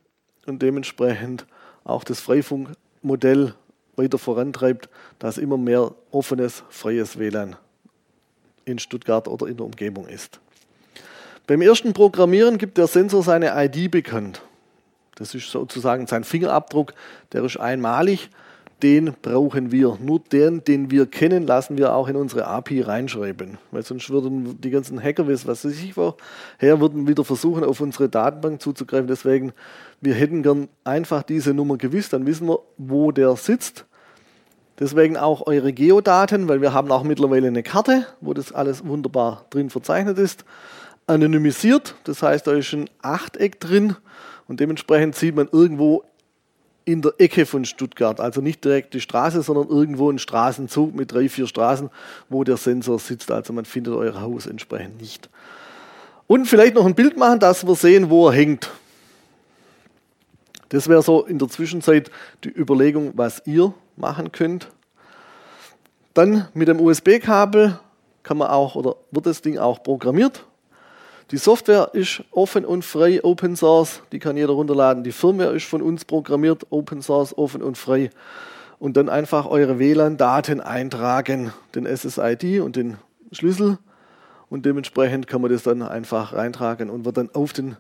und 0.47 0.61
dementsprechend 0.63 1.47
auch 1.85 2.05
das 2.05 2.21
Freifunkmodell 2.21 3.55
weiter 3.97 4.19
vorantreibt, 4.19 4.89
dass 5.19 5.39
immer 5.39 5.57
mehr 5.57 5.95
offenes, 6.11 6.65
freies 6.69 7.19
WLAN 7.19 7.57
in 8.65 8.79
Stuttgart 8.79 9.29
oder 9.29 9.47
in 9.47 9.57
der 9.57 9.67
Umgebung 9.67 10.07
ist. 10.07 10.41
Beim 11.47 11.61
ersten 11.61 11.93
Programmieren 11.93 12.57
gibt 12.59 12.79
der 12.79 12.87
Sensor 12.87 13.23
seine 13.23 13.53
ID 13.55 13.91
bekannt. 13.91 14.41
Das 15.17 15.35
ist 15.35 15.51
sozusagen 15.51 16.07
sein 16.07 16.25
Fingerabdruck, 16.25 16.95
der 17.33 17.45
ist 17.45 17.59
einmalig. 17.59 18.31
Den 18.83 19.15
brauchen 19.23 19.73
wir. 19.73 19.97
Nur 20.01 20.21
den, 20.21 20.65
den 20.65 20.91
wir 20.91 21.07
kennen, 21.07 21.47
lassen 21.47 21.79
wir 21.79 21.95
auch 21.95 22.09
in 22.09 22.17
unsere 22.17 22.47
API 22.47 22.83
reinschreiben. 22.83 23.59
Weil 23.71 23.83
sonst 23.83 24.11
würden 24.11 24.61
die 24.61 24.71
ganzen 24.71 25.03
Hacker, 25.03 25.27
was 25.29 25.47
weiß 25.47 25.65
ich 25.65 25.97
woher, 25.97 26.81
würden 26.81 27.07
wieder 27.07 27.25
versuchen, 27.25 27.65
auf 27.65 27.81
unsere 27.81 28.09
Datenbank 28.09 28.61
zuzugreifen. 28.61 29.07
Deswegen, 29.07 29.53
wir 30.01 30.15
hätten 30.15 30.43
gern 30.43 30.69
einfach 30.83 31.23
diese 31.23 31.55
Nummer 31.55 31.79
gewiss, 31.79 32.09
dann 32.09 32.27
wissen 32.27 32.49
wir, 32.49 32.59
wo 32.77 33.13
der 33.13 33.37
sitzt. 33.37 33.87
Deswegen 34.79 35.17
auch 35.17 35.47
eure 35.47 35.73
Geodaten, 35.73 36.49
weil 36.49 36.61
wir 36.61 36.73
haben 36.73 36.91
auch 36.91 37.05
mittlerweile 37.05 37.47
eine 37.47 37.63
Karte, 37.63 38.07
wo 38.21 38.35
das 38.35 38.53
alles 38.53 38.85
wunderbar 38.85 39.47
drin 39.51 39.71
verzeichnet 39.71 40.19
ist. 40.19 40.45
Anonymisiert, 41.07 41.95
das 42.05 42.23
heißt, 42.23 42.47
da 42.47 42.53
ist 42.53 42.73
ein 42.73 42.91
Achteck 43.03 43.61
drin 43.61 43.95
und 44.49 44.59
dementsprechend 44.59 45.15
sieht 45.15 45.37
man 45.37 45.49
irgendwo 45.53 46.03
in 46.85 47.03
der 47.03 47.15
Ecke 47.19 47.47
von 47.47 47.65
Stuttgart, 47.65 48.21
also 48.21 48.41
nicht 48.41 48.65
direkt 48.65 48.95
die 48.95 49.01
Straße, 49.01 49.43
sondern 49.43 49.69
irgendwo 49.69 50.11
ein 50.11 50.19
Straßenzug 50.19 50.95
mit 50.95 51.13
drei, 51.13 51.29
vier 51.29 51.47
Straßen, 51.47 51.91
wo 52.29 52.45
der 52.45 52.57
Sensor 52.57 52.99
sitzt. 52.99 53.31
Also 53.31 53.53
man 53.53 53.65
findet 53.65 53.95
euer 53.95 54.21
Haus 54.21 54.47
entsprechend 54.47 55.01
nicht. 55.01 55.31
Und 56.27 56.47
vielleicht 56.47 56.75
noch 56.75 56.87
ein 56.87 56.95
Bild 56.95 57.17
machen, 57.17 57.39
dass 57.39 57.67
wir 57.67 57.75
sehen, 57.75 58.11
wo 58.11 58.29
er 58.29 58.35
hängt. 58.35 58.71
Das 60.71 60.89
wäre 60.89 61.03
so 61.03 61.25
in 61.25 61.39
der 61.39 61.49
Zwischenzeit 61.49 62.11
die 62.43 62.49
Überlegung, 62.51 63.13
was 63.15 63.43
ihr 63.47 63.75
machen 63.97 64.33
könnt. 64.33 64.69
Dann 66.15 66.49
mit 66.55 66.69
dem 66.69 66.81
USB-Kabel 66.81 67.79
kann 68.23 68.39
man 68.39 68.49
auch 68.49 68.75
oder 68.75 68.97
wird 69.11 69.27
das 69.27 69.43
Ding 69.43 69.59
auch 69.59 69.83
programmiert. 69.83 70.45
Die 71.31 71.39
Software 71.39 71.91
ist 71.95 72.23
offen 72.33 72.67
und 72.67 72.85
frei, 72.85 73.25
Open 73.25 73.57
Source, 73.57 74.03
die 74.13 74.19
kann 74.19 74.37
jeder 74.37 74.53
runterladen. 74.53 75.05
Die 75.05 75.13
Firmware 75.13 75.57
ist 75.57 75.65
von 75.65 75.81
uns 75.81 76.05
programmiert, 76.05 76.67
Open 76.69 77.01
Source, 77.01 77.37
offen 77.37 77.63
und 77.63 77.79
frei. 77.79 78.11
Und 78.79 78.99
dann 78.99 79.09
einfach 79.09 79.47
eure 79.47 79.79
WLAN-Daten 79.79 80.61
eintragen, 80.61 81.53
den 81.75 81.87
SSID 81.87 82.61
und 82.61 82.77
den 82.77 82.99
Schlüssel. 83.33 83.79
Und 84.51 84.67
dementsprechend 84.67 85.27
kann 85.27 85.41
man 85.41 85.51
das 85.51 85.63
dann 85.63 85.81
einfach 85.83 86.35
reintragen 86.35 86.91
und 86.91 87.07
wird 87.07 87.17
dann 87.17 87.31
auf, 87.33 87.55
den, 87.55 87.77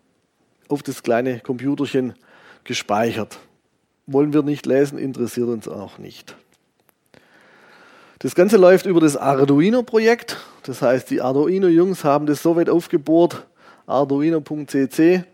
auf 0.68 0.82
das 0.82 1.02
kleine 1.02 1.40
Computerchen 1.40 2.14
gespeichert. 2.64 3.38
Wollen 4.06 4.32
wir 4.32 4.42
nicht 4.42 4.64
lesen, 4.64 4.96
interessiert 4.98 5.48
uns 5.48 5.68
auch 5.68 5.98
nicht. 5.98 6.34
Das 8.24 8.34
Ganze 8.34 8.56
läuft 8.56 8.86
über 8.86 9.02
das 9.02 9.18
Arduino-Projekt. 9.18 10.38
Das 10.62 10.80
heißt, 10.80 11.10
die 11.10 11.20
Arduino-Jungs 11.20 12.04
haben 12.04 12.24
das 12.24 12.42
so 12.42 12.56
weit 12.56 12.70
aufgebohrt, 12.70 13.46
arduino.cc, 13.86 15.24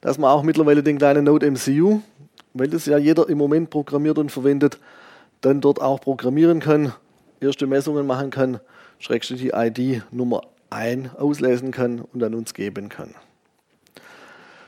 dass 0.00 0.18
man 0.18 0.30
auch 0.30 0.42
mittlerweile 0.42 0.82
den 0.82 0.98
kleinen 0.98 1.26
Node 1.26 1.48
MCU, 1.48 2.00
weil 2.52 2.66
das 2.66 2.86
ja 2.86 2.98
jeder 2.98 3.28
im 3.28 3.38
Moment 3.38 3.70
programmiert 3.70 4.18
und 4.18 4.32
verwendet, 4.32 4.80
dann 5.42 5.60
dort 5.60 5.80
auch 5.80 6.00
programmieren 6.00 6.58
kann, 6.58 6.92
erste 7.38 7.68
Messungen 7.68 8.04
machen 8.04 8.30
kann, 8.30 8.58
schrägstrich 8.98 9.40
die 9.40 9.52
ID 9.54 10.02
Nummer 10.10 10.42
1 10.70 11.14
auslesen 11.14 11.70
kann 11.70 12.00
und 12.00 12.20
an 12.24 12.34
uns 12.34 12.52
geben 12.52 12.88
kann. 12.88 13.14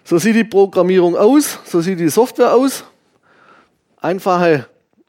So 0.05 0.19
sieht 0.19 0.37
die 0.37 0.45
Programmierung 0.45 1.17
aus, 1.17 1.59
so 1.65 1.81
sieht 1.81 1.99
die 1.99 2.11
Software 2.11 2.55
aus. 2.55 2.85
Einfache 4.01 4.67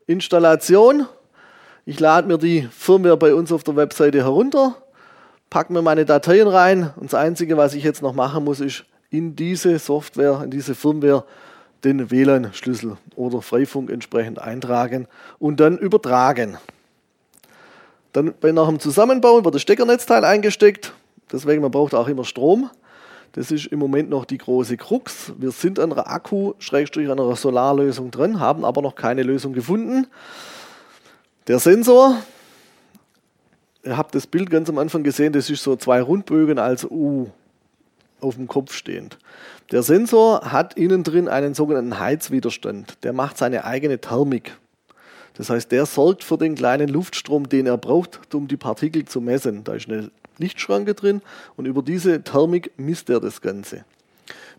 Installation, 0.07 1.05
ich 1.87 2.01
lade 2.01 2.27
mir 2.27 2.37
die 2.37 2.67
Firmware 2.69 3.15
bei 3.15 3.33
uns 3.33 3.49
auf 3.53 3.63
der 3.63 3.77
Webseite 3.77 4.17
herunter, 4.17 4.75
packe 5.49 5.71
mir 5.71 5.81
meine 5.81 6.03
Dateien 6.03 6.49
rein 6.49 6.91
und 6.97 7.05
das 7.05 7.13
Einzige, 7.13 7.55
was 7.55 7.73
ich 7.75 7.83
jetzt 7.85 8.01
noch 8.01 8.13
machen 8.13 8.43
muss, 8.43 8.59
ist 8.59 8.83
in 9.09 9.37
diese 9.37 9.79
Software, 9.79 10.41
in 10.43 10.51
diese 10.51 10.75
Firmware 10.75 11.23
den 11.85 12.11
WLAN-Schlüssel 12.11 12.97
oder 13.15 13.41
Freifunk 13.41 13.89
entsprechend 13.89 14.37
eintragen 14.37 15.07
und 15.39 15.61
dann 15.61 15.77
übertragen. 15.77 16.57
Dann 18.11 18.33
bei 18.37 18.51
nach 18.51 18.67
dem 18.67 18.81
Zusammenbauen 18.81 19.45
wird 19.45 19.55
das 19.55 19.61
Steckernetzteil 19.61 20.25
eingesteckt. 20.25 20.91
Deswegen, 21.31 21.61
man 21.61 21.71
braucht 21.71 21.95
auch 21.95 22.09
immer 22.09 22.25
Strom. 22.25 22.69
Das 23.31 23.49
ist 23.49 23.67
im 23.67 23.79
Moment 23.79 24.09
noch 24.09 24.25
die 24.25 24.39
große 24.39 24.75
Krux. 24.75 25.31
Wir 25.37 25.51
sind 25.51 25.79
an 25.79 25.93
einer 25.93 26.09
Akku, 26.09 26.53
Schrägstrich 26.59 27.09
an 27.09 27.17
einer 27.17 27.37
Solarlösung 27.37 28.11
drin, 28.11 28.41
haben 28.41 28.65
aber 28.65 28.81
noch 28.81 28.95
keine 28.95 29.23
Lösung 29.23 29.53
gefunden. 29.53 30.07
Der 31.47 31.59
Sensor, 31.59 32.21
ihr 33.83 33.95
habt 33.95 34.13
das 34.13 34.27
Bild 34.27 34.49
ganz 34.49 34.69
am 34.69 34.77
Anfang 34.77 35.03
gesehen, 35.03 35.31
das 35.31 35.49
ist 35.49 35.63
so 35.63 35.77
zwei 35.77 36.01
Rundbögen 36.01 36.59
als 36.59 36.83
U 36.83 37.27
auf 38.19 38.35
dem 38.35 38.49
Kopf 38.49 38.73
stehend. 38.73 39.17
Der 39.71 39.81
Sensor 39.81 40.51
hat 40.51 40.73
innen 40.73 41.03
drin 41.03 41.29
einen 41.29 41.53
sogenannten 41.53 41.99
Heizwiderstand. 41.99 43.01
Der 43.03 43.13
macht 43.13 43.37
seine 43.37 43.63
eigene 43.63 44.01
Thermik. 44.01 44.57
Das 45.35 45.49
heißt, 45.49 45.71
der 45.71 45.85
sorgt 45.85 46.25
für 46.25 46.37
den 46.37 46.55
kleinen 46.55 46.89
Luftstrom, 46.89 47.47
den 47.47 47.65
er 47.65 47.77
braucht, 47.77 48.33
um 48.35 48.49
die 48.49 48.57
Partikel 48.57 49.05
zu 49.05 49.21
messen. 49.21 49.63
Da 49.63 49.75
ist 49.75 49.87
eine 49.87 50.11
Lichtschranke 50.39 50.95
drin 50.95 51.21
und 51.55 51.65
über 51.65 51.81
diese 51.81 52.23
Thermik 52.23 52.71
misst 52.75 53.09
er 53.09 53.21
das 53.21 53.39
Ganze. 53.39 53.85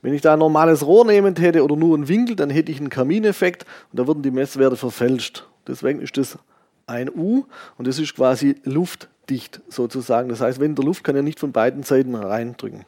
Wenn 0.01 0.15
ich 0.15 0.23
da 0.23 0.33
ein 0.33 0.39
normales 0.39 0.87
Rohr 0.87 1.05
nehmen 1.05 1.37
hätte 1.37 1.63
oder 1.65 1.77
nur 1.77 1.95
einen 1.95 2.09
Winkel, 2.09 2.35
dann 2.35 2.49
hätte 2.49 2.73
ich 2.73 2.79
einen 2.79 2.89
Kamineffekt 2.89 3.67
und 3.93 3.99
da 3.99 4.07
würden 4.07 4.23
die 4.23 4.31
Messwerte 4.31 4.77
verfälscht. 4.77 5.47
Deswegen 5.67 6.01
ist 6.01 6.17
das 6.17 6.39
ein 6.89 7.11
U 7.11 7.45
und 7.77 7.87
das 7.87 7.99
ist 7.99 8.15
quasi 8.15 8.57
luftdicht 8.65 9.61
sozusagen. 9.69 10.29
Das 10.29 10.41
heißt, 10.41 10.61
wenn 10.61 10.75
der 10.75 10.85
Luft 10.85 11.05
kann 11.05 11.17
ja 11.17 11.23
nicht 11.23 11.41
von 11.41 11.53
beiden 11.53 11.83
Seiten 11.83 12.15
reindrücken. 12.15 12.85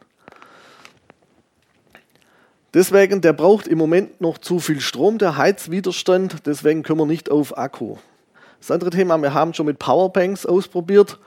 Deswegen, 2.73 3.21
der 3.21 3.33
braucht 3.33 3.67
im 3.67 3.79
Moment 3.79 4.21
noch 4.21 4.39
zu 4.39 4.61
viel 4.61 4.81
Strom, 4.81 5.19
der 5.19 5.37
Heizwiderstand, 5.37 6.47
deswegen 6.47 6.85
können 6.85 7.01
wir 7.01 7.07
nicht 7.07 7.29
auf 7.29 7.59
Akku. 7.59 7.97
Das 8.61 8.71
andere 8.71 8.91
Thema, 8.91 9.19
wir 9.19 9.35
haben 9.35 9.55
schon 9.55 9.67
mit 9.67 9.79
Powerbanks 9.79 10.47
ausprobiert. 10.47 11.19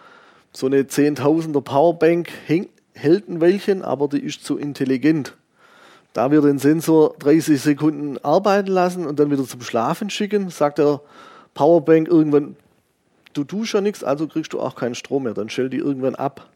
So 0.54 0.68
eine 0.68 0.84
10.000er 0.84 1.62
Powerbank 1.62 2.30
hält 2.94 3.28
ein 3.28 3.42
Weilchen, 3.42 3.82
aber 3.82 4.08
die 4.08 4.20
ist 4.20 4.46
zu 4.46 4.58
intelligent. 4.58 5.36
Da 6.14 6.32
wir 6.32 6.42
den 6.42 6.60
Sensor 6.60 7.16
30 7.20 7.60
Sekunden 7.60 8.20
arbeiten 8.20 8.70
lassen 8.70 9.06
und 9.06 9.20
dann 9.20 9.32
wieder 9.32 9.44
zum 9.46 9.62
Schlafen 9.62 10.12
schicken, 10.12 10.50
sagt 10.50 10.78
der 10.78 11.02
Powerbank 11.56 12.08
irgendwann, 12.08 12.56
du 13.34 13.44
tust 13.44 13.74
ja 13.74 13.82
nichts, 13.82 14.04
also 14.04 14.28
kriegst 14.28 14.54
du 14.54 14.60
auch 14.60 14.76
keinen 14.76 14.96
Strom 14.96 15.24
mehr. 15.24 15.34
Dann 15.34 15.50
stell 15.50 15.70
die 15.70 15.78
irgendwann 15.78 16.16
ab. 16.16 16.50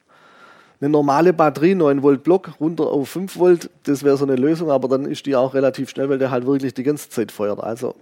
Eine 0.80 0.90
normale 0.90 1.34
Batterie, 1.34 1.74
9 1.74 2.04
Volt 2.04 2.24
Block, 2.24 2.52
runter 2.60 2.86
auf 2.86 3.10
5 3.10 3.38
Volt, 3.38 3.70
das 3.84 4.04
wäre 4.04 4.16
so 4.16 4.26
eine 4.26 4.36
Lösung, 4.36 4.70
aber 4.70 4.88
dann 4.88 5.06
ist 5.06 5.26
die 5.26 5.36
auch 5.36 5.56
relativ 5.56 5.90
schnell, 5.90 6.08
weil 6.10 6.20
der 6.20 6.30
halt 6.30 6.46
wirklich 6.46 6.74
die 6.76 6.84
ganze 6.84 7.10
Zeit 7.10 7.32
feuert. 7.32 7.60
Also 7.60 7.96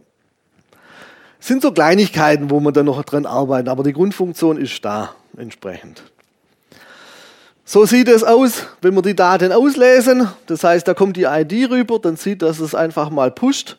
sind 1.39 1.61
so 1.61 1.71
Kleinigkeiten, 1.71 2.49
wo 2.49 2.59
man 2.59 2.73
dann 2.73 2.86
noch 2.86 3.03
dran 3.03 3.26
arbeitet, 3.26 3.69
aber 3.69 3.84
die 3.84 3.93
Grundfunktion 3.93 4.57
ist 4.57 4.84
da 4.84 5.15
entsprechend. 5.38 6.03
So 7.63 7.86
sieht 7.86 8.09
es 8.09 8.23
aus, 8.23 8.67
wenn 8.82 8.93
wir 8.93 9.01
die 9.01 9.15
Daten 9.15 9.51
auslesen. 9.51 10.28
Das 10.45 10.63
heißt, 10.63 10.88
da 10.88 10.93
kommt 10.93 11.17
die 11.17 11.23
ID 11.23 11.69
rüber, 11.71 11.97
dann 11.99 12.15
sieht, 12.15 12.41
dass 12.41 12.59
es 12.59 12.76
einfach 12.76 13.09
mal 13.09 13.32
pusht. 13.32 13.78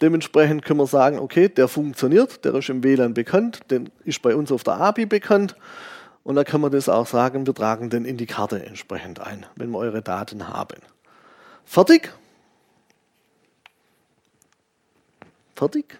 Dementsprechend 0.00 0.64
können 0.64 0.78
wir 0.78 0.86
sagen, 0.86 1.18
okay, 1.18 1.48
der 1.48 1.66
funktioniert, 1.66 2.44
der 2.44 2.54
ist 2.54 2.68
im 2.68 2.84
WLAN 2.84 3.14
bekannt, 3.14 3.60
der 3.70 3.82
ist 4.04 4.22
bei 4.22 4.36
uns 4.36 4.52
auf 4.52 4.62
der 4.62 4.74
API 4.74 5.06
bekannt. 5.06 5.56
Und 6.22 6.36
da 6.36 6.44
kann 6.44 6.60
man 6.60 6.70
das 6.70 6.88
auch 6.88 7.06
sagen, 7.06 7.46
wir 7.46 7.54
tragen 7.54 7.90
den 7.90 8.04
in 8.04 8.16
die 8.16 8.26
Karte 8.26 8.64
entsprechend 8.64 9.20
ein, 9.20 9.46
wenn 9.56 9.70
wir 9.70 9.78
eure 9.78 10.02
Daten 10.02 10.48
haben. 10.48 10.80
Fertig? 11.64 12.12
Fertig? 15.56 15.98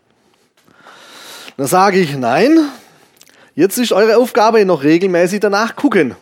Dann 1.56 1.66
sage 1.66 1.98
ich 1.98 2.16
nein. 2.16 2.56
Jetzt 3.56 3.78
ist 3.78 3.90
eure 3.92 4.18
Aufgabe 4.18 4.64
noch 4.64 4.84
regelmäßig 4.84 5.40
danach 5.40 5.74
gucken. 5.74 6.14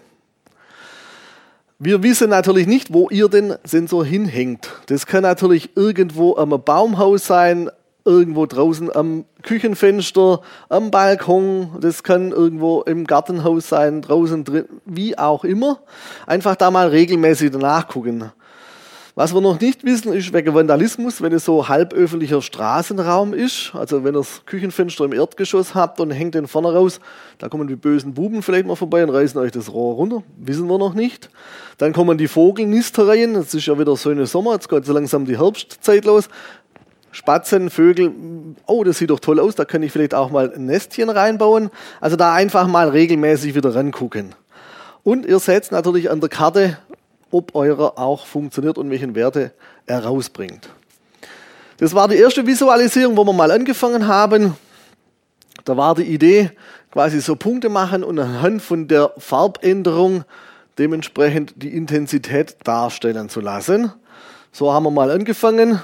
Wir 1.79 2.03
wissen 2.03 2.31
natürlich 2.31 2.66
nicht, 2.66 2.95
wo 2.95 3.11
ihr 3.11 3.29
den 3.29 3.55
Sensor 3.62 4.03
hinhängt. 4.03 4.70
Das 4.87 5.05
kann 5.05 5.22
natürlich 5.22 5.77
irgendwo 5.77 6.35
am 6.37 6.49
Baumhaus 6.49 7.27
sein, 7.27 7.70
irgendwo 8.07 8.47
draußen 8.47 8.97
am 8.97 9.27
Küchenfenster, 9.43 10.41
am 10.70 10.91
Balkon, 10.91 11.77
das 11.81 12.03
kann 12.03 12.33
irgendwo 12.33 12.81
im 12.81 13.07
Gartenhaus 13.07 13.68
sein, 13.68 14.01
draußen 14.01 14.45
drin, 14.45 14.64
wie 14.87 15.18
auch 15.18 15.45
immer. 15.45 15.81
Einfach 16.27 16.57
da 16.57 16.70
mal 16.70 16.89
regelmäßig 16.89 17.51
danach 17.51 17.89
gucken. 17.89 18.33
Was 19.19 19.33
wir 19.33 19.41
noch 19.41 19.59
nicht 19.59 19.83
wissen, 19.83 20.12
ist 20.12 20.35
wegen 20.35 20.53
Vandalismus, 20.53 21.23
wenn 21.23 21.33
es 21.33 21.47
so 21.47 21.67
halböffentlicher 21.71 22.43
Straßenraum 22.43 23.33
ist, 23.33 23.71
also 23.73 24.05
wenn 24.05 24.14
ihr 24.14 24.19
das 24.19 24.43
Küchenfenster 24.45 25.07
im 25.07 25.14
Erdgeschoss 25.14 25.75
habt 25.75 26.01
und 26.01 26.11
hängt 26.11 26.35
den 26.35 26.47
vorne 26.47 26.71
raus, 26.71 27.01
da 27.39 27.49
kommen 27.49 27.67
die 27.67 27.77
bösen 27.77 28.12
Buben 28.12 28.43
vielleicht 28.43 28.67
mal 28.67 28.77
vorbei 28.77 29.03
und 29.03 29.09
reißen 29.09 29.41
euch 29.41 29.53
das 29.53 29.73
Rohr 29.73 29.95
runter, 29.95 30.23
wissen 30.37 30.69
wir 30.69 30.77
noch 30.77 30.93
nicht. 30.93 31.31
Dann 31.79 31.95
kommen 31.95 32.19
die 32.19 32.29
Vogelnistereien, 32.29 33.37
es 33.37 33.55
ist 33.55 33.64
ja 33.64 33.79
wieder 33.79 33.97
so 33.97 34.11
eine 34.11 34.27
Sommer, 34.27 34.53
jetzt 34.53 34.69
geht 34.69 34.85
so 34.85 34.93
langsam 34.93 35.25
die 35.25 35.39
Herbstzeit 35.39 36.05
los. 36.05 36.29
Spatzen, 37.11 37.71
Vögel, 37.71 38.12
oh, 38.67 38.85
das 38.85 38.99
sieht 38.99 39.09
doch 39.09 39.21
toll 39.21 39.41
aus, 39.41 39.55
da 39.55 39.64
kann 39.64 39.83
ich 39.83 39.93
vielleicht 39.93 40.12
auch 40.12 40.31
mal 40.31 40.53
ein 40.53 40.67
Nestchen 40.67 41.09
reinbauen. 41.09 41.71
Also 42.03 42.17
da 42.17 42.35
einfach 42.35 42.67
mal 42.67 42.91
regelmäßig 42.91 43.55
wieder 43.55 43.75
rangucken. 43.75 44.35
Und 45.07 45.25
ihr 45.25 45.39
seht 45.39 45.71
natürlich 45.71 46.11
an 46.11 46.21
der 46.21 46.29
Karte, 46.29 46.79
ob 47.37 47.55
eurer 47.55 47.99
auch 47.99 48.24
funktioniert 48.24 48.78
und 48.78 48.89
welchen 48.89 49.14
Werte 49.14 49.53
er 49.84 50.05
rausbringt. 50.05 50.70
Das 51.76 51.95
war 51.95 52.09
die 52.09 52.16
erste 52.16 52.47
Visualisierung, 52.47 53.14
wo 53.14 53.24
wir 53.24 53.34
mal 53.34 53.51
angefangen 53.51 54.07
haben. 54.07 54.57
Da 55.66 55.76
war 55.76 55.95
die 55.95 56.05
Idee, 56.05 56.51
quasi 56.91 57.20
so 57.20 57.37
Punkte 57.37 57.68
machen 57.68 58.03
und 58.03 58.18
anhand 58.18 58.62
von 58.62 58.89
der 58.89 59.12
Farbänderung 59.18 60.24
dementsprechend 60.78 61.53
die 61.57 61.76
Intensität 61.76 62.57
darstellen 62.64 63.28
zu 63.28 63.43
lassen. 63.43 63.93
So 64.51 64.72
haben 64.72 64.84
wir 64.84 64.91
mal 64.91 65.11
angefangen. 65.11 65.82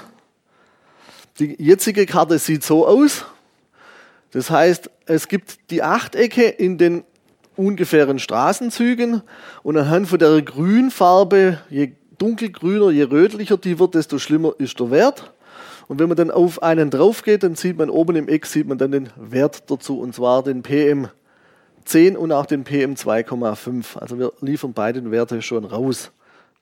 Die 1.37 1.55
jetzige 1.61 2.07
Karte 2.07 2.39
sieht 2.39 2.63
so 2.63 2.87
aus. 2.87 3.25
Das 4.31 4.49
heißt, 4.49 4.89
es 5.05 5.27
gibt 5.27 5.69
die 5.69 5.83
Achtecke 5.83 6.47
in 6.47 6.79
den 6.79 7.03
ungefähren 7.55 8.19
Straßenzügen 8.19 9.21
und 9.63 9.77
anhand 9.77 10.07
von 10.07 10.19
der 10.19 10.41
Grünfarbe, 10.41 11.59
je 11.69 11.93
dunkelgrüner, 12.17 12.91
je 12.91 13.03
rötlicher 13.03 13.57
die 13.57 13.79
wird, 13.79 13.95
desto 13.95 14.17
schlimmer 14.17 14.53
ist 14.57 14.79
der 14.79 14.91
Wert. 14.91 15.33
Und 15.87 15.99
wenn 15.99 16.07
man 16.07 16.17
dann 16.17 16.31
auf 16.31 16.63
einen 16.63 16.89
drauf 16.89 17.23
geht, 17.23 17.43
dann 17.43 17.55
sieht 17.55 17.77
man 17.77 17.89
oben 17.89 18.15
im 18.15 18.27
Eck 18.27 18.45
sieht 18.45 18.67
man 18.67 18.77
dann 18.77 18.91
den 18.91 19.09
Wert 19.15 19.69
dazu 19.69 19.99
und 19.99 20.15
zwar 20.15 20.43
den 20.43 20.63
PM10 20.63 22.15
und 22.15 22.31
auch 22.31 22.45
den 22.45 22.63
PM2,5. 22.63 23.97
Also 23.97 24.17
wir 24.17 24.31
liefern 24.41 24.73
beide 24.73 25.11
Werte 25.11 25.41
schon 25.41 25.65
raus. 25.65 26.11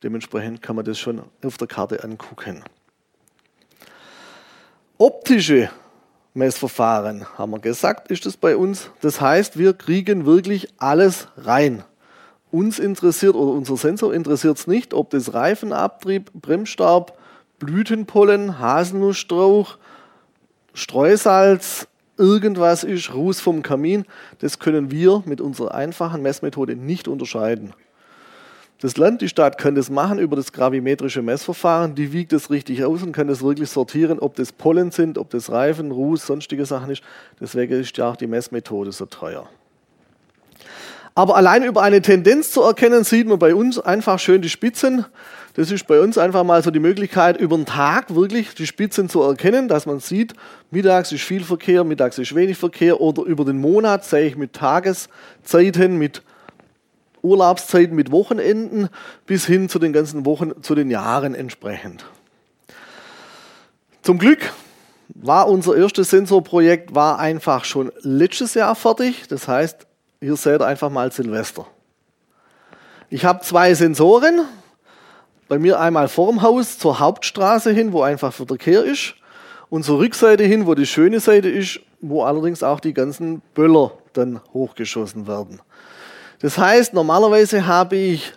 Dementsprechend 0.03 0.61
kann 0.61 0.75
man 0.75 0.85
das 0.85 0.97
schon 0.97 1.21
auf 1.43 1.57
der 1.57 1.67
Karte 1.67 2.03
angucken. 2.03 2.63
Optische 4.97 5.69
Messverfahren, 6.33 7.25
haben 7.37 7.51
wir 7.51 7.59
gesagt, 7.59 8.09
ist 8.09 8.25
es 8.25 8.37
bei 8.37 8.55
uns. 8.55 8.89
Das 9.01 9.19
heißt, 9.19 9.57
wir 9.57 9.73
kriegen 9.73 10.25
wirklich 10.25 10.69
alles 10.77 11.27
rein. 11.37 11.83
Uns 12.51 12.79
interessiert 12.79 13.35
oder 13.35 13.51
unser 13.51 13.77
Sensor 13.77 14.13
interessiert 14.13 14.57
es 14.57 14.67
nicht, 14.67 14.93
ob 14.93 15.09
das 15.09 15.33
Reifenabtrieb, 15.33 16.31
Bremsstaub, 16.33 17.17
Blütenpollen, 17.59 18.59
Haselnussstrauch, 18.59 19.77
Streusalz, 20.73 21.87
irgendwas 22.17 22.83
ist, 22.83 23.13
Ruß 23.13 23.41
vom 23.41 23.61
Kamin. 23.61 24.05
Das 24.39 24.59
können 24.59 24.91
wir 24.91 25.23
mit 25.25 25.41
unserer 25.41 25.73
einfachen 25.73 26.21
Messmethode 26.21 26.75
nicht 26.75 27.07
unterscheiden. 27.07 27.73
Das 28.81 28.97
Land, 28.97 29.21
die 29.21 29.29
Stadt 29.29 29.59
kann 29.59 29.75
das 29.75 29.91
machen 29.91 30.17
über 30.17 30.35
das 30.35 30.51
gravimetrische 30.51 31.21
Messverfahren. 31.21 31.93
Die 31.93 32.13
wiegt 32.13 32.33
es 32.33 32.49
richtig 32.49 32.83
aus 32.83 33.03
und 33.03 33.11
kann 33.11 33.27
das 33.27 33.43
wirklich 33.43 33.69
sortieren, 33.69 34.17
ob 34.17 34.35
das 34.35 34.51
Pollen 34.51 34.89
sind, 34.89 35.19
ob 35.19 35.29
das 35.29 35.51
Reifen, 35.51 35.91
Ruß, 35.91 36.25
sonstige 36.25 36.65
Sachen 36.65 36.89
ist. 36.89 37.03
Deswegen 37.39 37.79
ist 37.79 37.95
ja 37.97 38.09
auch 38.09 38.15
die 38.15 38.25
Messmethode 38.25 38.91
so 38.91 39.05
teuer. 39.05 39.47
Aber 41.13 41.35
allein 41.35 41.63
über 41.63 41.83
eine 41.83 42.01
Tendenz 42.01 42.51
zu 42.51 42.63
erkennen, 42.63 43.03
sieht 43.03 43.27
man 43.27 43.37
bei 43.37 43.53
uns 43.53 43.77
einfach 43.77 44.17
schön 44.17 44.41
die 44.41 44.49
Spitzen. 44.49 45.05
Das 45.53 45.69
ist 45.69 45.85
bei 45.85 45.99
uns 45.99 46.17
einfach 46.17 46.43
mal 46.43 46.63
so 46.63 46.71
die 46.71 46.79
Möglichkeit, 46.79 47.39
über 47.39 47.57
den 47.57 47.67
Tag 47.67 48.15
wirklich 48.15 48.55
die 48.55 48.65
Spitzen 48.65 49.09
zu 49.09 49.21
erkennen, 49.21 49.67
dass 49.67 49.85
man 49.85 49.99
sieht, 49.99 50.33
mittags 50.71 51.11
ist 51.11 51.23
viel 51.23 51.43
Verkehr, 51.43 51.83
mittags 51.83 52.17
ist 52.17 52.33
wenig 52.33 52.57
Verkehr 52.57 52.99
oder 52.99 53.23
über 53.23 53.45
den 53.45 53.59
Monat 53.59 54.05
sehe 54.05 54.25
ich 54.25 54.37
mit 54.37 54.53
Tageszeiten, 54.53 55.97
mit 55.97 56.23
Urlaubszeiten 57.21 57.95
mit 57.95 58.11
Wochenenden 58.11 58.89
bis 59.25 59.45
hin 59.45 59.69
zu 59.69 59.79
den 59.79 59.93
ganzen 59.93 60.25
Wochen, 60.25 60.63
zu 60.63 60.75
den 60.75 60.89
Jahren 60.89 61.35
entsprechend. 61.35 62.05
Zum 64.01 64.17
Glück 64.17 64.51
war 65.09 65.47
unser 65.47 65.75
erstes 65.75 66.09
Sensorprojekt 66.09 66.95
war 66.95 67.19
einfach 67.19 67.65
schon 67.65 67.91
letztes 68.01 68.53
Jahr 68.53 68.75
fertig. 68.75 69.27
Das 69.27 69.47
heißt, 69.47 69.85
hier 70.19 70.35
seht 70.35 70.61
ihr 70.61 70.65
einfach 70.65 70.89
mal 70.89 71.11
Silvester. 71.11 71.67
Ich 73.09 73.25
habe 73.25 73.41
zwei 73.41 73.73
Sensoren. 73.73 74.41
Bei 75.47 75.59
mir 75.59 75.79
einmal 75.79 76.07
vorm 76.07 76.41
Haus 76.41 76.79
zur 76.79 76.99
Hauptstraße 76.99 77.71
hin, 77.71 77.91
wo 77.91 78.01
einfach 78.01 78.31
Verkehr 78.33 78.85
ist. 78.85 79.15
Und 79.69 79.83
zur 79.83 79.99
Rückseite 79.99 80.43
hin, 80.43 80.65
wo 80.65 80.75
die 80.75 80.85
schöne 80.85 81.19
Seite 81.19 81.49
ist, 81.49 81.81
wo 81.99 82.23
allerdings 82.23 82.63
auch 82.63 82.79
die 82.79 82.93
ganzen 82.93 83.41
Böller 83.53 83.91
dann 84.13 84.41
hochgeschossen 84.53 85.27
werden. 85.27 85.61
Das 86.41 86.57
heißt, 86.57 86.93
normalerweise 86.93 87.67
habe 87.67 87.95
ich 87.95 88.33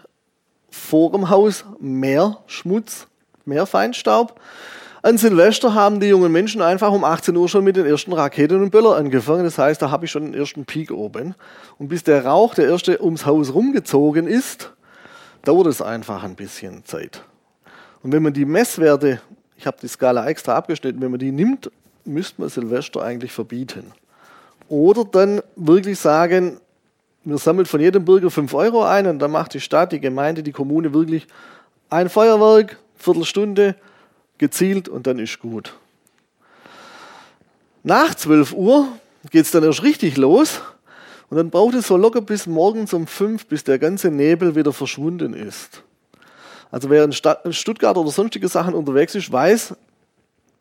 vor 0.71 1.13
dem 1.13 1.31
Haus 1.31 1.65
mehr 1.81 2.39
Schmutz, 2.47 3.07
mehr 3.47 3.65
Feinstaub. 3.65 4.39
An 5.03 5.19
Silvester 5.19 5.75
haben 5.75 6.01
die 6.01 6.09
jungen 6.09 6.33
Menschen 6.33 6.63
einfach 6.63 6.91
um 6.91 7.05
18 7.05 7.37
Uhr 7.37 7.49
schon 7.49 7.65
mit 7.65 7.77
den 7.77 7.87
ersten 7.87 8.13
Raketen 8.13 8.63
und 8.63 8.71
Böller 8.71 8.97
angefangen. 8.97 9.45
Das 9.45 9.59
heißt, 9.59 9.81
da 9.81 9.91
habe 9.91 10.05
ich 10.05 10.11
schon 10.11 10.25
den 10.25 10.35
ersten 10.35 10.65
Peak 10.65 10.91
oben. 10.91 11.35
Und 11.79 11.89
bis 11.89 12.03
der 12.03 12.25
Rauch, 12.25 12.55
der 12.55 12.69
erste, 12.69 13.03
ums 13.03 13.27
Haus 13.27 13.55
rumgezogen 13.55 14.27
ist, 14.27 14.73
dauert 15.43 15.67
es 15.67 15.81
einfach 15.81 16.25
ein 16.25 16.35
bisschen 16.35 16.85
Zeit. 16.85 17.23
Und 18.03 18.13
wenn 18.13 18.23
man 18.23 18.33
die 18.33 18.45
Messwerte, 18.45 19.21
ich 19.57 19.67
habe 19.67 19.77
die 19.81 19.89
Skala 19.89 20.27
extra 20.27 20.55
abgeschnitten, 20.57 21.01
wenn 21.01 21.11
man 21.11 21.21
die 21.21 21.33
nimmt, 21.33 21.71
müsste 22.05 22.41
man 22.41 22.51
Silvester 22.51 23.03
eigentlich 23.03 23.33
verbieten. 23.33 23.93
Oder 24.69 25.05
dann 25.05 25.43
wirklich 25.57 25.99
sagen, 25.99 26.61
wir 27.25 27.39
sammeln 27.39 27.67
von 27.67 27.81
jedem 27.81 28.05
Bürger 28.05 28.31
5 28.31 28.53
Euro 28.55 28.85
ein 28.85 29.07
und 29.07 29.19
dann 29.19 29.31
macht 29.31 29.55
die 29.55 29.61
Stadt, 29.61 29.93
die 29.93 30.01
Gemeinde, 30.01 30.43
die 30.43 30.53
Kommune 30.53 30.93
wirklich 30.93 31.27
ein 31.91 32.11
Feuerwerk, 32.11 32.79
Viertelstunde, 32.97 33.77
gezielt 34.39 34.89
und 34.89 35.07
dann 35.07 35.19
ist 35.19 35.39
gut. 35.39 35.75
Nach 37.83 38.15
12 38.15 38.53
Uhr 38.53 38.89
geht 39.31 39.45
es 39.45 39.51
dann 39.51 39.63
erst 39.63 39.83
richtig 39.83 40.17
los 40.17 40.61
und 41.31 41.37
dann 41.37 41.51
braucht 41.51 41.75
es 41.75 41.87
so 41.87 41.97
locker 41.97 42.21
bis 42.21 42.47
morgens 42.47 42.93
um 42.93 43.07
5, 43.07 43.47
bis 43.47 43.65
der 43.65 43.79
ganze 43.79 44.11
Nebel 44.11 44.55
wieder 44.55 44.73
verschwunden 44.73 45.35
ist. 45.35 45.83
Also 46.71 46.91
wer 46.91 47.05
in 47.05 47.13
Stuttgart 47.53 47.97
oder 47.97 48.11
sonstige 48.11 48.49
Sachen 48.49 48.75
unterwegs 48.75 49.15
ist, 49.15 49.31
weiß, 49.31 49.75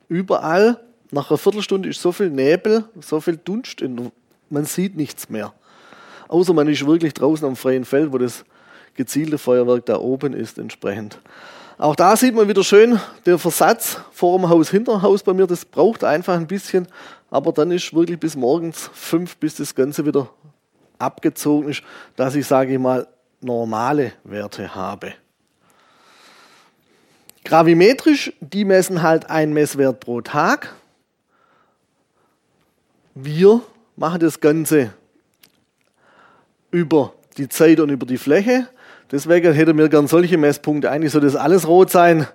überall 0.07 0.79
nach 1.11 1.29
einer 1.29 1.37
Viertelstunde 1.37 1.89
ist 1.89 2.01
so 2.01 2.11
viel 2.11 2.29
Nebel, 2.29 2.85
so 3.01 3.19
viel 3.19 3.37
Dunst, 3.37 3.83
man 4.49 4.65
sieht 4.65 4.95
nichts 4.95 5.29
mehr. 5.29 5.53
Außer 6.33 6.51
man 6.51 6.67
ist 6.67 6.83
wirklich 6.87 7.13
draußen 7.13 7.45
am 7.47 7.55
freien 7.55 7.85
Feld, 7.85 8.11
wo 8.11 8.17
das 8.17 8.43
gezielte 8.95 9.37
Feuerwerk 9.37 9.85
da 9.85 9.99
oben 9.99 10.33
ist 10.33 10.57
entsprechend. 10.57 11.19
Auch 11.77 11.95
da 11.95 12.17
sieht 12.17 12.33
man 12.33 12.47
wieder 12.47 12.63
schön 12.63 12.99
der 13.27 13.37
Versatz 13.37 13.99
vor 14.11 14.39
dem 14.39 14.49
Haus, 14.49 14.71
hinter 14.71 14.93
dem 14.93 15.03
Haus 15.03 15.21
bei 15.21 15.31
mir. 15.35 15.45
Das 15.45 15.63
braucht 15.63 16.03
einfach 16.03 16.33
ein 16.33 16.47
bisschen, 16.47 16.87
aber 17.29 17.51
dann 17.51 17.69
ist 17.69 17.93
wirklich 17.93 18.19
bis 18.19 18.35
morgens 18.35 18.89
fünf, 18.93 19.37
bis 19.37 19.57
das 19.57 19.75
Ganze 19.75 20.07
wieder 20.07 20.27
abgezogen 20.97 21.69
ist, 21.69 21.83
dass 22.15 22.33
ich, 22.33 22.47
sage 22.47 22.73
ich 22.73 22.79
mal, 22.79 23.05
normale 23.39 24.13
Werte 24.23 24.73
habe. 24.73 25.13
Gravimetrisch, 27.45 28.33
die 28.39 28.65
messen 28.65 29.03
halt 29.03 29.29
einen 29.29 29.53
Messwert 29.53 29.99
pro 29.99 30.21
Tag. 30.21 30.73
Wir 33.13 33.61
machen 33.95 34.19
das 34.19 34.39
Ganze 34.39 34.95
über 36.73 37.13
die 37.37 37.47
Zeit 37.47 37.79
und 37.79 37.89
über 37.89 38.05
die 38.05 38.17
Fläche. 38.17 38.67
Deswegen 39.11 39.53
hätten 39.53 39.77
wir 39.77 39.89
gern 39.89 40.07
solche 40.07 40.37
Messpunkte. 40.37 40.89
Eigentlich 40.91 41.13
soll 41.13 41.21
das 41.21 41.35
alles 41.35 41.67
rot 41.67 41.91
sein. 41.91 42.27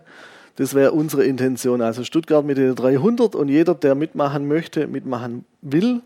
Das 0.57 0.75
wäre 0.75 0.93
unsere 0.93 1.25
Intention. 1.25 1.83
Also 1.83 2.05
Stuttgart 2.05 2.45
mit 2.45 2.57
den 2.57 2.75
300 2.75 3.35
und 3.35 3.49
jeder, 3.49 3.75
der 3.75 3.95
mitmachen 3.95 4.49
möchte, 4.49 4.87
mitmachen 4.87 5.45
will, 5.61 6.03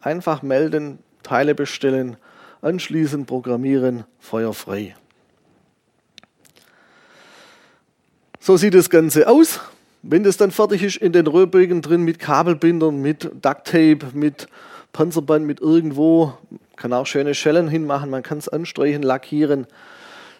einfach 0.00 0.42
melden, 0.42 0.98
Teile 1.22 1.54
bestellen, 1.54 2.16
anschließen, 2.60 3.26
programmieren, 3.26 4.04
feuerfrei. 4.18 4.94
So 8.40 8.56
sieht 8.56 8.74
das 8.74 8.90
Ganze 8.90 9.28
aus. 9.28 9.60
Wenn 10.02 10.24
das 10.24 10.36
dann 10.36 10.50
fertig 10.50 10.82
ist, 10.82 10.96
in 10.96 11.12
den 11.12 11.26
Röhrbögen 11.26 11.80
drin 11.80 12.02
mit 12.02 12.18
Kabelbindern, 12.18 13.00
mit 13.00 13.24
Ducktape, 13.24 14.00
mit 14.14 14.48
Panzerband, 14.92 15.46
mit 15.46 15.60
irgendwo, 15.60 16.34
kann 16.76 16.92
auch 16.92 17.06
schöne 17.06 17.34
Schellen 17.34 17.68
hinmachen, 17.68 18.10
man 18.10 18.22
kann 18.22 18.38
es 18.38 18.48
anstreichen, 18.48 19.02
lackieren. 19.02 19.66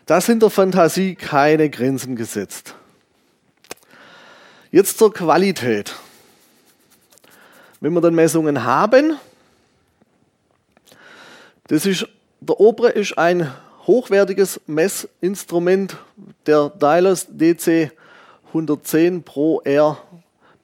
Da 0.06 0.20
sind 0.20 0.42
der 0.42 0.50
Fantasie 0.50 1.14
keine 1.14 1.70
Grenzen 1.70 2.16
gesetzt. 2.16 2.74
Jetzt 4.70 4.98
zur 4.98 5.12
Qualität. 5.12 5.94
Wenn 7.80 7.92
wir 7.92 8.00
dann 8.00 8.14
Messungen 8.14 8.64
haben, 8.64 9.16
das 11.68 11.86
ist, 11.86 12.06
der 12.40 12.58
obere 12.60 12.90
ist 12.90 13.18
ein 13.18 13.52
hochwertiges 13.86 14.60
Messinstrument, 14.66 15.96
der 16.46 16.70
Dialers 16.70 17.26
DC 17.28 17.92
110 18.48 19.22
Pro 19.22 19.60
R 19.60 19.98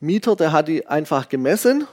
Meter, 0.01 0.37
der 0.37 0.53
hat 0.53 0.69
die 0.69 0.87
einfach 0.87 1.29
gemessen. 1.29 1.89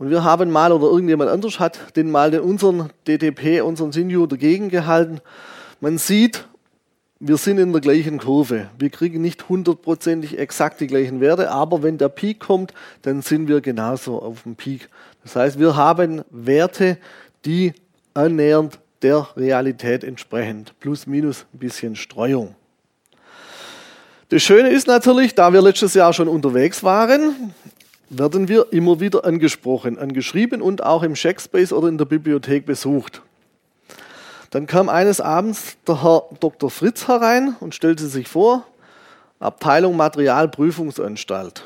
Und 0.00 0.08
wir 0.08 0.24
haben 0.24 0.50
mal, 0.50 0.72
oder 0.72 0.86
irgendjemand 0.86 1.28
anders 1.28 1.60
hat 1.60 1.94
den 1.94 2.10
mal 2.10 2.30
den 2.30 2.40
unseren 2.40 2.88
DTP, 3.06 3.60
unseren 3.60 3.92
Sinju 3.92 4.24
dagegen 4.24 4.70
gehalten. 4.70 5.20
Man 5.78 5.98
sieht, 5.98 6.46
wir 7.18 7.36
sind 7.36 7.58
in 7.58 7.70
der 7.70 7.82
gleichen 7.82 8.16
Kurve. 8.16 8.70
Wir 8.78 8.88
kriegen 8.88 9.20
nicht 9.20 9.50
hundertprozentig 9.50 10.38
exakt 10.38 10.80
die 10.80 10.86
gleichen 10.86 11.20
Werte, 11.20 11.50
aber 11.50 11.82
wenn 11.82 11.98
der 11.98 12.08
Peak 12.08 12.40
kommt, 12.40 12.72
dann 13.02 13.20
sind 13.20 13.46
wir 13.46 13.60
genauso 13.60 14.22
auf 14.22 14.44
dem 14.44 14.56
Peak. 14.56 14.88
Das 15.22 15.36
heißt, 15.36 15.58
wir 15.58 15.76
haben 15.76 16.22
Werte, 16.30 16.96
die 17.44 17.74
annähernd 18.14 18.78
der 19.02 19.28
Realität 19.36 20.02
entsprechend. 20.02 20.72
Plus, 20.80 21.06
minus 21.06 21.44
ein 21.52 21.58
bisschen 21.58 21.94
Streuung. 21.94 22.54
Das 24.30 24.42
Schöne 24.42 24.70
ist 24.70 24.86
natürlich, 24.86 25.34
da 25.34 25.52
wir 25.52 25.60
letztes 25.60 25.92
Jahr 25.92 26.14
schon 26.14 26.28
unterwegs 26.28 26.84
waren, 26.84 27.52
werden 28.10 28.48
wir 28.48 28.72
immer 28.72 29.00
wieder 29.00 29.24
angesprochen, 29.24 29.98
angeschrieben 29.98 30.60
und 30.60 30.82
auch 30.82 31.02
im 31.02 31.14
Checkspace 31.14 31.72
oder 31.72 31.88
in 31.88 31.96
der 31.96 32.04
Bibliothek 32.04 32.66
besucht. 32.66 33.22
Dann 34.50 34.66
kam 34.66 34.88
eines 34.88 35.20
Abends 35.20 35.76
der 35.86 36.02
Herr 36.02 36.24
Dr. 36.40 36.70
Fritz 36.70 37.06
herein 37.06 37.56
und 37.60 37.74
stellte 37.74 38.06
sich 38.08 38.26
vor, 38.26 38.66
Abteilung 39.38 39.96
Materialprüfungsanstalt. 39.96 41.64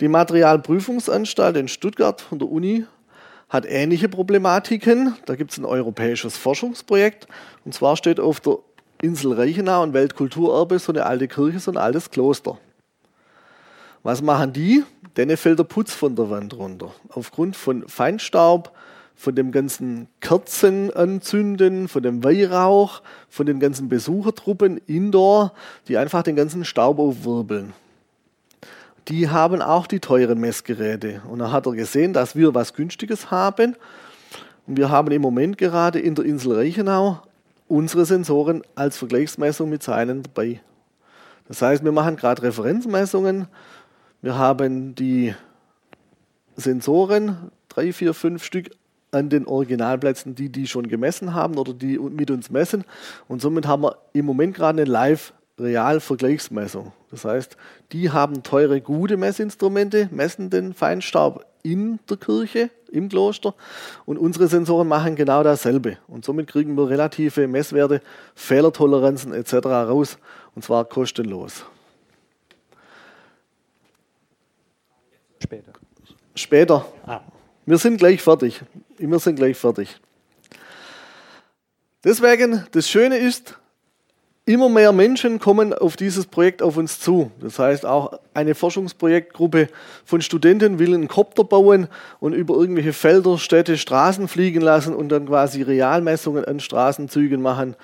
Die 0.00 0.08
Materialprüfungsanstalt 0.08 1.56
in 1.56 1.68
Stuttgart 1.68 2.20
von 2.20 2.40
der 2.40 2.50
Uni 2.50 2.84
hat 3.48 3.66
ähnliche 3.66 4.08
Problematiken. 4.08 5.14
Da 5.26 5.36
gibt 5.36 5.52
es 5.52 5.58
ein 5.58 5.64
europäisches 5.64 6.36
Forschungsprojekt. 6.36 7.28
Und 7.64 7.72
zwar 7.72 7.96
steht 7.96 8.20
auf 8.20 8.40
der 8.40 8.58
Insel 9.00 9.32
Reichenau 9.32 9.82
ein 9.82 9.94
Weltkulturerbe 9.94 10.78
so 10.78 10.92
eine 10.92 11.06
alte 11.06 11.28
Kirche, 11.28 11.60
so 11.60 11.70
ein 11.70 11.76
altes 11.76 12.10
Kloster. 12.10 12.58
Was 14.08 14.22
machen 14.22 14.54
die? 14.54 14.84
Denen 15.18 15.36
fällt 15.36 15.58
der 15.58 15.64
Putz 15.64 15.92
von 15.92 16.16
der 16.16 16.30
Wand 16.30 16.56
runter. 16.56 16.94
Aufgrund 17.10 17.56
von 17.56 17.86
Feinstaub, 17.86 18.72
von 19.14 19.34
dem 19.34 19.52
ganzen 19.52 20.08
Kerzenanzünden, 20.20 21.88
von 21.88 22.02
dem 22.02 22.24
Weihrauch, 22.24 23.02
von 23.28 23.44
den 23.44 23.60
ganzen 23.60 23.90
Besuchertruppen 23.90 24.80
indoor, 24.86 25.52
die 25.88 25.98
einfach 25.98 26.22
den 26.22 26.36
ganzen 26.36 26.64
Staub 26.64 26.98
aufwirbeln 26.98 27.74
die 29.08 29.28
haben 29.28 29.60
auch 29.60 29.86
die 29.86 30.00
teuren 30.00 30.40
Messgeräte. 30.40 31.20
Und 31.28 31.40
da 31.40 31.50
hat 31.50 31.66
er 31.66 31.72
gesehen, 31.72 32.14
dass 32.14 32.34
wir 32.34 32.54
was 32.54 32.72
Günstiges 32.72 33.30
haben. 33.30 33.76
Und 34.66 34.78
wir 34.78 34.88
haben 34.88 35.10
im 35.10 35.20
Moment 35.20 35.58
gerade 35.58 35.98
in 35.98 36.14
der 36.14 36.24
Insel 36.24 36.54
Reichenau 36.54 37.20
unsere 37.68 38.06
Sensoren 38.06 38.62
als 38.74 38.96
Vergleichsmessung 38.96 39.68
mit 39.68 39.82
seinen 39.82 40.22
dabei. 40.22 40.60
Das 41.48 41.62
heißt, 41.62 41.82
wir 41.82 41.92
machen 41.92 42.16
gerade 42.16 42.42
Referenzmessungen. 42.42 43.48
Wir 44.20 44.36
haben 44.36 44.94
die 44.94 45.34
Sensoren, 46.56 47.50
drei, 47.68 47.92
vier, 47.92 48.14
fünf 48.14 48.44
Stück 48.44 48.70
an 49.10 49.28
den 49.28 49.46
Originalplätzen, 49.46 50.34
die 50.34 50.50
die 50.50 50.66
schon 50.66 50.88
gemessen 50.88 51.34
haben 51.34 51.56
oder 51.56 51.72
die 51.72 51.98
mit 51.98 52.30
uns 52.30 52.50
messen. 52.50 52.84
Und 53.28 53.40
somit 53.40 53.66
haben 53.66 53.82
wir 53.82 53.96
im 54.12 54.26
Moment 54.26 54.54
gerade 54.54 54.82
eine 54.82 54.90
Live- 54.90 55.32
Realvergleichsmessung. 55.60 56.92
Das 57.10 57.24
heißt, 57.24 57.56
die 57.92 58.10
haben 58.10 58.42
teure, 58.42 58.80
gute 58.80 59.16
Messinstrumente, 59.16 60.08
messen 60.12 60.50
den 60.50 60.74
Feinstaub 60.74 61.44
in 61.62 61.98
der 62.08 62.16
Kirche, 62.16 62.70
im 62.90 63.08
Kloster 63.08 63.54
und 64.06 64.18
unsere 64.18 64.48
Sensoren 64.48 64.88
machen 64.88 65.16
genau 65.16 65.42
dasselbe. 65.42 65.98
Und 66.06 66.24
somit 66.24 66.46
kriegen 66.46 66.76
wir 66.76 66.88
relative 66.88 67.48
Messwerte, 67.48 68.00
Fehlertoleranzen 68.34 69.34
etc. 69.34 69.66
raus 69.66 70.18
und 70.54 70.64
zwar 70.64 70.84
kostenlos. 70.84 71.64
Später. 75.48 75.72
Später. 76.34 76.86
Ah. 77.06 77.20
Wir 77.64 77.78
sind 77.78 77.96
gleich 77.96 78.20
fertig. 78.20 78.60
Wir 78.98 79.18
sind 79.18 79.36
gleich 79.36 79.56
fertig. 79.56 79.98
Deswegen, 82.04 82.66
das 82.72 82.86
Schöne 82.86 83.16
ist, 83.16 83.58
immer 84.44 84.68
mehr 84.68 84.92
Menschen 84.92 85.38
kommen 85.38 85.72
auf 85.72 85.96
dieses 85.96 86.26
Projekt 86.26 86.60
auf 86.60 86.76
uns 86.76 87.00
zu. 87.00 87.32
Das 87.40 87.58
heißt, 87.58 87.86
auch 87.86 88.20
eine 88.34 88.54
Forschungsprojektgruppe 88.54 89.68
von 90.04 90.20
Studenten 90.20 90.78
will 90.78 90.92
einen 90.92 91.08
Kopter 91.08 91.44
bauen 91.44 91.88
und 92.20 92.34
über 92.34 92.54
irgendwelche 92.54 92.92
Felder, 92.92 93.38
Städte, 93.38 93.78
Straßen 93.78 94.28
fliegen 94.28 94.60
lassen 94.60 94.94
und 94.94 95.08
dann 95.08 95.24
quasi 95.24 95.62
Realmessungen 95.62 96.44
an 96.44 96.60
Straßenzügen 96.60 97.40
machen 97.40 97.74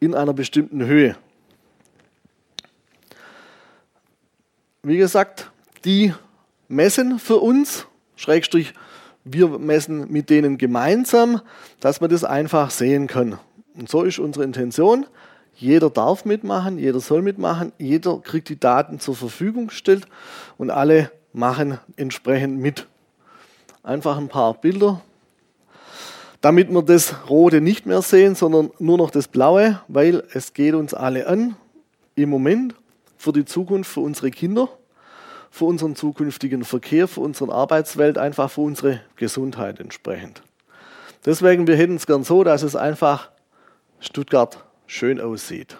in 0.00 0.14
einer 0.14 0.32
bestimmten 0.32 0.86
Höhe. 0.86 1.16
Wie 4.82 4.96
gesagt, 4.96 5.50
die 5.84 6.14
messen 6.68 7.18
für 7.18 7.38
uns, 7.38 7.86
Schrägstrich, 8.16 8.74
wir 9.24 9.58
messen 9.58 10.10
mit 10.10 10.30
denen 10.30 10.58
gemeinsam, 10.58 11.40
dass 11.80 12.00
man 12.00 12.10
das 12.10 12.24
einfach 12.24 12.70
sehen 12.70 13.06
kann. 13.06 13.38
Und 13.74 13.88
so 13.88 14.02
ist 14.02 14.18
unsere 14.18 14.44
Intention. 14.44 15.06
Jeder 15.54 15.90
darf 15.90 16.24
mitmachen, 16.24 16.78
jeder 16.78 17.00
soll 17.00 17.20
mitmachen, 17.20 17.72
jeder 17.78 18.20
kriegt 18.20 18.48
die 18.48 18.60
Daten 18.60 19.00
zur 19.00 19.16
Verfügung 19.16 19.68
gestellt 19.68 20.06
und 20.56 20.70
alle 20.70 21.10
machen 21.32 21.78
entsprechend 21.96 22.58
mit. 22.60 22.86
Einfach 23.82 24.18
ein 24.18 24.28
paar 24.28 24.54
Bilder, 24.54 25.00
damit 26.40 26.70
wir 26.70 26.82
das 26.82 27.28
Rote 27.28 27.60
nicht 27.60 27.86
mehr 27.86 28.02
sehen, 28.02 28.36
sondern 28.36 28.70
nur 28.78 28.98
noch 28.98 29.10
das 29.10 29.26
Blaue, 29.26 29.80
weil 29.88 30.22
es 30.32 30.54
geht 30.54 30.74
uns 30.74 30.94
alle 30.94 31.26
an 31.26 31.56
im 32.14 32.30
Moment 32.30 32.74
für 33.16 33.32
die 33.32 33.44
Zukunft, 33.44 33.90
für 33.90 34.00
unsere 34.00 34.30
Kinder, 34.30 34.68
für 35.58 35.64
unseren 35.64 35.96
zukünftigen 35.96 36.64
Verkehr, 36.64 37.08
für 37.08 37.20
unsere 37.20 37.52
Arbeitswelt, 37.52 38.16
einfach 38.16 38.48
für 38.48 38.60
unsere 38.60 39.00
Gesundheit 39.16 39.80
entsprechend. 39.80 40.42
Deswegen, 41.26 41.66
wir 41.66 41.76
hätten 41.76 41.96
es 41.96 42.06
gern 42.06 42.22
so, 42.22 42.44
dass 42.44 42.62
es 42.62 42.76
einfach 42.76 43.30
Stuttgart 43.98 44.64
schön 44.86 45.20
aussieht. 45.20 45.76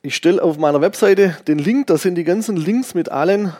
Ich 0.00 0.16
stelle 0.16 0.42
auf 0.42 0.56
meiner 0.56 0.80
Webseite 0.80 1.36
den 1.46 1.58
Link, 1.58 1.88
da 1.88 1.98
sind 1.98 2.14
die 2.14 2.24
ganzen 2.24 2.56
Links 2.56 2.94
mit 2.94 3.10
allen 3.10 3.52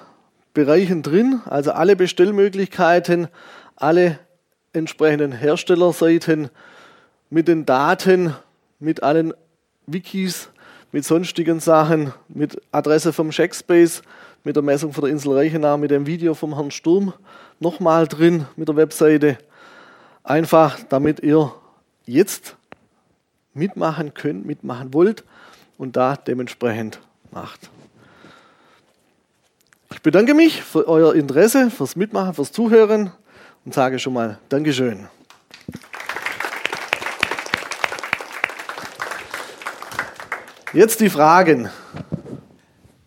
Bereichen 0.54 1.02
drin, 1.02 1.42
also 1.44 1.72
alle 1.72 1.96
Bestellmöglichkeiten, 1.96 3.28
alle 3.76 4.18
entsprechenden 4.72 5.32
Herstellerseiten 5.32 6.48
mit 7.28 7.46
den 7.46 7.66
Daten, 7.66 8.34
mit 8.78 9.02
allen 9.02 9.34
Wikis, 9.86 10.48
mit 10.92 11.04
sonstigen 11.04 11.60
Sachen, 11.60 12.12
mit 12.28 12.60
Adresse 12.72 13.12
vom 13.12 13.30
Checkspace, 13.30 14.02
mit 14.44 14.56
der 14.56 14.62
Messung 14.62 14.92
von 14.92 15.04
der 15.04 15.12
Insel 15.12 15.32
Reichenau, 15.32 15.76
mit 15.76 15.90
dem 15.90 16.06
Video 16.06 16.34
vom 16.34 16.54
Herrn 16.54 16.70
Sturm 16.70 17.12
nochmal 17.58 18.08
drin 18.08 18.46
mit 18.56 18.68
der 18.68 18.76
Webseite. 18.76 19.38
Einfach, 20.24 20.78
damit 20.88 21.20
ihr 21.20 21.54
jetzt 22.06 22.56
mitmachen 23.54 24.14
könnt, 24.14 24.46
mitmachen 24.46 24.92
wollt 24.94 25.24
und 25.78 25.96
da 25.96 26.16
dementsprechend 26.16 27.00
macht. 27.30 27.70
Ich 29.92 30.02
bedanke 30.02 30.34
mich 30.34 30.62
für 30.62 30.88
euer 30.88 31.14
Interesse, 31.14 31.70
fürs 31.70 31.96
Mitmachen, 31.96 32.34
fürs 32.34 32.52
Zuhören 32.52 33.12
und 33.64 33.74
sage 33.74 33.98
schon 33.98 34.14
mal 34.14 34.38
Dankeschön. 34.48 35.08
Jetzt 40.72 41.00
die 41.00 41.10
Fragen. 41.10 41.68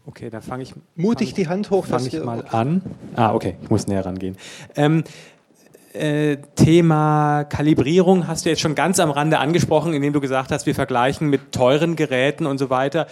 Okay, 0.05 0.29
dann 0.29 0.41
fange 0.41 0.63
ich 0.63 0.73
mutig 0.95 1.33
die 1.33 1.47
Hand 1.47 1.69
hoch. 1.69 1.85
Fange 1.85 2.07
ich 2.07 2.21
mal 2.21 2.43
an. 2.49 2.81
Ah, 3.15 3.33
okay, 3.33 3.55
ich 3.61 3.69
muss 3.69 3.87
näher 3.87 4.05
rangehen. 4.05 4.35
Ähm, 4.75 5.03
Äh, 5.93 6.37
Thema 6.55 7.43
Kalibrierung 7.43 8.27
hast 8.27 8.45
du 8.45 8.49
jetzt 8.49 8.61
schon 8.61 8.73
ganz 8.73 8.99
am 8.99 9.11
Rande 9.11 9.37
angesprochen, 9.37 9.93
indem 9.93 10.11
du 10.11 10.21
gesagt 10.21 10.51
hast, 10.51 10.65
wir 10.65 10.73
vergleichen 10.73 11.29
mit 11.29 11.51
teuren 11.51 11.95
Geräten 11.95 12.47
und 12.47 12.57
so 12.57 12.71
weiter. 12.71 13.05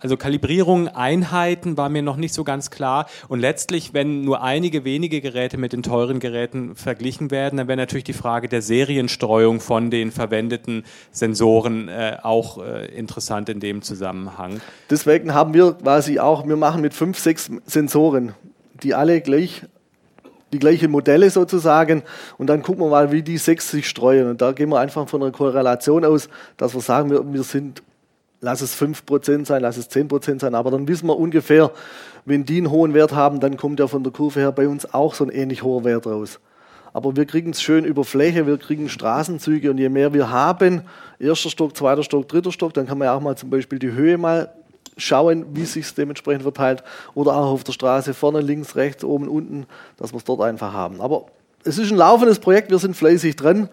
Also 0.00 0.16
Kalibrierung, 0.16 0.88
Einheiten 0.88 1.76
war 1.76 1.88
mir 1.88 2.02
noch 2.02 2.16
nicht 2.16 2.34
so 2.34 2.42
ganz 2.42 2.70
klar. 2.70 3.06
Und 3.28 3.38
letztlich, 3.38 3.94
wenn 3.94 4.22
nur 4.22 4.42
einige 4.42 4.84
wenige 4.84 5.20
Geräte 5.20 5.58
mit 5.58 5.72
den 5.72 5.84
teuren 5.84 6.18
Geräten 6.18 6.74
verglichen 6.74 7.30
werden, 7.30 7.58
dann 7.58 7.68
wäre 7.68 7.76
natürlich 7.76 8.02
die 8.02 8.12
Frage 8.12 8.48
der 8.48 8.62
Serienstreuung 8.62 9.60
von 9.60 9.92
den 9.92 10.10
verwendeten 10.10 10.82
Sensoren 11.12 11.88
äh, 11.88 12.16
auch 12.20 12.58
äh, 12.58 12.86
interessant 12.86 13.48
in 13.48 13.60
dem 13.60 13.82
Zusammenhang. 13.82 14.60
Deswegen 14.90 15.34
haben 15.34 15.54
wir 15.54 15.74
quasi 15.74 16.18
auch, 16.18 16.48
wir 16.48 16.56
machen 16.56 16.80
mit 16.80 16.94
fünf, 16.94 17.16
sechs 17.16 17.48
Sensoren, 17.64 18.34
die 18.82 18.92
alle 18.92 19.20
gleich 19.20 19.62
die 20.54 20.60
gleichen 20.60 20.90
Modelle 20.90 21.28
sozusagen 21.30 22.02
und 22.38 22.46
dann 22.46 22.62
gucken 22.62 22.84
wir 22.84 22.88
mal, 22.88 23.12
wie 23.12 23.22
die 23.22 23.38
sechs 23.38 23.70
sich 23.70 23.88
streuen. 23.88 24.28
Und 24.30 24.40
da 24.40 24.52
gehen 24.52 24.68
wir 24.70 24.78
einfach 24.78 25.08
von 25.08 25.22
einer 25.22 25.32
Korrelation 25.32 26.04
aus, 26.04 26.28
dass 26.56 26.74
wir 26.74 26.80
sagen, 26.80 27.10
wir, 27.10 27.32
wir 27.32 27.42
sind, 27.42 27.82
lass 28.40 28.60
es 28.60 28.80
5% 28.80 29.44
sein, 29.44 29.62
lass 29.62 29.76
es 29.76 29.90
10% 29.90 30.40
sein, 30.40 30.54
aber 30.54 30.70
dann 30.70 30.86
wissen 30.86 31.08
wir 31.08 31.18
ungefähr, 31.18 31.72
wenn 32.24 32.44
die 32.44 32.58
einen 32.58 32.70
hohen 32.70 32.94
Wert 32.94 33.12
haben, 33.12 33.40
dann 33.40 33.56
kommt 33.56 33.80
ja 33.80 33.88
von 33.88 34.04
der 34.04 34.12
Kurve 34.12 34.40
her 34.40 34.52
bei 34.52 34.68
uns 34.68 34.94
auch 34.94 35.14
so 35.14 35.24
ein 35.24 35.30
ähnlich 35.30 35.62
hoher 35.62 35.84
Wert 35.84 36.06
raus. 36.06 36.38
Aber 36.92 37.16
wir 37.16 37.26
kriegen 37.26 37.50
es 37.50 37.60
schön 37.60 37.84
über 37.84 38.04
Fläche, 38.04 38.46
wir 38.46 38.56
kriegen 38.56 38.88
Straßenzüge 38.88 39.70
und 39.70 39.78
je 39.78 39.88
mehr 39.88 40.14
wir 40.14 40.30
haben, 40.30 40.82
erster 41.18 41.50
Stock, 41.50 41.76
zweiter 41.76 42.04
Stock, 42.04 42.28
dritter 42.28 42.52
Stock, 42.52 42.72
dann 42.72 42.86
kann 42.86 42.98
man 42.98 43.06
ja 43.06 43.14
auch 43.14 43.20
mal 43.20 43.36
zum 43.36 43.50
Beispiel 43.50 43.80
die 43.80 43.90
Höhe 43.90 44.16
mal 44.16 44.52
schauen, 44.96 45.46
wie 45.54 45.64
sich 45.64 45.86
es 45.86 45.94
dementsprechend 45.94 46.42
verteilt. 46.42 46.82
Oder 47.14 47.36
auch 47.36 47.52
auf 47.52 47.64
der 47.64 47.72
Straße 47.72 48.14
vorne, 48.14 48.40
links, 48.40 48.76
rechts, 48.76 49.04
oben, 49.04 49.28
unten, 49.28 49.66
dass 49.96 50.12
wir 50.12 50.18
es 50.18 50.24
dort 50.24 50.40
einfach 50.40 50.72
haben. 50.72 51.00
Aber 51.00 51.26
es 51.64 51.78
ist 51.78 51.90
ein 51.90 51.98
laufendes 51.98 52.38
Projekt, 52.38 52.70
wir 52.70 52.78
sind 52.78 52.96
fleißig 52.96 53.36
drin. 53.36 53.68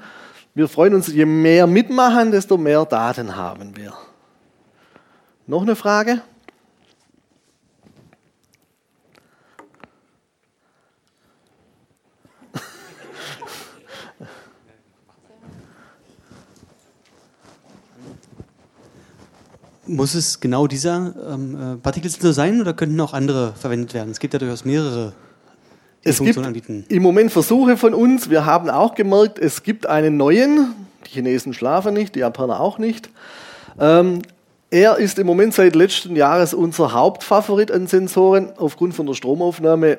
Wir 0.53 0.67
freuen 0.67 0.95
uns, 0.95 1.07
je 1.07 1.25
mehr 1.25 1.67
mitmachen, 1.67 2.31
desto 2.31 2.57
mehr 2.57 2.85
Daten 2.85 3.35
haben 3.35 3.75
wir. 3.75 3.93
Noch 5.47 5.61
eine 5.61 5.75
Frage? 5.75 6.21
Muss 19.87 20.13
es 20.13 20.39
genau 20.39 20.67
dieser 20.67 21.13
ähm, 21.33 21.55
äh, 21.55 21.77
Partikelsensor 21.77 22.33
sein 22.33 22.61
oder 22.61 22.73
könnten 22.73 22.99
auch 23.01 23.13
andere 23.13 23.53
verwendet 23.53 23.93
werden? 23.93 24.11
Es 24.11 24.19
gibt 24.19 24.33
ja 24.33 24.39
durchaus 24.39 24.63
mehrere. 24.63 25.13
Die 26.03 26.09
es 26.09 26.19
gibt 26.19 26.37
anbieten. 26.37 26.85
im 26.87 27.03
Moment 27.03 27.31
Versuche 27.31 27.77
von 27.77 27.93
uns. 27.93 28.29
Wir 28.29 28.45
haben 28.45 28.69
auch 28.69 28.95
gemerkt, 28.95 29.39
es 29.39 29.63
gibt 29.63 29.87
einen 29.87 30.17
neuen. 30.17 30.73
Die 31.05 31.11
Chinesen 31.11 31.53
schlafen 31.53 31.93
nicht, 31.93 32.15
die 32.15 32.19
Japaner 32.19 32.59
auch 32.59 32.77
nicht. 32.77 33.09
Ähm, 33.79 34.21
er 34.69 34.97
ist 34.97 35.19
im 35.19 35.27
Moment 35.27 35.53
seit 35.53 35.75
letzten 35.75 36.15
Jahres 36.15 36.53
unser 36.53 36.93
Hauptfavorit 36.93 37.71
an 37.71 37.87
Sensoren. 37.87 38.53
Aufgrund 38.57 38.93
von 38.93 39.05
der 39.05 39.15
Stromaufnahme 39.15 39.97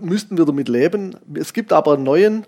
müssten 0.00 0.38
wir 0.38 0.44
damit 0.44 0.68
leben. 0.68 1.16
Es 1.34 1.52
gibt 1.52 1.72
aber 1.72 1.94
einen 1.94 2.04
neuen, 2.04 2.46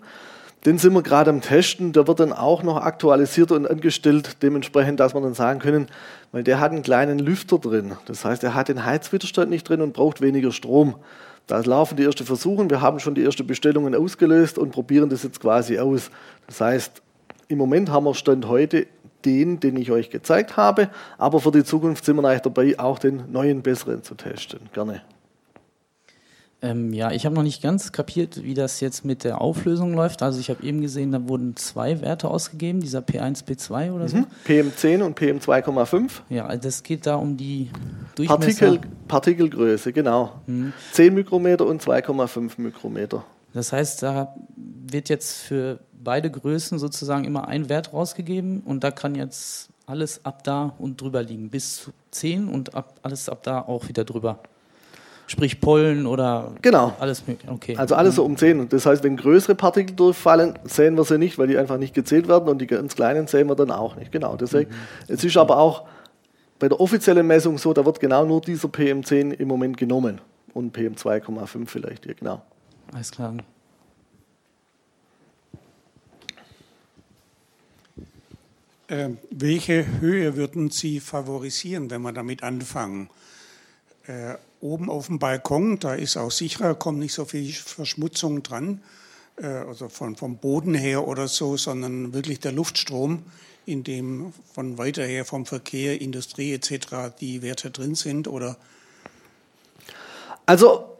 den 0.64 0.78
sind 0.78 0.92
wir 0.92 1.02
gerade 1.02 1.30
am 1.30 1.40
Testen. 1.40 1.92
Der 1.92 2.06
wird 2.06 2.20
dann 2.20 2.32
auch 2.32 2.62
noch 2.62 2.76
aktualisiert 2.76 3.50
und 3.52 3.68
angestellt, 3.68 4.42
dementsprechend, 4.42 5.00
dass 5.00 5.14
wir 5.14 5.20
dann 5.20 5.34
sagen 5.34 5.58
können, 5.58 5.88
weil 6.32 6.42
der 6.44 6.60
hat 6.60 6.72
einen 6.72 6.82
kleinen 6.82 7.18
Lüfter 7.18 7.58
drin. 7.58 7.92
Das 8.06 8.24
heißt, 8.24 8.44
er 8.44 8.54
hat 8.54 8.68
den 8.68 8.84
Heizwiderstand 8.84 9.50
nicht 9.50 9.68
drin 9.68 9.80
und 9.80 9.92
braucht 9.92 10.20
weniger 10.20 10.52
Strom. 10.52 10.96
Da 11.46 11.60
laufen 11.60 11.96
die 11.96 12.04
ersten 12.04 12.24
Versuche. 12.26 12.68
Wir 12.68 12.80
haben 12.80 13.00
schon 13.00 13.14
die 13.14 13.24
ersten 13.24 13.46
Bestellungen 13.46 13.94
ausgelöst 13.94 14.58
und 14.58 14.70
probieren 14.70 15.08
das 15.08 15.22
jetzt 15.22 15.40
quasi 15.40 15.78
aus. 15.78 16.10
Das 16.46 16.60
heißt, 16.60 17.02
im 17.48 17.58
Moment 17.58 17.90
haben 17.90 18.04
wir 18.04 18.14
Stand 18.14 18.46
heute 18.46 18.86
den, 19.24 19.60
den 19.60 19.76
ich 19.76 19.90
euch 19.90 20.10
gezeigt 20.10 20.56
habe, 20.56 20.88
aber 21.18 21.40
für 21.40 21.50
die 21.50 21.64
Zukunft 21.64 22.04
sind 22.04 22.16
wir 22.16 22.24
eigentlich 22.24 22.40
dabei, 22.42 22.78
auch 22.78 22.98
den 22.98 23.30
neuen, 23.30 23.62
besseren 23.62 24.02
zu 24.02 24.14
testen. 24.14 24.60
Gerne. 24.72 25.02
Ähm, 26.62 26.92
ja, 26.92 27.10
ich 27.10 27.24
habe 27.24 27.34
noch 27.34 27.42
nicht 27.42 27.62
ganz 27.62 27.90
kapiert, 27.90 28.42
wie 28.42 28.52
das 28.52 28.80
jetzt 28.80 29.04
mit 29.04 29.24
der 29.24 29.40
Auflösung 29.40 29.94
läuft. 29.94 30.22
Also 30.22 30.40
ich 30.40 30.50
habe 30.50 30.62
eben 30.62 30.82
gesehen, 30.82 31.10
da 31.12 31.26
wurden 31.26 31.56
zwei 31.56 32.02
Werte 32.02 32.28
ausgegeben, 32.28 32.80
dieser 32.80 33.00
P1, 33.00 33.46
P2 33.46 33.92
oder 33.92 34.08
so. 34.08 34.18
Mhm. 34.18 34.26
PM10 34.46 35.02
und 35.02 35.18
PM2,5. 35.18 36.10
Ja, 36.28 36.46
also 36.46 36.62
das 36.62 36.82
geht 36.82 37.06
da 37.06 37.14
um 37.14 37.36
die 37.38 37.70
Durchmesser. 38.14 38.66
Partikel, 38.66 38.90
Partikelgröße, 39.08 39.92
genau. 39.92 40.32
Mhm. 40.46 40.74
10 40.92 41.14
Mikrometer 41.14 41.66
und 41.66 41.82
2,5 41.82 42.60
Mikrometer. 42.60 43.24
Das 43.54 43.72
heißt, 43.72 44.02
da 44.02 44.34
wird 44.56 45.08
jetzt 45.08 45.38
für 45.38 45.80
beide 45.92 46.30
Größen 46.30 46.78
sozusagen 46.78 47.24
immer 47.24 47.48
ein 47.48 47.68
Wert 47.68 47.92
rausgegeben 47.92 48.60
und 48.60 48.84
da 48.84 48.90
kann 48.90 49.14
jetzt 49.14 49.70
alles 49.86 50.24
ab 50.24 50.44
da 50.44 50.74
und 50.78 51.00
drüber 51.00 51.22
liegen, 51.22 51.50
bis 51.50 51.76
zu 51.76 51.90
10 52.10 52.48
und 52.48 52.74
ab, 52.74 53.00
alles 53.02 53.28
ab 53.28 53.42
da 53.42 53.60
auch 53.60 53.88
wieder 53.88 54.04
drüber 54.04 54.40
sprich 55.30 55.60
Pollen 55.60 56.06
oder 56.06 56.52
genau. 56.60 56.92
alles 56.98 57.24
mögliche. 57.26 57.52
Okay. 57.52 57.76
Also 57.76 57.94
alles 57.94 58.16
so 58.16 58.24
um 58.24 58.36
10. 58.36 58.68
Das 58.68 58.84
heißt, 58.84 59.04
wenn 59.04 59.16
größere 59.16 59.54
Partikel 59.54 59.94
durchfallen, 59.94 60.58
sehen 60.64 60.96
wir 60.96 61.04
sie 61.04 61.18
nicht, 61.18 61.38
weil 61.38 61.46
die 61.46 61.56
einfach 61.56 61.78
nicht 61.78 61.94
gezählt 61.94 62.26
werden 62.26 62.48
und 62.48 62.58
die 62.58 62.66
ganz 62.66 62.96
kleinen 62.96 63.28
sehen 63.28 63.48
wir 63.48 63.54
dann 63.54 63.70
auch 63.70 63.94
nicht. 63.94 64.10
Genau. 64.10 64.36
Deswegen, 64.36 64.70
mhm. 64.70 64.74
es 65.14 65.22
ist 65.22 65.36
aber 65.36 65.58
auch 65.58 65.84
bei 66.58 66.68
der 66.68 66.80
offiziellen 66.80 67.26
Messung 67.28 67.58
so, 67.58 67.72
da 67.72 67.86
wird 67.86 68.00
genau 68.00 68.24
nur 68.24 68.40
dieser 68.40 68.68
PM10 68.68 69.32
im 69.34 69.46
Moment 69.46 69.76
genommen 69.76 70.20
und 70.52 70.76
PM2,5 70.76 71.68
vielleicht 71.68 72.04
hier, 72.06 72.14
genau. 72.14 72.42
Alles 72.92 73.12
klar. 73.12 73.34
Äh, 78.88 79.10
welche 79.30 79.86
Höhe 80.00 80.34
würden 80.34 80.70
Sie 80.70 80.98
favorisieren, 80.98 81.88
wenn 81.88 82.02
wir 82.02 82.12
damit 82.12 82.42
anfangen? 82.42 83.08
Äh, 84.08 84.34
oben 84.60 84.90
auf 84.90 85.06
dem 85.06 85.18
Balkon, 85.18 85.78
da 85.78 85.94
ist 85.94 86.16
auch 86.16 86.30
sicherer, 86.30 86.74
kommt 86.74 86.98
nicht 86.98 87.14
so 87.14 87.24
viel 87.24 87.52
Verschmutzung 87.52 88.42
dran, 88.42 88.82
äh, 89.36 89.46
also 89.46 89.88
von, 89.88 90.16
vom 90.16 90.36
Boden 90.36 90.74
her 90.74 91.06
oder 91.06 91.28
so, 91.28 91.56
sondern 91.56 92.12
wirklich 92.12 92.40
der 92.40 92.52
Luftstrom, 92.52 93.22
in 93.66 93.84
dem 93.84 94.32
von 94.52 94.78
weiter 94.78 95.04
her 95.04 95.24
vom 95.24 95.46
Verkehr, 95.46 96.00
Industrie 96.00 96.52
etc. 96.52 97.14
die 97.20 97.42
Werte 97.42 97.70
drin 97.70 97.94
sind 97.94 98.28
oder? 98.28 98.56
Also 100.46 100.98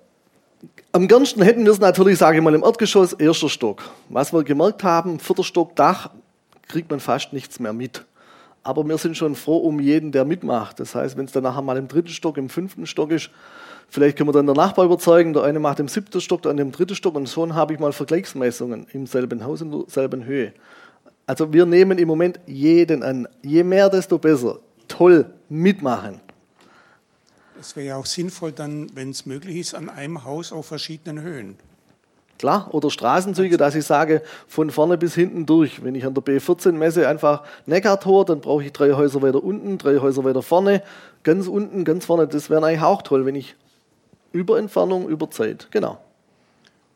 am 0.93 1.09
gernsten 1.09 1.43
hätten 1.43 1.65
wir 1.65 1.73
es 1.73 1.79
natürlich, 1.79 2.19
sage 2.19 2.39
ich 2.39 2.45
mal, 2.45 2.55
im 2.55 2.63
Erdgeschoss, 2.63 3.13
erster 3.13 3.49
Stock. 3.49 3.83
Was 4.09 4.33
wir 4.33 4.43
gemerkt 4.43 4.83
haben, 4.83 5.21
vierter 5.21 5.45
Stock 5.45 5.77
Dach, 5.77 6.11
kriegt 6.69 6.91
man 6.91 7.01
fast 7.01 7.33
nichts 7.33 7.61
mehr 7.61 7.73
mit. 7.73 8.05
Aber 8.63 8.87
wir 8.87 8.99
sind 8.99 9.17
schon 9.17 9.35
froh 9.35 9.59
um 9.59 9.81
jeden, 9.81 10.13
der 10.13 10.25
mitmacht. 10.25 10.81
Das 10.81 10.95
heißt, 10.95 11.17
wenn 11.17 11.25
es 11.25 11.33
dann 11.33 11.43
nachher 11.43 11.63
mal 11.63 11.77
im 11.77 11.89
dritten 11.89 12.11
Stock, 12.11 12.37
im 12.37 12.49
fünften 12.49 12.87
Stock 12.87 13.11
ist, 13.11 13.31
vielleicht 13.89 14.17
können 14.17 14.29
wir 14.29 14.33
dann 14.33 14.47
der 14.47 14.55
Nachbar 14.55 14.85
überzeugen, 14.85 15.33
der 15.33 15.45
eine 15.45 15.59
macht 15.59 15.81
im 15.81 15.89
siebten 15.89 16.21
Stock, 16.21 16.43
der 16.43 16.51
andere 16.51 16.67
im 16.67 16.73
dritten 16.73 16.95
Stock 16.95 17.15
und 17.15 17.27
so 17.27 17.55
habe 17.55 17.73
ich 17.73 17.81
mal 17.81 17.93
Vergleichsmessungen 17.93 18.87
im 18.93 19.07
selben 19.07 19.45
Haus 19.45 19.63
in 19.63 19.71
derselben 19.71 20.25
Höhe. 20.25 20.53
Also 21.27 21.53
wir 21.53 21.65
nehmen 21.65 21.99
im 21.99 22.09
Moment 22.09 22.41
jeden 22.47 23.03
an. 23.03 23.29
Je 23.43 23.63
mehr, 23.63 23.89
desto 23.89 24.19
besser. 24.19 24.59
Toll, 24.89 25.33
mitmachen. 25.49 26.21
Es 27.61 27.77
wäre 27.77 27.87
ja 27.87 27.97
auch 27.97 28.07
sinnvoll 28.07 28.53
dann, 28.53 28.91
wenn 28.95 29.11
es 29.11 29.27
möglich 29.27 29.57
ist, 29.57 29.75
an 29.75 29.89
einem 29.89 30.25
Haus 30.25 30.51
auf 30.51 30.67
verschiedenen 30.67 31.23
Höhen. 31.23 31.57
Klar, 32.41 32.73
oder 32.73 32.89
Straßenzüge, 32.89 33.59
dass 33.59 33.75
ich 33.75 33.85
sage, 33.85 34.23
von 34.49 34.71
vorne 34.71 34.97
bis 34.97 35.15
hinten 35.15 35.45
durch. 35.45 35.85
Wenn 35.85 35.95
ich 35.95 36.07
an 36.07 36.15
der 36.15 36.23
B14 36.23 36.73
messe, 36.73 37.07
einfach 37.07 37.43
Neckartor, 37.67 38.25
dann 38.25 38.41
brauche 38.41 38.65
ich 38.65 38.73
drei 38.73 38.95
Häuser 38.95 39.21
weiter 39.21 39.45
unten, 39.45 39.77
drei 39.77 39.99
Häuser 39.99 40.25
weiter 40.25 40.41
vorne, 40.41 40.83
ganz 41.23 41.49
unten, 41.49 41.85
ganz 41.85 42.07
vorne. 42.07 42.27
Das 42.27 42.49
wäre 42.49 42.65
eigentlich 42.65 42.81
auch 42.81 43.03
toll, 43.03 43.27
wenn 43.27 43.35
ich 43.35 43.57
über 44.33 44.59
Entfernung, 44.59 45.07
über 45.07 45.31
Zeit, 45.31 45.69
genau. 45.71 46.01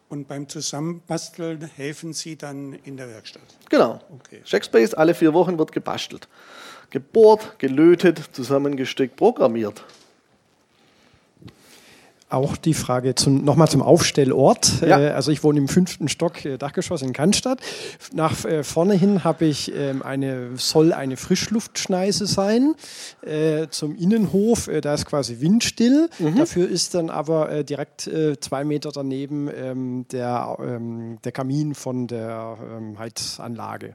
Und 0.09 0.28
beim 0.28 0.49
Zusammenbasteln 0.49 1.61
helfen 1.76 2.14
Sie 2.14 2.36
dann 2.36 2.78
in 2.84 2.97
der 2.97 3.11
Werkstatt? 3.11 3.42
Genau. 3.68 4.01
Okay. 4.14 4.40
Checkspace, 4.45 4.95
alle 4.95 5.12
vier 5.12 5.34
Wochen 5.34 5.59
wird 5.59 5.72
gebastelt. 5.72 6.26
Gebohrt, 6.88 7.59
gelötet, 7.59 8.30
zusammengesteckt, 8.32 9.16
programmiert 9.16 9.84
auch 12.29 12.57
die 12.57 12.75
Frage 12.75 13.14
zum, 13.14 13.45
nochmal 13.45 13.68
zum 13.68 13.83
Aufstellort. 13.83 14.81
Ja. 14.81 15.01
Äh, 15.01 15.11
also 15.11 15.31
ich 15.31 15.45
wohne 15.45 15.59
im 15.59 15.68
fünften 15.68 16.09
Stock 16.09 16.45
äh, 16.45 16.59
Dachgeschoss 16.59 17.03
in 17.03 17.12
Cannstatt. 17.12 17.61
Nach 18.12 18.45
äh, 18.45 18.64
vorne 18.64 18.95
hin 18.95 19.25
habe 19.25 19.45
ich 19.45 19.75
ähm, 19.75 20.03
eine, 20.03 20.57
soll 20.57 20.93
eine 20.93 21.16
Frischluftschneise 21.16 22.27
sein 22.27 22.75
zum 23.70 23.97
Innenhof. 23.97 24.68
Da 24.83 24.95
ist 24.95 25.07
quasi 25.07 25.41
windstill. 25.41 26.09
Mhm. 26.18 26.37
Dafür 26.37 26.68
ist 26.68 26.95
dann 26.95 27.11
aber 27.11 27.64
direkt 27.64 28.11
zwei 28.41 28.64
Meter 28.64 28.91
daneben 28.93 29.49
ähm, 29.55 30.07
der, 30.11 30.57
ähm, 30.61 31.18
der 31.25 31.33
Kamin 31.33 31.75
von 31.75 32.07
der 32.07 32.59
Heizanlage. 32.99 33.95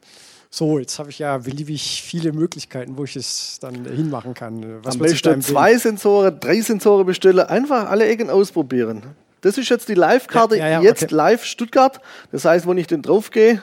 So, 0.51 0.79
jetzt 0.79 0.97
habe 0.97 1.11
ich 1.11 1.19
ja 1.19 1.37
beliebig 1.37 2.01
viele 2.01 2.33
Möglichkeiten, 2.33 2.97
wo 2.97 3.03
ich 3.03 3.15
es 3.15 3.59
dann 3.59 3.85
hinmachen 3.85 4.33
kann. 4.33 4.83
Was 4.83 4.95
Am 4.95 5.01
besten 5.01 5.41
zwei 5.43 5.77
Sensoren, 5.77 6.39
drei 6.39 6.59
Sensoren 6.61 7.05
bestellen, 7.05 7.45
einfach 7.45 7.89
alle 7.89 8.07
Ecken 8.07 8.31
ausprobieren. 8.31 9.03
Das 9.41 9.59
ist 9.59 9.69
jetzt 9.69 9.87
die 9.89 9.93
Live-Karte, 9.93 10.57
Ja, 10.57 10.67
ja, 10.67 10.71
ja, 10.71 10.81
jetzt 10.81 11.03
okay. 11.03 11.15
live 11.15 11.45
Stuttgart. 11.45 12.01
Das 12.31 12.45
heißt, 12.45 12.67
wenn 12.67 12.77
ich 12.79 12.87
den 12.87 13.03
draufgehe, 13.03 13.61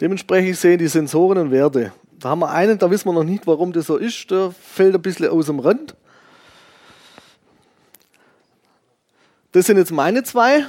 dementsprechend 0.00 0.56
sehen 0.56 0.78
die 0.78 0.86
Sensoren 0.86 1.38
und 1.38 1.50
Werte. 1.50 1.92
Da 2.20 2.30
haben 2.30 2.38
wir 2.38 2.50
einen, 2.50 2.78
da 2.78 2.88
wissen 2.88 3.08
wir 3.08 3.12
noch 3.12 3.24
nicht, 3.24 3.48
warum 3.48 3.72
das 3.72 3.86
so 3.86 3.96
ist. 3.96 4.30
Der 4.30 4.52
fällt 4.52 4.94
ein 4.94 5.02
bisschen 5.02 5.28
aus 5.28 5.46
dem 5.46 5.58
Rand. 5.58 5.96
Das 9.50 9.66
sind 9.66 9.76
jetzt 9.76 9.90
meine 9.90 10.22
zwei. 10.22 10.66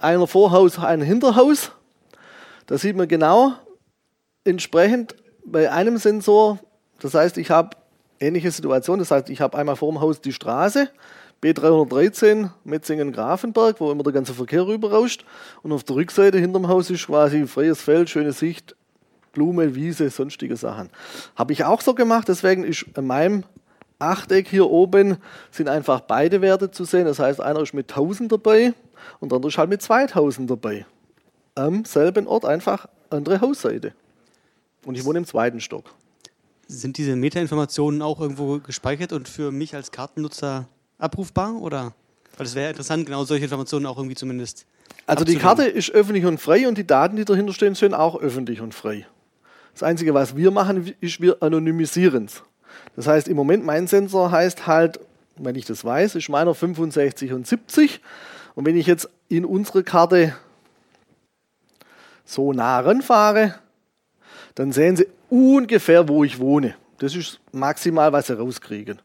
Einer 0.00 0.26
Vorhaus, 0.28 0.78
einer 0.78 1.04
Hinterhaus. 1.04 1.72
Da 2.66 2.78
sieht 2.78 2.96
man 2.96 3.08
genau 3.08 3.54
entsprechend 4.44 5.16
bei 5.44 5.70
einem 5.70 5.98
Sensor, 5.98 6.58
das 7.00 7.14
heißt, 7.14 7.38
ich 7.38 7.50
habe 7.50 7.76
ähnliche 8.20 8.50
Situation, 8.50 8.98
das 8.98 9.10
heißt, 9.10 9.28
ich 9.30 9.40
habe 9.40 9.58
einmal 9.58 9.76
vor 9.76 9.90
dem 9.90 10.00
Haus 10.00 10.20
die 10.20 10.32
Straße, 10.32 10.88
B313, 11.42 12.50
Metzingen-Grafenberg, 12.64 13.78
wo 13.80 13.90
immer 13.90 14.02
der 14.02 14.14
ganze 14.14 14.32
Verkehr 14.32 14.66
rüberrauscht. 14.66 15.26
Und 15.62 15.72
auf 15.72 15.84
der 15.84 15.96
Rückseite 15.96 16.38
hinterm 16.38 16.68
Haus 16.68 16.88
ist 16.88 17.06
quasi 17.06 17.46
freies 17.46 17.82
Feld, 17.82 18.08
schöne 18.08 18.32
Sicht, 18.32 18.74
Blume, 19.32 19.74
Wiese, 19.74 20.08
sonstige 20.08 20.56
Sachen. 20.56 20.88
Habe 21.36 21.52
ich 21.52 21.64
auch 21.64 21.82
so 21.82 21.94
gemacht, 21.94 22.28
deswegen 22.28 22.64
ist 22.64 22.86
in 22.96 23.06
meinem 23.06 23.44
Achteck 23.98 24.48
hier 24.48 24.70
oben 24.70 25.18
sind 25.50 25.68
einfach 25.68 26.00
beide 26.00 26.40
Werte 26.40 26.70
zu 26.70 26.84
sehen. 26.84 27.04
Das 27.04 27.18
heißt, 27.18 27.40
einer 27.40 27.60
ist 27.60 27.74
mit 27.74 27.90
1000 27.90 28.32
dabei 28.32 28.72
und 29.20 29.30
der 29.30 29.36
andere 29.36 29.50
ist 29.50 29.58
halt 29.58 29.70
mit 29.70 29.82
2000 29.82 30.50
dabei. 30.50 30.86
Am 31.54 31.84
selben 31.84 32.26
Ort 32.26 32.44
einfach 32.44 32.86
andere 33.10 33.40
Hausseite. 33.40 33.92
Und 34.84 34.96
ich 34.96 35.04
wohne 35.04 35.18
im 35.18 35.26
zweiten 35.26 35.60
Stock. 35.60 35.94
Sind 36.66 36.96
diese 36.98 37.16
Metainformationen 37.16 38.02
auch 38.02 38.20
irgendwo 38.20 38.58
gespeichert 38.58 39.12
und 39.12 39.28
für 39.28 39.52
mich 39.52 39.74
als 39.74 39.90
Kartennutzer 39.90 40.66
abrufbar? 40.98 41.56
Oder? 41.60 41.94
Weil 42.36 42.46
es 42.46 42.54
wäre 42.54 42.70
interessant, 42.70 43.06
genau 43.06 43.24
solche 43.24 43.44
Informationen 43.44 43.86
auch 43.86 43.96
irgendwie 43.96 44.16
zumindest. 44.16 44.66
Also 45.06 45.24
die. 45.24 45.36
Karte 45.36 45.64
ist 45.64 45.90
öffentlich 45.90 46.24
und 46.24 46.38
frei 46.38 46.66
und 46.66 46.78
die 46.78 46.86
Daten, 46.86 47.16
die 47.16 47.24
dahinter 47.24 47.52
stehen, 47.52 47.74
sind 47.74 47.94
auch 47.94 48.18
öffentlich 48.20 48.60
und 48.60 48.74
frei. 48.74 49.06
Das 49.74 49.82
Einzige, 49.82 50.14
was 50.14 50.36
wir 50.36 50.50
machen, 50.50 50.94
ist, 51.00 51.20
wir 51.20 51.42
anonymisieren 51.42 52.26
es. 52.26 52.42
Das 52.96 53.06
heißt, 53.06 53.28
im 53.28 53.36
Moment, 53.36 53.64
mein 53.64 53.86
Sensor 53.86 54.30
heißt 54.30 54.66
halt, 54.66 55.00
wenn 55.36 55.56
ich 55.56 55.66
das 55.66 55.84
weiß, 55.84 56.14
ist 56.14 56.28
meiner 56.28 56.54
65 56.54 57.32
und 57.32 57.46
70. 57.46 58.00
Und 58.54 58.66
wenn 58.66 58.76
ich 58.76 58.86
jetzt 58.86 59.08
in 59.28 59.44
unsere 59.44 59.82
Karte 59.82 60.34
so 62.24 62.52
nah 62.52 62.80
ranfahre, 62.80 63.56
dann 64.54 64.72
sehen 64.72 64.96
Sie 64.96 65.06
ungefähr, 65.30 66.08
wo 66.08 66.24
ich 66.24 66.38
wohne. 66.38 66.74
Das 66.98 67.14
ist 67.16 67.40
maximal, 67.52 68.12
was 68.12 68.28
Sie 68.28 68.38
rauskriegen. 68.38 69.00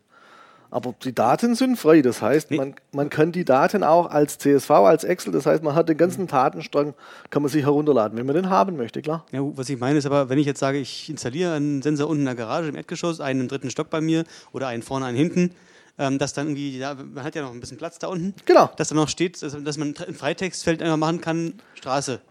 Aber 0.71 0.93
die 1.03 1.15
Daten 1.15 1.55
sind 1.55 1.77
frei. 1.77 2.03
Das 2.03 2.21
heißt, 2.21 2.51
man, 2.51 2.75
man 2.91 3.09
kann 3.09 3.31
die 3.31 3.43
Daten 3.43 3.83
auch 3.83 4.05
als 4.11 4.37
CSV, 4.37 4.69
als 4.69 5.03
Excel, 5.03 5.33
das 5.33 5.47
heißt, 5.47 5.63
man 5.63 5.73
hat 5.73 5.89
den 5.89 5.97
ganzen 5.97 6.27
Datenstrang, 6.27 6.93
kann 7.31 7.41
man 7.41 7.49
sich 7.49 7.63
herunterladen, 7.63 8.15
wenn 8.17 8.27
man 8.27 8.35
den 8.35 8.51
haben 8.51 8.77
möchte, 8.77 9.01
klar. 9.01 9.25
Ja, 9.31 9.39
was 9.41 9.67
ich 9.69 9.79
meine 9.79 9.97
ist 9.97 10.05
aber, 10.05 10.29
wenn 10.29 10.37
ich 10.37 10.45
jetzt 10.45 10.59
sage, 10.59 10.77
ich 10.77 11.09
installiere 11.09 11.53
einen 11.55 11.81
Sensor 11.81 12.07
unten 12.07 12.21
in 12.21 12.25
der 12.25 12.35
Garage 12.35 12.69
im 12.69 12.75
Erdgeschoss, 12.75 13.19
einen 13.19 13.41
im 13.41 13.47
dritten 13.47 13.71
Stock 13.71 13.89
bei 13.89 13.99
mir 13.99 14.25
oder 14.51 14.67
einen 14.67 14.83
vorne, 14.83 15.07
einen 15.07 15.17
hinten, 15.17 15.55
ähm, 15.97 16.19
dass 16.19 16.33
dann 16.33 16.45
irgendwie, 16.49 16.77
ja, 16.77 16.93
man 16.93 17.23
hat 17.23 17.33
ja 17.33 17.41
noch 17.41 17.51
ein 17.51 17.59
bisschen 17.59 17.77
Platz 17.79 17.97
da 17.97 18.05
unten, 18.07 18.35
Genau. 18.45 18.69
dass 18.77 18.89
da 18.89 18.95
noch 18.95 19.09
steht, 19.09 19.41
dass, 19.41 19.57
dass 19.63 19.77
man 19.79 19.95
ein 20.07 20.13
Freitextfeld 20.13 20.83
einfach 20.83 20.97
machen 20.97 21.19
kann, 21.19 21.53
Straße, 21.73 22.21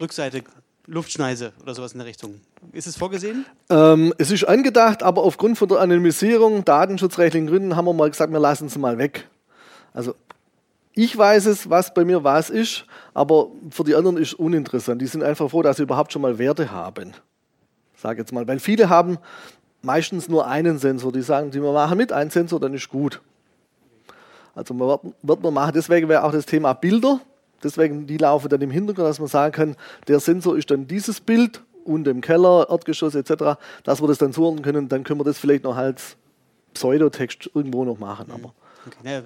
Rückseite, 0.00 0.44
Luftschneise 0.86 1.52
oder 1.62 1.74
sowas 1.74 1.92
in 1.92 1.98
der 1.98 2.06
Richtung. 2.06 2.40
Ist 2.72 2.86
es 2.86 2.96
vorgesehen? 2.96 3.46
Ähm, 3.70 4.12
es 4.18 4.30
ist 4.30 4.44
angedacht, 4.44 5.02
aber 5.02 5.22
aufgrund 5.22 5.58
von 5.58 5.68
der 5.68 5.78
Anonymisierung, 5.78 6.64
datenschutzrechtlichen 6.64 7.46
Gründen, 7.46 7.76
haben 7.76 7.84
wir 7.84 7.92
mal 7.92 8.10
gesagt, 8.10 8.32
wir 8.32 8.40
lassen 8.40 8.66
es 8.66 8.76
mal 8.76 8.98
weg. 8.98 9.28
Also 9.94 10.14
ich 10.94 11.16
weiß 11.16 11.46
es, 11.46 11.70
was 11.70 11.94
bei 11.94 12.04
mir 12.04 12.24
was 12.24 12.50
ist, 12.50 12.84
aber 13.14 13.48
für 13.70 13.84
die 13.84 13.94
anderen 13.94 14.16
ist 14.16 14.28
es 14.28 14.34
uninteressant. 14.34 15.00
Die 15.00 15.06
sind 15.06 15.22
einfach 15.22 15.50
froh, 15.50 15.62
dass 15.62 15.78
sie 15.78 15.84
überhaupt 15.84 16.12
schon 16.12 16.22
mal 16.22 16.38
Werte 16.38 16.70
haben. 16.70 17.12
Sag 17.96 18.18
jetzt 18.18 18.32
mal, 18.32 18.46
weil 18.48 18.58
viele 18.58 18.88
haben 18.88 19.18
meistens 19.82 20.28
nur 20.28 20.46
einen 20.46 20.78
Sensor. 20.78 21.12
Die 21.12 21.22
sagen, 21.22 21.50
die 21.50 21.60
machen 21.60 21.96
mit 21.96 22.12
einem 22.12 22.30
Sensor, 22.30 22.60
dann 22.60 22.74
ist 22.74 22.88
gut. 22.88 23.22
Also 24.54 24.74
man 24.74 24.88
wird, 24.88 25.00
wird 25.22 25.42
man 25.42 25.54
machen. 25.54 25.72
Deswegen 25.74 26.08
wäre 26.08 26.24
auch 26.24 26.32
das 26.32 26.46
Thema 26.46 26.72
Bilder. 26.72 27.20
Deswegen 27.62 28.06
die 28.06 28.16
laufen 28.16 28.48
dann 28.48 28.60
im 28.60 28.70
Hintergrund, 28.70 29.08
dass 29.08 29.18
man 29.18 29.28
sagen 29.28 29.52
kann, 29.52 29.76
der 30.08 30.20
Sensor 30.20 30.56
ist 30.56 30.70
dann 30.70 30.86
dieses 30.86 31.20
Bild 31.20 31.62
und 31.84 32.06
im 32.06 32.20
Keller, 32.20 32.66
Erdgeschoss 32.70 33.14
etc., 33.14 33.58
dass 33.84 34.00
wir 34.00 34.08
das 34.08 34.18
dann 34.18 34.32
zuordnen 34.32 34.64
können. 34.64 34.88
Dann 34.88 35.04
können 35.04 35.20
wir 35.20 35.24
das 35.24 35.38
vielleicht 35.38 35.64
noch 35.64 35.76
als 35.76 36.16
Pseudotext 36.74 37.50
irgendwo 37.54 37.84
noch 37.84 37.98
machen. 37.98 38.30
Aber 38.30 38.52
Okay, 38.86 38.98
naja, 39.04 39.22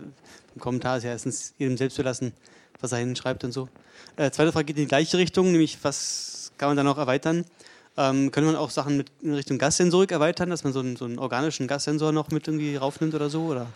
im 0.54 0.60
Kommentar 0.60 0.98
ist 0.98 1.04
ja 1.04 1.10
erstens 1.10 1.54
jedem 1.58 1.76
selbst 1.76 1.98
überlassen, 1.98 2.32
was 2.80 2.92
er 2.92 2.98
hinschreibt 2.98 3.42
und 3.44 3.52
so. 3.52 3.68
Äh, 4.16 4.30
zweite 4.30 4.52
Frage 4.52 4.66
geht 4.66 4.76
in 4.76 4.82
die 4.82 4.88
gleiche 4.88 5.16
Richtung, 5.16 5.50
nämlich 5.50 5.78
was 5.82 6.52
kann 6.58 6.68
man 6.68 6.76
da 6.76 6.82
noch 6.82 6.98
erweitern? 6.98 7.44
Ähm, 7.96 8.30
könnte 8.30 8.50
man 8.50 8.56
auch 8.56 8.68
Sachen 8.70 8.98
mit 8.98 9.10
in 9.22 9.32
Richtung 9.32 9.56
Gassensorik 9.56 10.12
erweitern, 10.12 10.50
dass 10.50 10.64
man 10.64 10.74
so 10.74 10.80
einen, 10.80 10.96
so 10.96 11.06
einen 11.06 11.18
organischen 11.18 11.66
Gassensor 11.66 12.12
noch 12.12 12.30
mit 12.30 12.46
irgendwie 12.46 12.76
raufnimmt 12.76 13.14
oder 13.14 13.30
so? 13.30 13.44
Oder? 13.44 13.68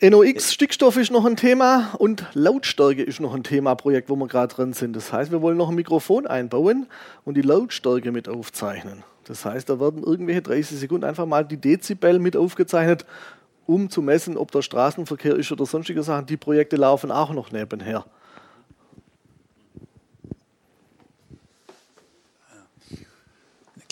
NOx, 0.00 0.52
Stickstoff 0.52 0.96
ist 0.96 1.10
noch 1.10 1.24
ein 1.24 1.36
Thema 1.36 1.94
und 1.98 2.26
Lautstärke 2.34 3.02
ist 3.02 3.20
noch 3.20 3.34
ein 3.34 3.44
Thema, 3.44 3.74
Projekt, 3.74 4.10
wo 4.10 4.16
wir 4.16 4.26
gerade 4.26 4.54
dran 4.54 4.72
sind. 4.72 4.94
Das 4.96 5.12
heißt, 5.12 5.30
wir 5.30 5.40
wollen 5.40 5.56
noch 5.56 5.68
ein 5.68 5.74
Mikrofon 5.74 6.26
einbauen 6.26 6.86
und 7.24 7.36
die 7.36 7.42
Lautstärke 7.42 8.12
mit 8.12 8.28
aufzeichnen. 8.28 9.04
Das 9.24 9.44
heißt, 9.44 9.68
da 9.70 9.80
werden 9.80 10.02
irgendwelche 10.02 10.42
30 10.42 10.78
Sekunden 10.78 11.04
einfach 11.04 11.26
mal 11.26 11.44
die 11.44 11.56
Dezibel 11.56 12.18
mit 12.18 12.36
aufgezeichnet, 12.36 13.06
um 13.66 13.88
zu 13.88 14.02
messen, 14.02 14.36
ob 14.36 14.50
der 14.50 14.62
Straßenverkehr 14.62 15.36
ist 15.36 15.50
oder 15.52 15.64
sonstige 15.64 16.02
Sachen. 16.02 16.26
Die 16.26 16.36
Projekte 16.36 16.76
laufen 16.76 17.10
auch 17.10 17.32
noch 17.32 17.50
nebenher. 17.52 18.04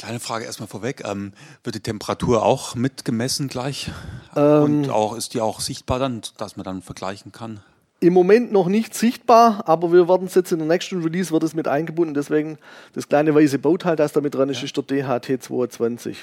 Kleine 0.03 0.18
Frage 0.18 0.46
erstmal 0.46 0.66
vorweg. 0.66 1.05
Ähm, 1.05 1.32
wird 1.62 1.76
die 1.76 1.80
Temperatur 1.80 2.42
auch 2.42 2.74
mitgemessen 2.74 3.46
gleich? 3.46 3.88
Ähm. 4.34 4.62
Und 4.64 4.90
auch 4.90 5.14
ist 5.14 5.32
die 5.32 5.40
auch 5.40 5.61
sichtbar 5.61 6.00
dann, 6.00 6.22
dass 6.38 6.57
man 6.57 6.64
dann 6.64 6.82
vergleichen 6.82 7.30
kann? 7.30 7.61
Im 8.00 8.12
Moment 8.12 8.50
noch 8.50 8.66
nicht 8.66 8.94
sichtbar, 8.94 9.62
aber 9.68 9.92
wir 9.92 10.09
werden 10.09 10.26
es 10.26 10.34
jetzt 10.34 10.50
in 10.50 10.59
der 10.59 10.66
nächsten 10.66 11.05
Release 11.05 11.30
wird 11.30 11.44
es 11.44 11.55
mit 11.55 11.68
eingebunden. 11.68 12.14
Deswegen 12.14 12.59
das 12.94 13.09
kleine 13.09 13.32
weiße 13.32 13.61
Bauteil, 13.61 13.94
das 13.94 14.12
da 14.12 14.20
mit 14.20 14.34
dran 14.34 14.48
ist, 14.48 14.64
ist 14.64 14.76
der 14.76 14.82
DHT22. 14.82 16.16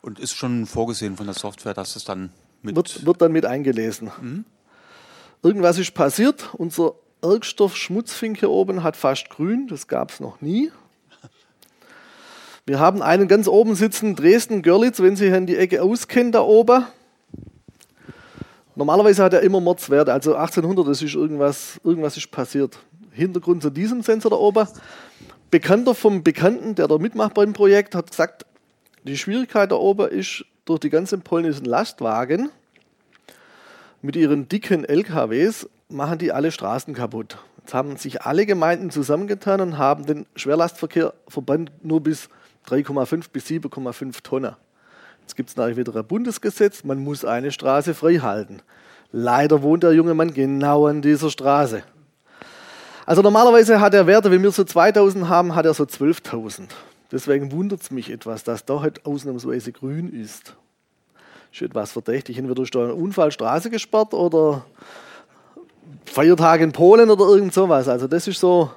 Und 0.00 0.20
ist 0.20 0.36
schon 0.36 0.64
vorgesehen 0.66 1.16
von 1.16 1.26
der 1.26 1.34
Software, 1.34 1.74
dass 1.74 1.96
es 1.96 2.04
dann 2.04 2.30
mit. 2.62 2.76
wird, 2.76 3.04
wird 3.04 3.20
dann 3.20 3.32
mit 3.32 3.46
eingelesen. 3.46 4.12
Irgendwas 5.42 5.78
ist 5.78 5.92
passiert. 5.92 6.54
Unser 6.54 6.92
Ergstoff-Schmutzfink 7.20 8.38
hier 8.38 8.50
oben 8.50 8.84
hat 8.84 8.96
fast 8.96 9.28
grün. 9.28 9.66
Das 9.66 9.88
gab 9.88 10.12
es 10.12 10.20
noch 10.20 10.40
nie. 10.40 10.70
Wir 12.68 12.80
haben 12.80 13.00
einen 13.00 13.28
ganz 13.28 13.46
oben 13.46 13.76
sitzen, 13.76 14.16
Dresden-Görlitz, 14.16 14.98
wenn 14.98 15.14
Sie 15.14 15.30
an 15.32 15.46
die 15.46 15.56
Ecke 15.56 15.84
auskennen, 15.84 16.32
da 16.32 16.40
oben. 16.40 16.84
Normalerweise 18.74 19.22
hat 19.22 19.34
er 19.34 19.42
immer 19.42 19.60
Mordswerte, 19.60 20.12
also 20.12 20.34
1800, 20.34 20.88
das 20.88 21.00
ist 21.00 21.14
irgendwas, 21.14 21.80
irgendwas 21.84 22.16
ist 22.16 22.28
passiert. 22.32 22.76
Hintergrund 23.12 23.62
zu 23.62 23.70
diesem 23.70 24.02
Sensor 24.02 24.32
da 24.32 24.36
oben. 24.36 24.66
Bekannter 25.52 25.94
vom 25.94 26.24
Bekannten, 26.24 26.74
der 26.74 26.88
da 26.88 26.98
mitmacht 26.98 27.34
beim 27.34 27.52
Projekt, 27.52 27.94
hat 27.94 28.10
gesagt, 28.10 28.44
die 29.04 29.16
Schwierigkeit 29.16 29.70
da 29.70 29.76
oben 29.76 30.08
ist, 30.08 30.44
durch 30.64 30.80
die 30.80 30.90
ganzen 30.90 31.20
polnischen 31.20 31.66
Lastwagen 31.66 32.50
mit 34.02 34.16
ihren 34.16 34.48
dicken 34.48 34.84
LKWs 34.84 35.68
machen 35.88 36.18
die 36.18 36.32
alle 36.32 36.50
Straßen 36.50 36.94
kaputt. 36.94 37.38
Jetzt 37.58 37.74
haben 37.74 37.96
sich 37.96 38.22
alle 38.22 38.44
Gemeinden 38.44 38.90
zusammengetan 38.90 39.60
und 39.60 39.78
haben 39.78 40.04
den 40.04 40.26
Schwerlastverkehr 40.34 41.14
verbannt 41.28 41.70
nur 41.84 42.02
bis 42.02 42.28
3,5 42.68 43.26
bis 43.32 43.46
7,5 43.46 44.22
Tonnen. 44.22 44.56
Jetzt 45.22 45.36
gibt 45.36 45.50
es 45.50 45.56
nachher 45.56 45.76
wieder 45.76 45.94
ein 45.96 46.06
Bundesgesetz, 46.06 46.84
man 46.84 46.98
muss 46.98 47.24
eine 47.24 47.50
Straße 47.50 47.94
frei 47.94 48.16
halten. 48.18 48.60
Leider 49.12 49.62
wohnt 49.62 49.82
der 49.82 49.92
junge 49.92 50.14
Mann 50.14 50.34
genau 50.34 50.86
an 50.86 51.02
dieser 51.02 51.30
Straße. 51.30 51.82
Also 53.04 53.22
normalerweise 53.22 53.80
hat 53.80 53.94
er 53.94 54.06
Werte, 54.06 54.30
wenn 54.30 54.42
wir 54.42 54.50
so 54.50 54.64
2000 54.64 55.28
haben, 55.28 55.54
hat 55.54 55.64
er 55.64 55.74
so 55.74 55.84
12.000. 55.84 56.68
Deswegen 57.12 57.52
wundert 57.52 57.82
es 57.82 57.90
mich 57.90 58.10
etwas, 58.10 58.42
dass 58.42 58.64
da 58.64 58.80
halt 58.80 59.06
ausnahmsweise 59.06 59.70
grün 59.72 60.12
ist. 60.12 60.54
Ist 61.52 61.62
etwas 61.62 61.92
verdächtig. 61.92 62.36
Entweder 62.36 62.62
ist 62.62 62.74
da 62.74 62.84
ein 62.84 62.90
Unfall 62.90 63.30
Straße 63.30 63.70
gesperrt 63.70 64.12
oder 64.12 64.66
Feiertag 66.04 66.60
in 66.60 66.72
Polen 66.72 67.10
oder 67.10 67.26
irgend 67.26 67.54
sowas. 67.54 67.88
Also 67.88 68.08
das 68.08 68.26
ist 68.26 68.40
so 68.40 68.70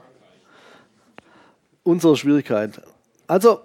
unsere 1.83 2.15
Schwierigkeit. 2.15 2.79
Also 3.27 3.61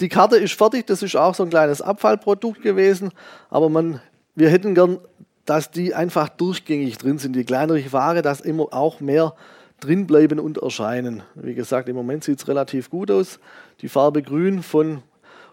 die 0.00 0.08
Karte 0.08 0.36
ist 0.36 0.54
fertig, 0.54 0.86
das 0.86 1.02
ist 1.02 1.16
auch 1.16 1.34
so 1.34 1.42
ein 1.42 1.50
kleines 1.50 1.80
Abfallprodukt 1.80 2.62
gewesen, 2.62 3.10
aber 3.50 3.68
man, 3.68 4.00
wir 4.34 4.50
hätten 4.50 4.74
gern, 4.74 4.98
dass 5.44 5.70
die 5.70 5.94
einfach 5.94 6.28
durchgängig 6.28 6.98
drin 6.98 7.18
sind, 7.18 7.34
die 7.34 7.44
kleinere 7.44 7.92
Ware, 7.92 8.22
dass 8.22 8.40
immer 8.40 8.72
auch 8.72 9.00
mehr 9.00 9.34
drin 9.80 10.06
bleiben 10.06 10.38
und 10.38 10.58
erscheinen. 10.58 11.22
Wie 11.34 11.54
gesagt, 11.54 11.88
im 11.88 11.96
Moment 11.96 12.24
sieht 12.24 12.40
es 12.40 12.48
relativ 12.48 12.90
gut 12.90 13.10
aus. 13.10 13.38
Die 13.80 13.88
Farbe 13.88 14.22
grün 14.22 14.62
von 14.62 15.02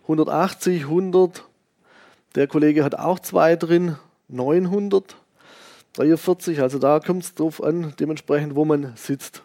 180, 0.03 0.83
100. 0.83 1.43
Der 2.35 2.47
Kollege 2.47 2.83
hat 2.83 2.95
auch 2.95 3.19
zwei 3.19 3.55
drin, 3.55 3.97
900. 4.29 5.15
43, 5.93 6.59
also 6.61 6.79
da 6.79 6.99
kommt 6.99 7.23
es 7.23 7.35
drauf 7.35 7.61
an, 7.63 7.93
dementsprechend, 7.99 8.55
wo 8.55 8.65
man 8.65 8.93
sitzt. 8.95 9.43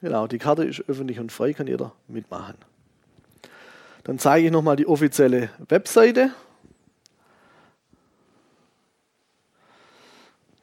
Genau, 0.00 0.26
die 0.26 0.38
Karte 0.38 0.64
ist 0.64 0.84
öffentlich 0.88 1.18
und 1.18 1.32
frei, 1.32 1.52
kann 1.52 1.66
jeder 1.66 1.92
mitmachen. 2.06 2.56
Dann 4.04 4.18
zeige 4.18 4.46
ich 4.46 4.52
nochmal 4.52 4.76
die 4.76 4.86
offizielle 4.86 5.50
Webseite. 5.68 6.30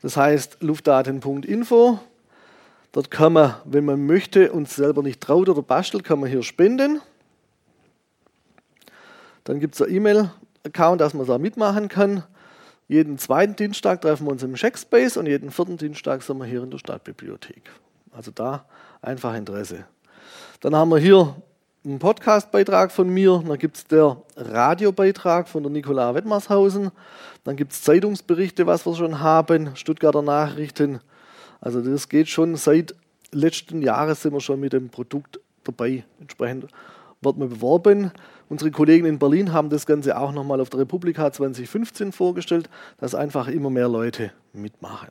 Das 0.01 0.17
heißt 0.17 0.61
luftdaten.info. 0.61 1.99
Dort 2.91 3.09
kann 3.09 3.34
man, 3.34 3.55
wenn 3.65 3.86
man 3.86 4.05
möchte, 4.05 4.51
uns 4.51 4.75
selber 4.75 5.01
nicht 5.01 5.19
traut 5.19 5.49
oder 5.49 5.63
bastelt, 5.63 6.03
kann 6.03 6.19
man 6.19 6.29
hier 6.29 6.43
spenden. 6.43 7.01
Dann 9.45 9.59
gibt 9.59 9.75
es 9.75 9.81
ein 9.81 9.93
E-Mail-Account, 9.93 11.01
dass 11.01 11.13
man 11.13 11.25
da 11.25 11.38
mitmachen 11.38 11.88
kann. 11.88 12.23
Jeden 12.88 13.17
zweiten 13.17 13.55
Dienstag 13.55 14.01
treffen 14.01 14.27
wir 14.27 14.31
uns 14.31 14.43
im 14.43 14.53
Checkspace 14.55 15.17
und 15.17 15.25
jeden 15.25 15.51
vierten 15.51 15.77
Dienstag 15.77 16.21
sind 16.21 16.38
wir 16.38 16.45
hier 16.45 16.63
in 16.63 16.69
der 16.69 16.77
Stadtbibliothek. 16.77 17.71
Also 18.11 18.31
da 18.31 18.65
einfach 19.03 19.35
Interesse. 19.35 19.85
Dann 20.61 20.75
haben 20.75 20.89
wir 20.89 20.97
hier 20.97 21.35
einen 21.85 21.99
Podcast-Beitrag 21.99 22.91
von 22.91 23.09
mir, 23.09 23.43
dann 23.45 23.57
gibt 23.57 23.77
es 23.77 23.85
der 23.85 24.17
Radiobeitrag 24.37 25.49
von 25.49 25.63
der 25.63 25.71
Nicola 25.71 26.15
Wettmarshausen, 26.15 26.91
dann 27.43 27.55
gibt 27.57 27.73
es 27.73 27.81
Zeitungsberichte, 27.81 28.65
was 28.65 28.85
wir 28.85 28.95
schon 28.95 29.19
haben, 29.19 29.75
Stuttgarter 29.75 30.21
Nachrichten. 30.21 31.01
Also 31.59 31.81
das 31.81 32.07
geht 32.07 32.29
schon 32.29 32.55
seit 32.55 32.95
letzten 33.31 33.81
Jahres 33.81 34.21
sind 34.21 34.33
wir 34.33 34.41
schon 34.41 34.59
mit 34.59 34.73
dem 34.73 34.89
Produkt 34.89 35.39
dabei. 35.63 36.03
Entsprechend 36.19 36.67
wird 37.21 37.37
man 37.37 37.49
beworben. 37.49 38.11
Unsere 38.49 38.71
Kollegen 38.71 39.05
in 39.05 39.19
Berlin 39.19 39.53
haben 39.53 39.69
das 39.69 39.85
Ganze 39.85 40.17
auch 40.17 40.31
nochmal 40.31 40.61
auf 40.61 40.69
der 40.69 40.81
Republika 40.81 41.31
2015 41.31 42.11
vorgestellt, 42.11 42.69
dass 42.99 43.15
einfach 43.15 43.47
immer 43.47 43.69
mehr 43.69 43.89
Leute 43.89 44.31
mitmachen. 44.53 45.09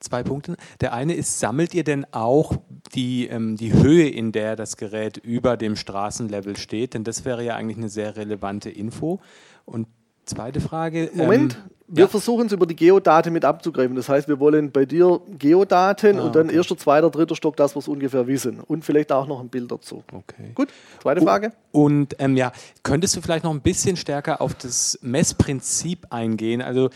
Zwei 0.00 0.22
Punkte. 0.22 0.56
Der 0.80 0.94
eine 0.94 1.14
ist, 1.14 1.40
sammelt 1.40 1.74
ihr 1.74 1.84
denn 1.84 2.06
auch 2.12 2.56
die, 2.94 3.28
ähm, 3.28 3.56
die 3.56 3.74
Höhe, 3.74 4.08
in 4.08 4.32
der 4.32 4.56
das 4.56 4.78
Gerät 4.78 5.18
über 5.18 5.58
dem 5.58 5.76
Straßenlevel 5.76 6.56
steht? 6.56 6.94
Denn 6.94 7.04
das 7.04 7.26
wäre 7.26 7.44
ja 7.44 7.54
eigentlich 7.54 7.76
eine 7.76 7.90
sehr 7.90 8.16
relevante 8.16 8.70
Info. 8.70 9.20
Und 9.66 9.86
zweite 10.24 10.60
Frage. 10.60 11.10
Moment, 11.12 11.54
ähm, 11.54 11.70
wir 11.92 12.04
ja. 12.04 12.08
versuchen 12.08 12.46
es 12.46 12.52
über 12.52 12.66
die 12.66 12.76
Geodaten 12.76 13.32
mit 13.32 13.44
abzugreifen. 13.44 13.96
Das 13.96 14.08
heißt, 14.08 14.28
wir 14.28 14.38
wollen 14.38 14.70
bei 14.70 14.84
dir 14.84 15.20
Geodaten 15.38 16.18
ah, 16.18 16.22
und 16.22 16.34
dann 16.36 16.46
okay. 16.46 16.56
erster, 16.56 16.76
zweiter, 16.78 17.10
dritter 17.10 17.34
Stock, 17.34 17.56
das 17.56 17.74
wir 17.74 17.80
es 17.80 17.88
ungefähr 17.88 18.26
wissen. 18.26 18.60
Und 18.60 18.84
vielleicht 18.84 19.10
auch 19.12 19.26
noch 19.26 19.40
ein 19.40 19.48
Bild 19.48 19.70
dazu. 19.70 20.04
Okay. 20.12 20.52
Gut, 20.54 20.68
zweite 21.02 21.20
Frage. 21.20 21.52
Und 21.72 22.14
ähm, 22.20 22.36
ja, 22.36 22.52
könntest 22.84 23.16
du 23.16 23.20
vielleicht 23.20 23.44
noch 23.44 23.52
ein 23.52 23.60
bisschen 23.60 23.96
stärker 23.96 24.40
auf 24.40 24.54
das 24.54 24.98
Messprinzip 25.02 26.06
eingehen? 26.10 26.62
Also 26.62 26.90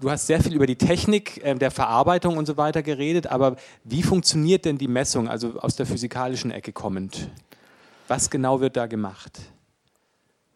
du 0.00 0.10
hast 0.10 0.26
sehr 0.26 0.42
viel 0.42 0.54
über 0.54 0.66
die 0.66 0.76
Technik 0.76 1.42
äh, 1.44 1.54
der 1.54 1.70
Verarbeitung 1.70 2.36
und 2.36 2.46
so 2.46 2.56
weiter 2.56 2.82
geredet, 2.82 3.26
aber 3.26 3.56
wie 3.84 4.02
funktioniert 4.02 4.64
denn 4.64 4.78
die 4.78 4.88
Messung, 4.88 5.28
also 5.28 5.60
aus 5.60 5.76
der 5.76 5.86
physikalischen 5.86 6.50
Ecke 6.50 6.72
kommend? 6.72 7.28
Was 8.08 8.30
genau 8.30 8.60
wird 8.60 8.76
da 8.76 8.86
gemacht? 8.86 9.38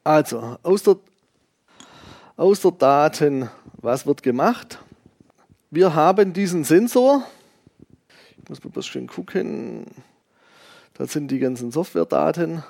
Also, 0.02 0.58
aus 0.62 0.82
der, 0.82 0.96
aus 2.36 2.60
der 2.60 2.72
Daten, 2.72 3.48
was 3.76 4.06
wird 4.06 4.22
gemacht? 4.22 4.78
Wir 5.70 5.94
haben 5.94 6.32
diesen 6.32 6.64
Sensor. 6.64 7.24
Ich 8.42 8.48
muss 8.48 8.62
mal 8.62 8.70
ein 8.70 8.72
bisschen 8.72 9.06
gucken. 9.06 9.86
Da 10.94 11.06
sind 11.06 11.28
die 11.28 11.38
ganzen 11.38 11.72
Softwaredaten. 11.72 12.62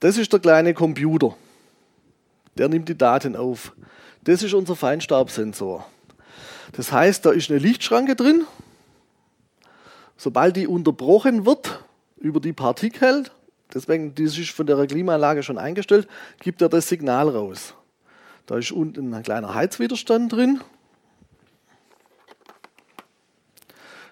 Das 0.00 0.16
ist 0.18 0.32
der 0.32 0.40
kleine 0.40 0.74
Computer. 0.74 1.36
Der 2.58 2.68
nimmt 2.68 2.88
die 2.88 2.98
Daten 2.98 3.36
auf. 3.36 3.72
Das 4.24 4.42
ist 4.42 4.52
unser 4.54 4.76
Feinstaubsensor. 4.76 5.86
Das 6.72 6.92
heißt, 6.92 7.24
da 7.24 7.30
ist 7.30 7.50
eine 7.50 7.58
Lichtschranke 7.58 8.14
drin. 8.14 8.44
Sobald 10.16 10.56
die 10.56 10.66
unterbrochen 10.66 11.46
wird 11.46 11.82
über 12.18 12.40
die 12.40 12.52
Partikel, 12.52 13.24
deswegen 13.72 14.14
das 14.14 14.36
ist 14.36 14.50
von 14.50 14.66
der 14.66 14.86
Klimaanlage 14.86 15.42
schon 15.42 15.56
eingestellt, 15.56 16.06
gibt 16.40 16.60
er 16.60 16.68
das 16.68 16.88
Signal 16.88 17.30
raus. 17.30 17.74
Da 18.46 18.58
ist 18.58 18.72
unten 18.72 19.14
ein 19.14 19.22
kleiner 19.22 19.54
Heizwiderstand 19.54 20.32
drin. 20.32 20.60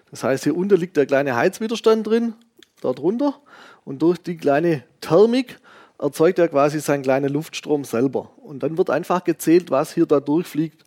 Das 0.09 0.23
heißt, 0.23 0.43
hier 0.45 0.55
unten 0.55 0.77
liegt 0.77 0.97
der 0.97 1.05
kleine 1.05 1.35
Heizwiderstand 1.35 2.07
drin, 2.07 2.33
dort 2.81 2.97
drunter. 2.97 3.39
Und 3.85 4.01
durch 4.01 4.17
die 4.17 4.37
kleine 4.37 4.83
Thermik 5.01 5.59
erzeugt 5.99 6.39
er 6.39 6.47
quasi 6.47 6.79
seinen 6.79 7.03
kleinen 7.03 7.31
Luftstrom 7.31 7.83
selber. 7.83 8.31
Und 8.41 8.63
dann 8.63 8.77
wird 8.77 8.89
einfach 8.89 9.23
gezählt, 9.23 9.69
was 9.69 9.93
hier 9.93 10.05
da 10.05 10.19
durchfliegt. 10.19 10.83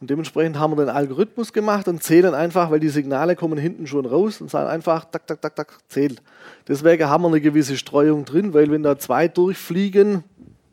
Und 0.00 0.10
dementsprechend 0.10 0.58
haben 0.58 0.72
wir 0.72 0.84
den 0.84 0.94
Algorithmus 0.94 1.52
gemacht 1.52 1.88
und 1.88 2.02
zählen 2.02 2.32
einfach, 2.32 2.70
weil 2.70 2.80
die 2.80 2.88
Signale 2.88 3.34
kommen 3.34 3.58
hinten 3.58 3.86
schon 3.86 4.06
raus 4.06 4.40
und 4.40 4.50
sagen 4.50 4.68
einfach, 4.68 5.04
tak, 5.06 5.26
tak, 5.26 5.42
tak, 5.42 5.56
tak, 5.56 5.78
zählt. 5.88 6.22
Deswegen 6.68 7.08
haben 7.08 7.22
wir 7.24 7.28
eine 7.28 7.40
gewisse 7.40 7.76
Streuung 7.76 8.24
drin, 8.24 8.54
weil 8.54 8.70
wenn 8.70 8.84
da 8.84 8.98
zwei 8.98 9.26
durchfliegen, 9.26 10.22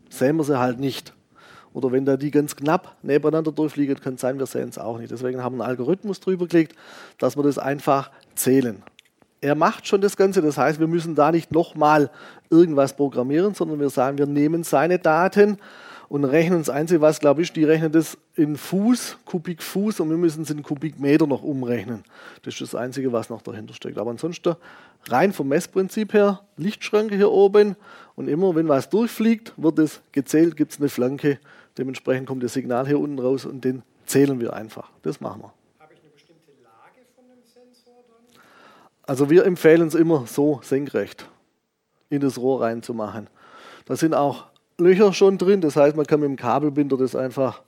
sehen 0.10 0.38
wir 0.38 0.44
sie 0.44 0.60
halt 0.60 0.80
nicht. 0.80 1.14
Oder 1.74 1.92
wenn 1.92 2.06
da 2.06 2.18
die 2.18 2.32
ganz 2.32 2.56
knapp 2.56 2.96
nebeneinander 3.02 3.52
durchfliegen, 3.52 4.00
kann 4.00 4.14
es 4.14 4.22
sein, 4.22 4.38
wir 4.40 4.46
sehen 4.46 4.70
es 4.70 4.78
auch 4.78 5.00
nicht. 5.00 5.12
Deswegen 5.12 5.44
haben 5.44 5.58
wir 5.58 5.64
einen 5.64 5.72
Algorithmus 5.72 6.20
drüber 6.20 6.48
gelegt, 6.48 6.76
dass 7.18 7.36
wir 7.36 7.44
das 7.44 7.58
einfach 7.58 8.12
zählen. 8.36 8.82
Er 9.42 9.56
macht 9.56 9.88
schon 9.88 10.02
das 10.02 10.18
Ganze, 10.18 10.42
das 10.42 10.58
heißt, 10.58 10.80
wir 10.80 10.88
müssen 10.88 11.16
da 11.16 11.32
nicht 11.32 11.52
nochmal 11.52 12.10
irgendwas 12.50 12.96
programmieren, 12.96 13.54
sondern 13.54 13.80
wir 13.80 13.90
sagen, 13.90 14.18
wir 14.18 14.26
nehmen 14.26 14.64
seine 14.64 14.98
Daten 14.98 15.58
und 16.10 16.24
rechnen 16.24 16.60
das 16.60 16.70
Einzige, 16.70 17.02
was 17.02 17.20
glaube 17.20 17.42
ich, 17.42 17.52
die 17.52 17.64
rechnen 17.64 17.92
das 17.92 18.18
in 18.36 18.58
Fuß, 18.58 19.18
Kubikfuß 19.26 20.00
und 20.00 20.10
wir 20.10 20.18
müssen 20.18 20.44
es 20.44 20.50
in 20.50 20.64
Kubikmeter 20.64 21.28
noch 21.28 21.44
umrechnen. 21.44 22.04
Das 22.44 22.54
ist 22.54 22.74
das 22.74 22.76
Einzige, 22.76 23.12
was 23.12 23.30
noch 23.30 23.42
dahinter 23.42 23.74
steckt. 23.74 23.98
Aber 23.98 24.12
ansonsten 24.12 24.56
rein 25.08 25.34
vom 25.34 25.48
Messprinzip 25.48 26.14
her, 26.14 26.42
Lichtschranke 26.58 27.16
hier 27.16 27.32
oben 27.32 27.76
und 28.16 28.28
immer, 28.28 28.56
wenn 28.56 28.68
was 28.68 28.90
durchfliegt, 28.90 29.54
wird 29.58 29.80
es 29.80 30.02
gezählt, 30.12 30.56
gibt 30.56 30.74
es 30.74 30.80
eine 30.80 30.90
Flanke. 30.90 31.40
Dementsprechend 31.78 32.28
kommt 32.28 32.44
das 32.44 32.54
Signal 32.54 32.88
hier 32.88 33.00
unten 33.00 33.20
raus 33.20 33.46
und 33.46 33.64
den 33.64 33.84
zählen 34.06 34.40
wir 34.40 34.54
einfach. 34.54 34.92
Das 35.02 35.20
machen 35.20 35.42
wir. 35.42 35.65
Also 39.08 39.30
wir 39.30 39.46
empfehlen 39.46 39.88
es 39.88 39.96
immer 39.96 40.26
so 40.28 40.60
senkrecht 40.64 41.30
in 42.10 42.22
das 42.22 42.38
Rohr 42.38 42.62
reinzumachen. 42.62 43.28
Da 43.86 43.96
sind 43.96 44.14
auch 44.14 44.46
Löcher 44.78 45.14
schon 45.14 45.38
drin, 45.38 45.62
das 45.62 45.76
heißt, 45.76 45.96
man 45.96 46.06
kann 46.06 46.20
mit 46.20 46.30
dem 46.30 46.36
Kabelbinder 46.36 46.98
das 46.98 47.16
einfach 47.16 47.62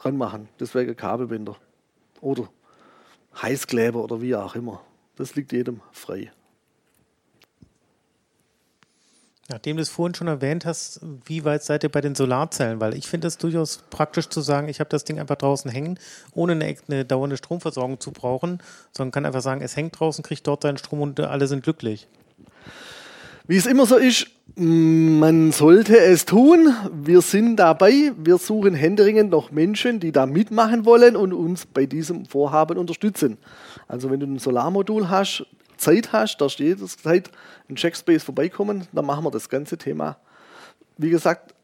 ranmachen. 0.00 0.48
Deswegen 0.60 0.94
Kabelbinder. 0.94 1.56
Oder 2.20 2.48
Heißkleber 3.40 4.02
oder 4.02 4.20
wie 4.20 4.34
auch 4.34 4.54
immer. 4.54 4.80
Das 5.16 5.34
liegt 5.34 5.52
jedem 5.52 5.80
frei. 5.92 6.30
Nachdem 9.50 9.76
du 9.76 9.82
es 9.82 9.88
vorhin 9.88 10.14
schon 10.14 10.28
erwähnt 10.28 10.66
hast, 10.66 11.00
wie 11.24 11.42
weit 11.46 11.62
seid 11.62 11.82
ihr 11.82 11.88
bei 11.88 12.02
den 12.02 12.14
Solarzellen? 12.14 12.80
Weil 12.80 12.94
ich 12.94 13.08
finde 13.08 13.28
es 13.28 13.38
durchaus 13.38 13.82
praktisch 13.88 14.28
zu 14.28 14.42
sagen, 14.42 14.68
ich 14.68 14.78
habe 14.78 14.90
das 14.90 15.04
Ding 15.04 15.18
einfach 15.18 15.36
draußen 15.36 15.70
hängen, 15.70 15.98
ohne 16.34 16.52
eine, 16.52 16.76
eine, 16.86 17.04
dauernde 17.06 17.38
Stromversorgung 17.38 17.98
zu 17.98 18.10
brauchen, 18.10 18.62
sondern 18.92 19.10
kann 19.10 19.24
einfach 19.24 19.40
sagen, 19.40 19.62
es 19.62 19.74
hängt 19.74 19.98
draußen, 19.98 20.22
kriegt 20.22 20.46
dort 20.46 20.64
seinen 20.64 20.76
Strom 20.76 21.00
und 21.00 21.18
alle 21.20 21.46
sind 21.46 21.64
glücklich. 21.64 22.08
Wie 23.46 23.56
es 23.56 23.64
immer 23.64 23.86
so 23.86 23.96
ist, 23.96 24.26
man 24.54 25.52
sollte 25.52 25.98
es 25.98 26.26
tun. 26.26 26.74
Wir 26.92 27.22
sind 27.22 27.56
dabei. 27.56 28.12
Wir 28.18 28.36
suchen 28.36 28.74
händeringend 28.74 29.30
noch 29.30 29.50
Menschen, 29.50 29.98
die 29.98 30.12
da 30.12 30.26
mitmachen 30.26 30.84
wollen 30.84 31.16
und 31.16 31.32
uns 31.32 31.64
bei 31.64 31.86
diesem 31.86 32.26
Vorhaben 32.26 32.76
unterstützen. 32.76 33.38
Also 33.86 34.10
wenn 34.10 34.20
du 34.20 34.26
ein 34.26 34.38
Solarmodul 34.38 35.08
hast, 35.08 35.46
Zeit 35.78 36.12
hast, 36.12 36.38
da 36.38 36.48
steht 36.48 36.80
es 36.80 36.98
Zeit, 36.98 37.30
in 37.68 37.76
Checkspace 37.76 38.22
vorbeikommen, 38.22 38.86
dann 38.92 39.06
machen 39.06 39.24
wir 39.24 39.30
das 39.30 39.48
ganze 39.48 39.78
Thema. 39.78 40.18
Wie 40.96 41.10
gesagt, 41.10 41.54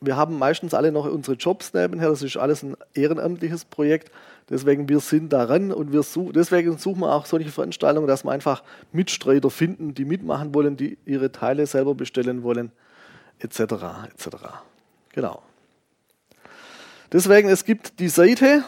wir 0.00 0.16
haben 0.16 0.38
meistens 0.38 0.74
alle 0.74 0.92
noch 0.92 1.06
unsere 1.06 1.36
Jobs 1.36 1.72
nebenher, 1.72 2.08
das 2.08 2.22
ist 2.22 2.36
alles 2.36 2.62
ein 2.62 2.76
ehrenamtliches 2.94 3.64
Projekt. 3.64 4.10
Deswegen, 4.50 4.88
wir 4.88 5.00
sind 5.00 5.32
daran 5.32 5.72
und 5.72 5.92
wir 5.92 6.02
such, 6.02 6.32
deswegen 6.32 6.76
suchen 6.76 7.00
wir 7.00 7.12
auch 7.12 7.26
solche 7.26 7.50
Veranstaltungen, 7.50 8.08
dass 8.08 8.24
wir 8.24 8.32
einfach 8.32 8.62
Mitstreiter 8.90 9.50
finden, 9.50 9.94
die 9.94 10.04
mitmachen 10.04 10.54
wollen, 10.54 10.76
die 10.76 10.98
ihre 11.06 11.30
Teile 11.30 11.66
selber 11.66 11.94
bestellen 11.94 12.42
wollen, 12.42 12.72
etc. 13.38 13.60
etc. 13.60 14.28
Genau. 15.12 15.42
Deswegen, 17.12 17.48
es 17.48 17.64
gibt 17.64 18.00
die 18.00 18.08
Seite 18.08 18.64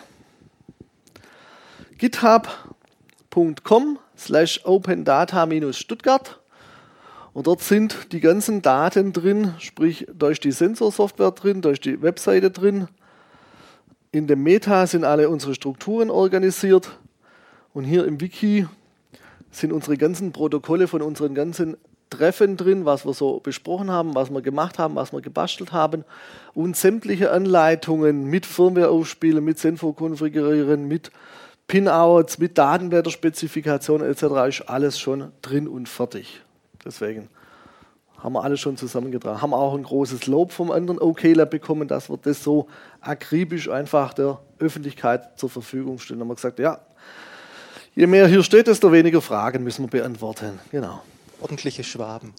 github.com 1.99 3.99
slash 4.25 4.61
opendata-stuttgart 4.65 6.41
und 7.35 7.49
dort 7.49 7.61
sind 7.61 8.13
die 8.13 8.21
ganzen 8.21 8.63
Daten 8.63 9.13
drin, 9.13 9.55
sprich, 9.59 10.07
ist 10.09 10.45
die 10.45 10.53
Sensorsoftware 10.53 11.33
drin, 11.33 11.63
ist 11.63 11.85
die 11.85 12.01
Webseite 12.01 12.51
drin, 12.51 12.87
in 14.13 14.29
dem 14.29 14.45
Meta 14.45 14.87
sind 14.87 15.03
alle 15.05 15.29
unsere 15.29 15.57
Strukturen 15.57 16.09
organisiert. 16.09 16.97
Und 17.73 17.83
hier 17.83 18.07
im 18.07 18.21
Wiki 18.21 18.69
sind 19.51 19.73
unsere 19.73 19.97
ganzen 19.97 20.31
Protokolle 20.31 20.87
von 20.87 21.03
unseren 21.03 21.35
ganzen 21.35 21.77
Treffen 22.11 22.57
drin, 22.57 22.85
was 22.85 23.05
wir 23.05 23.13
so 23.13 23.41
besprochen 23.41 23.91
haben, 23.91 24.15
was 24.15 24.31
wir 24.31 24.41
gemacht 24.41 24.79
haben, 24.79 24.95
was 24.95 25.13
wir 25.13 25.21
gebastelt 25.21 25.73
haben. 25.73 26.05
Und 26.55 26.77
sämtliche 26.77 27.33
Anleitungen 27.33 28.27
mit 28.27 28.47
Firmware 28.47 28.91
aufspielen, 28.91 29.45
mit 29.45 29.59
Senfo 29.59 29.93
konfigurieren, 29.93 30.87
mit 30.87 31.11
Pinouts, 31.67 32.39
mit 32.39 32.59
Datenblätterspezifikationen 32.59 34.09
etc. 34.11 34.23
ist 34.49 34.69
alles 34.69 34.99
schon 34.99 35.33
drin 35.43 35.67
und 35.67 35.89
fertig. 35.89 36.43
Deswegen 36.85 37.29
haben 38.19 38.35
wir 38.35 38.43
alles 38.43 38.61
schon 38.61 38.77
zusammengetragen. 38.77 39.43
Haben 39.43 39.55
auch 39.55 39.75
ein 39.75 39.83
großes 39.83 40.27
Lob 40.27 40.53
vom 40.53 40.71
anderen 40.71 40.99
OK-Lab 40.99 41.51
bekommen, 41.51 41.89
dass 41.89 42.09
wir 42.09 42.17
das 42.17 42.43
so 42.43 42.69
akribisch 43.01 43.69
einfach 43.69 44.15
der 44.15 44.39
Öffentlichkeit 44.59 45.39
zur 45.39 45.51
Verfügung 45.51 45.99
stellen. 45.99 46.21
Da 46.21 46.25
haben 46.25 46.31
wir 46.31 46.35
gesagt, 46.35 46.59
ja, 46.59 46.81
je 47.95 48.07
mehr 48.07 48.27
hier 48.27 48.43
steht, 48.43 48.67
desto 48.67 48.93
weniger 48.93 49.21
Fragen 49.21 49.63
müssen 49.63 49.85
wir 49.85 49.91
beantworten. 49.91 50.59
Genau. 50.71 51.03
Ordentliche 51.41 51.85
Schwaben. 51.85 52.33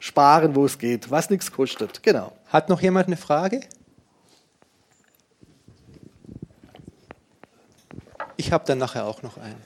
Sparen, 0.00 0.54
wo 0.54 0.66
es 0.66 0.78
geht, 0.78 1.10
was 1.10 1.30
nichts 1.30 1.52
kostet. 1.52 2.02
Genau. 2.02 2.32
Hat 2.48 2.68
noch 2.68 2.82
jemand 2.82 3.06
eine 3.06 3.16
Frage? 3.16 3.60
Ich 8.36 8.52
habe 8.52 8.64
dann 8.66 8.78
nachher 8.78 9.06
auch 9.06 9.22
noch 9.22 9.36
einen. 9.36 9.62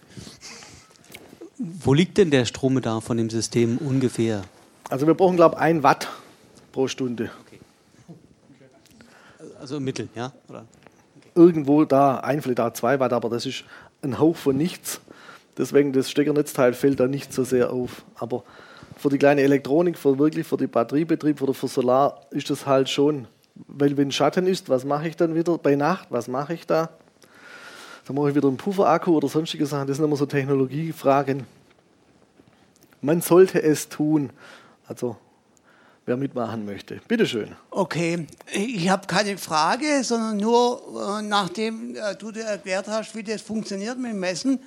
Wo 1.58 1.94
liegt 1.94 2.18
denn 2.18 2.30
der 2.30 2.44
Strombedarf 2.44 3.04
von 3.04 3.16
dem 3.16 3.30
System 3.30 3.78
ungefähr? 3.78 4.42
Also 4.90 5.06
wir 5.06 5.14
brauchen, 5.14 5.36
glaube 5.36 5.56
ich, 5.56 5.62
ein 5.62 5.82
Watt 5.82 6.08
pro 6.72 6.86
Stunde. 6.86 7.30
Okay. 7.46 7.58
Also 9.58 9.78
im 9.78 9.84
Mittel, 9.84 10.08
ja? 10.14 10.32
Oder? 10.48 10.66
Okay. 11.16 11.30
Irgendwo 11.34 11.84
da, 11.84 12.18
ein, 12.18 12.42
vielleicht 12.42 12.58
da 12.58 12.74
zwei 12.74 13.00
Watt, 13.00 13.12
aber 13.12 13.30
das 13.30 13.46
ist 13.46 13.64
ein 14.02 14.18
Hauch 14.18 14.36
von 14.36 14.56
nichts. 14.56 15.00
Deswegen 15.56 15.92
das 15.92 16.10
Steckernetzteil 16.10 16.74
fällt 16.74 17.00
da 17.00 17.06
nicht 17.06 17.32
so 17.32 17.44
sehr 17.44 17.72
auf. 17.72 18.04
Aber 18.16 18.44
für 18.96 19.08
die 19.08 19.18
kleine 19.18 19.40
Elektronik, 19.42 19.96
für 19.98 20.18
wirklich 20.18 20.46
für 20.46 20.56
den 20.56 20.70
Batteriebetrieb 20.70 21.40
oder 21.40 21.54
für 21.54 21.68
Solar 21.68 22.20
ist 22.30 22.50
das 22.50 22.66
halt 22.66 22.90
schon, 22.90 23.26
weil 23.54 23.96
wenn 23.96 24.12
Schatten 24.12 24.46
ist, 24.46 24.68
was 24.68 24.84
mache 24.84 25.08
ich 25.08 25.16
dann 25.16 25.34
wieder 25.34 25.56
bei 25.56 25.76
Nacht? 25.76 26.08
Was 26.10 26.28
mache 26.28 26.54
ich 26.54 26.66
da? 26.66 26.90
Dann 28.06 28.14
mache 28.14 28.30
ich 28.30 28.34
wieder 28.36 28.48
einen 28.48 28.56
Pufferakku 28.56 29.16
oder 29.16 29.28
sonstige 29.28 29.66
Sachen. 29.66 29.88
Das 29.88 29.96
sind 29.96 30.06
immer 30.06 30.16
so 30.16 30.26
Technologiefragen. 30.26 31.44
Man 33.00 33.20
sollte 33.20 33.62
es 33.62 33.88
tun. 33.88 34.30
Also 34.86 35.16
wer 36.06 36.16
mitmachen 36.16 36.64
möchte. 36.64 37.00
Bitte 37.08 37.26
schön. 37.26 37.56
Okay, 37.70 38.26
ich 38.52 38.88
habe 38.88 39.08
keine 39.08 39.36
Frage, 39.36 40.04
sondern 40.04 40.36
nur, 40.36 41.18
äh, 41.18 41.22
nachdem 41.22 41.96
äh, 41.96 42.14
du 42.14 42.30
dir 42.30 42.44
erklärt 42.44 42.86
hast, 42.86 43.16
wie 43.16 43.24
das 43.24 43.42
funktioniert 43.42 43.98
mit 43.98 44.14
Messen, 44.14 44.60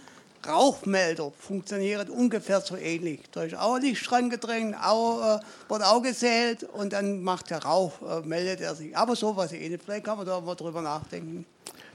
Rauchmelder 0.45 1.31
funktionieren 1.37 2.09
ungefähr 2.09 2.61
so 2.61 2.75
ähnlich. 2.77 3.21
Da 3.31 3.43
ist 3.43 3.55
auch 3.55 3.75
ein 3.75 3.81
Lichtstrang 3.81 4.29
gedrängt, 4.29 4.75
auch, 4.81 5.37
äh, 5.37 5.39
wird 5.69 5.83
auch 5.83 6.01
gezählt 6.01 6.63
und 6.63 6.93
dann 6.93 7.23
macht 7.23 7.49
der 7.49 7.63
Rauch, 7.63 7.93
äh, 8.01 8.21
meldet 8.25 8.61
er 8.61 8.75
sich. 8.75 8.95
Aber 8.95 9.15
so 9.15 9.35
was 9.35 9.53
ähnlich. 9.53 9.81
Vielleicht 9.83 10.05
kann 10.05 10.17
man 10.17 10.25
da 10.25 10.39
mal 10.39 10.55
drüber 10.55 10.81
nachdenken. 10.81 11.45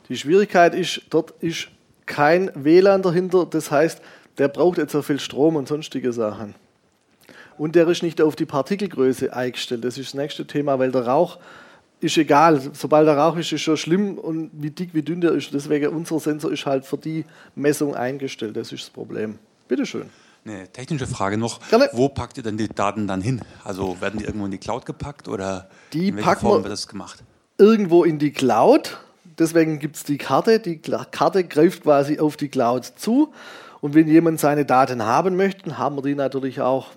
Die 0.09 0.17
Schwierigkeit 0.17 0.75
ist, 0.75 1.03
dort 1.11 1.33
ist 1.41 1.69
kein 2.07 2.51
WLAN 2.55 3.03
dahinter, 3.03 3.47
das 3.47 3.71
heißt, 3.71 4.01
der 4.39 4.49
braucht 4.49 4.79
jetzt 4.79 4.93
so 4.93 5.03
viel 5.03 5.21
Strom 5.21 5.57
und 5.57 5.69
sonstige 5.69 6.13
Sachen 6.13 6.55
und 7.59 7.75
der 7.75 7.89
ist 7.89 8.03
nicht 8.03 8.21
auf 8.21 8.37
die 8.37 8.47
Partikelgröße 8.47 9.35
eingestellt. 9.35 9.85
Das 9.85 9.99
ist 9.99 10.09
das 10.09 10.15
nächste 10.15 10.47
Thema, 10.47 10.79
weil 10.79 10.91
der 10.91 11.07
Rauch 11.07 11.39
ist 12.01 12.17
egal. 12.17 12.61
Sobald 12.73 13.07
der 13.07 13.17
Rauch 13.17 13.37
ist, 13.37 13.53
ist 13.53 13.63
schon 13.63 13.77
schlimm 13.77 14.19
und 14.19 14.51
wie 14.53 14.71
dick, 14.71 14.91
wie 14.93 15.03
dünn 15.03 15.21
der 15.21 15.33
ist. 15.33 15.53
Deswegen 15.53 15.89
unser 15.89 16.21
Sensor 16.21 16.53
ist 16.53 16.67
halt 16.67 16.85
für 16.85 16.99
die 16.99 17.25
Messung 17.55 17.95
eingestellt. 17.95 18.57
Das 18.57 18.73
ist 18.73 18.85
das 18.85 18.91
Problem. 18.91 19.39
Bitte 19.69 19.87
schön. 19.87 20.11
Eine 20.45 20.69
technische 20.69 21.07
Frage 21.07 21.39
noch. 21.39 21.67
Gerne. 21.71 21.89
Wo 21.93 22.09
packt 22.11 22.37
ihr 22.37 22.43
denn 22.43 22.59
die 22.59 22.69
Daten 22.69 23.07
dann 23.07 23.23
hin? 23.23 23.41
Also 23.65 24.01
werden 24.01 24.19
die 24.19 24.27
irgendwo 24.27 24.45
in 24.45 24.51
die 24.51 24.59
Cloud 24.59 24.85
gepackt 24.85 25.29
oder 25.29 25.71
die 25.95 26.09
in 26.09 26.17
welcher 26.17 26.37
Form 26.37 26.63
wird 26.63 26.73
das 26.73 26.87
gemacht? 26.87 27.23
Irgendwo 27.57 28.05
in 28.05 28.19
die 28.19 28.33
Cloud. 28.33 28.99
Deswegen 29.39 29.79
gibt 29.79 29.97
es 29.97 30.05
die 30.05 30.19
Karte. 30.19 30.61
Die 30.61 30.79
Karte 30.79 31.45
greift 31.45 31.83
quasi 31.83 32.19
auf 32.19 32.37
die 32.37 32.49
Cloud 32.49 32.85
zu. 32.97 33.33
Und 33.81 33.95
wenn 33.95 34.09
jemand 34.09 34.41
seine 34.41 34.65
Daten 34.65 35.05
haben 35.05 35.37
möchte, 35.37 35.77
haben 35.79 35.97
wir 35.97 36.03
die 36.03 36.15
natürlich 36.15 36.61
auch 36.61 36.91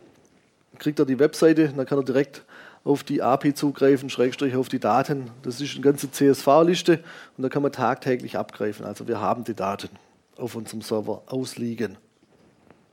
kriegt 0.80 1.00
er 1.00 1.06
die 1.06 1.20
Webseite, 1.20 1.70
dann 1.70 1.86
kann 1.86 1.98
er 1.98 2.04
direkt 2.04 2.44
auf 2.84 3.04
die 3.04 3.22
API 3.22 3.54
zugreifen, 3.54 4.10
Schrägstrich 4.10 4.56
auf 4.56 4.70
die 4.70 4.80
Daten. 4.80 5.30
Das 5.42 5.60
ist 5.60 5.74
eine 5.74 5.82
ganze 5.82 6.10
CSV-Liste 6.10 7.04
und 7.36 7.44
da 7.44 7.50
kann 7.50 7.62
man 7.62 7.72
tagtäglich 7.72 8.38
abgreifen. 8.38 8.86
Also 8.86 9.08
wir 9.08 9.20
haben 9.20 9.44
die 9.44 9.56
Daten 9.56 9.90
auf 10.38 10.56
unserem 10.56 10.82
Server 10.82 11.24
ausliegen. 11.28 11.98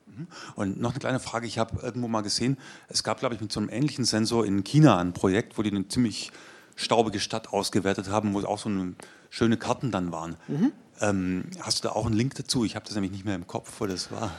Mhm. 0.07 0.27
Und 0.57 0.81
noch 0.81 0.91
eine 0.91 0.99
kleine 0.99 1.21
Frage, 1.21 1.47
ich 1.47 1.59
habe 1.59 1.81
irgendwo 1.83 2.09
mal 2.09 2.23
gesehen, 2.23 2.59
es 2.89 3.05
gab, 3.05 3.21
glaube 3.21 3.37
ich, 3.37 3.41
mit 3.41 3.53
so 3.53 3.61
einem 3.61 3.69
ähnlichen 3.69 4.05
Sensor 4.05 4.45
in 4.45 4.65
China 4.65 4.99
ein 4.99 5.13
Projekt, 5.13 5.57
wo 5.59 5.63
die 5.63 5.71
eine 5.71 5.87
ziemlich 5.87 6.33
staubige 6.75 7.21
Stadt 7.21 7.53
ausgewertet 7.53 8.09
haben, 8.09 8.35
wo 8.35 8.41
auch 8.41 8.59
so 8.59 8.69
eine, 8.69 8.95
schöne 9.35 9.57
Karten 9.57 9.91
dann 9.91 10.13
waren. 10.13 10.37
Mhm. 10.47 10.73
Ähm, 11.01 11.45
hast 11.61 11.83
du 11.83 11.89
da 11.89 11.95
auch 11.95 12.07
einen 12.07 12.15
Link 12.15 12.37
dazu? 12.37 12.65
Ich 12.65 12.77
habe 12.77 12.85
das 12.87 12.95
nämlich 12.95 13.11
nicht 13.11 13.25
mehr 13.25 13.35
im 13.35 13.49
Kopf, 13.49 13.73
wo 13.81 13.87
das 13.87 14.13
war. 14.13 14.31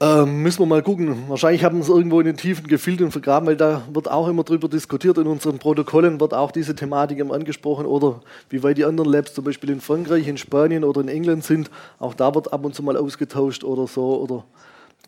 Ähm, 0.00 0.42
müssen 0.42 0.58
wir 0.58 0.66
mal 0.66 0.82
gucken. 0.82 1.28
Wahrscheinlich 1.28 1.62
haben 1.62 1.76
wir 1.76 1.82
es 1.84 1.88
irgendwo 1.88 2.18
in 2.18 2.26
den 2.26 2.36
Tiefen 2.36 2.66
gefiltert 2.66 3.04
und 3.04 3.12
vergraben, 3.12 3.46
weil 3.46 3.56
da 3.56 3.82
wird 3.92 4.10
auch 4.10 4.26
immer 4.26 4.42
drüber 4.42 4.68
diskutiert. 4.68 5.18
In 5.18 5.28
unseren 5.28 5.60
Protokollen 5.60 6.18
wird 6.18 6.34
auch 6.34 6.50
diese 6.50 6.74
Thematik 6.74 7.20
immer 7.20 7.34
angesprochen 7.34 7.86
oder 7.86 8.22
wie 8.50 8.64
weit 8.64 8.76
die 8.76 8.84
anderen 8.84 9.08
Labs 9.08 9.34
zum 9.34 9.44
Beispiel 9.44 9.70
in 9.70 9.80
Frankreich, 9.80 10.26
in 10.26 10.36
Spanien 10.36 10.82
oder 10.82 11.00
in 11.00 11.08
England 11.08 11.44
sind. 11.44 11.70
Auch 12.00 12.14
da 12.14 12.34
wird 12.34 12.52
ab 12.52 12.64
und 12.64 12.74
zu 12.74 12.82
mal 12.82 12.96
ausgetauscht 12.96 13.62
oder 13.62 13.86
so. 13.86 14.20
Oder 14.20 14.44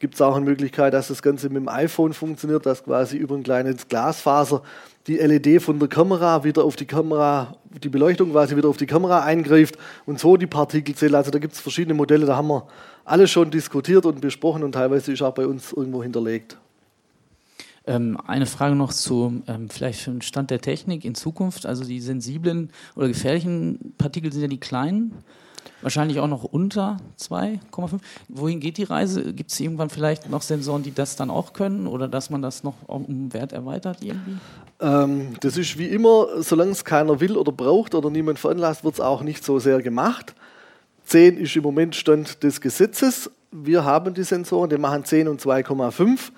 gibt 0.00 0.14
es 0.14 0.20
auch 0.20 0.36
eine 0.36 0.44
Möglichkeit, 0.44 0.94
dass 0.94 1.08
das 1.08 1.22
Ganze 1.22 1.48
mit 1.48 1.56
dem 1.56 1.68
iPhone 1.68 2.12
funktioniert, 2.12 2.66
dass 2.66 2.84
quasi 2.84 3.16
über 3.16 3.34
ein 3.34 3.42
kleines 3.42 3.88
Glasfaser 3.88 4.62
die 5.06 5.16
LED 5.16 5.62
von 5.62 5.78
der 5.78 5.88
Kamera 5.88 6.42
wieder 6.44 6.64
auf 6.64 6.76
die 6.76 6.86
Kamera, 6.86 7.56
die 7.82 7.88
Beleuchtung 7.88 8.32
quasi 8.32 8.56
wieder 8.56 8.68
auf 8.68 8.76
die 8.76 8.86
Kamera 8.86 9.22
eingreift 9.22 9.76
und 10.04 10.18
so 10.18 10.36
die 10.36 10.46
Partikel 10.46 10.94
zählt. 10.94 11.14
Also 11.14 11.30
da 11.30 11.38
gibt 11.38 11.54
es 11.54 11.60
verschiedene 11.60 11.94
Modelle, 11.94 12.26
da 12.26 12.36
haben 12.36 12.48
wir 12.48 12.66
alles 13.04 13.30
schon 13.30 13.50
diskutiert 13.50 14.04
und 14.04 14.20
besprochen 14.20 14.64
und 14.64 14.72
teilweise 14.72 15.12
ist 15.12 15.22
auch 15.22 15.34
bei 15.34 15.46
uns 15.46 15.72
irgendwo 15.72 16.02
hinterlegt. 16.02 16.58
Ähm, 17.86 18.18
eine 18.26 18.46
Frage 18.46 18.74
noch 18.74 18.92
zu 18.92 19.42
ähm, 19.46 19.70
vielleicht 19.70 20.00
für 20.00 20.20
Stand 20.20 20.50
der 20.50 20.60
Technik 20.60 21.04
in 21.04 21.14
Zukunft. 21.14 21.66
Also 21.66 21.84
die 21.84 22.00
sensiblen 22.00 22.70
oder 22.96 23.06
gefährlichen 23.06 23.94
Partikel 23.96 24.32
sind 24.32 24.42
ja 24.42 24.48
die 24.48 24.58
kleinen, 24.58 25.14
wahrscheinlich 25.82 26.20
auch 26.20 26.28
noch 26.28 26.44
unter 26.44 26.98
2,5. 27.20 27.98
Wohin 28.28 28.60
geht 28.60 28.78
die 28.78 28.84
Reise? 28.84 29.32
Gibt 29.32 29.50
es 29.50 29.60
irgendwann 29.60 29.90
vielleicht 29.90 30.30
noch 30.30 30.42
Sensoren, 30.42 30.82
die 30.82 30.94
das 30.94 31.16
dann 31.16 31.30
auch 31.30 31.52
können 31.52 31.86
oder 31.86 32.08
dass 32.08 32.30
man 32.30 32.42
das 32.42 32.64
noch 32.64 32.74
um 32.86 33.32
Wert 33.32 33.52
erweitert 33.52 34.02
irgendwie? 34.02 34.36
Ähm, 34.80 35.34
das 35.40 35.56
ist 35.56 35.78
wie 35.78 35.86
immer, 35.86 36.42
solange 36.42 36.72
es 36.72 36.84
keiner 36.84 37.20
will 37.20 37.36
oder 37.36 37.52
braucht 37.52 37.94
oder 37.94 38.10
niemand 38.10 38.38
veranlasst, 38.38 38.84
wird 38.84 38.94
es 38.94 39.00
auch 39.00 39.22
nicht 39.22 39.44
so 39.44 39.58
sehr 39.58 39.82
gemacht. 39.82 40.34
10 41.06 41.38
ist 41.38 41.54
im 41.56 41.62
Moment 41.62 41.94
Stand 41.94 42.42
des 42.42 42.60
Gesetzes. 42.60 43.30
Wir 43.52 43.84
haben 43.84 44.12
die 44.12 44.24
Sensoren, 44.24 44.68
die 44.68 44.76
machen 44.76 45.04
10 45.04 45.28
und 45.28 45.40
2,5. 45.40 46.32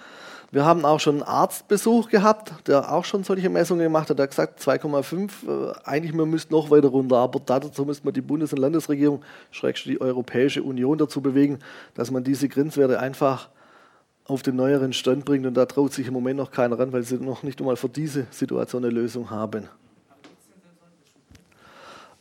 Wir 0.50 0.64
haben 0.64 0.86
auch 0.86 0.98
schon 0.98 1.16
einen 1.16 1.24
Arztbesuch 1.24 2.08
gehabt, 2.08 2.66
der 2.66 2.90
auch 2.90 3.04
schon 3.04 3.22
solche 3.22 3.50
Messungen 3.50 3.82
gemacht 3.82 4.08
hat. 4.08 4.18
Der 4.18 4.24
hat 4.24 4.30
gesagt, 4.30 4.60
2,5, 4.60 5.30
äh, 5.46 5.74
eigentlich 5.84 6.14
man 6.14 6.30
müsste 6.30 6.52
noch 6.54 6.70
weiter 6.70 6.88
runter, 6.88 7.16
aber 7.18 7.38
dazu 7.44 7.84
müsste 7.84 8.06
man 8.06 8.14
die 8.14 8.22
Bundes- 8.22 8.54
und 8.54 8.58
Landesregierung, 8.58 9.22
schrägstrich 9.50 9.96
die 9.96 10.00
Europäische 10.00 10.62
Union 10.62 10.96
dazu 10.96 11.20
bewegen, 11.20 11.58
dass 11.94 12.10
man 12.10 12.24
diese 12.24 12.48
Grenzwerte 12.48 12.98
einfach 12.98 13.50
auf 14.24 14.42
den 14.42 14.56
neueren 14.56 14.94
Stand 14.94 15.26
bringt. 15.26 15.44
Und 15.44 15.54
da 15.54 15.66
traut 15.66 15.92
sich 15.92 16.06
im 16.06 16.14
Moment 16.14 16.38
noch 16.38 16.50
keiner 16.50 16.78
ran, 16.78 16.92
weil 16.92 17.02
sie 17.02 17.16
noch 17.16 17.42
nicht 17.42 17.60
einmal 17.60 17.76
für 17.76 17.90
diese 17.90 18.26
Situation 18.30 18.84
eine 18.84 18.92
Lösung 18.92 19.30
haben. 19.30 19.68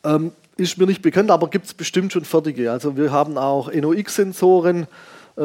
Ähm, 0.03 0.31
ist 0.57 0.77
mir 0.77 0.85
nicht 0.85 1.01
bekannt, 1.01 1.31
aber 1.31 1.49
gibt 1.49 1.65
es 1.65 1.73
bestimmt 1.73 2.11
schon 2.11 2.25
fertige. 2.25 2.71
Also 2.71 2.97
wir 2.97 3.11
haben 3.11 3.37
auch 3.37 3.71
NOx-Sensoren, 3.71 4.87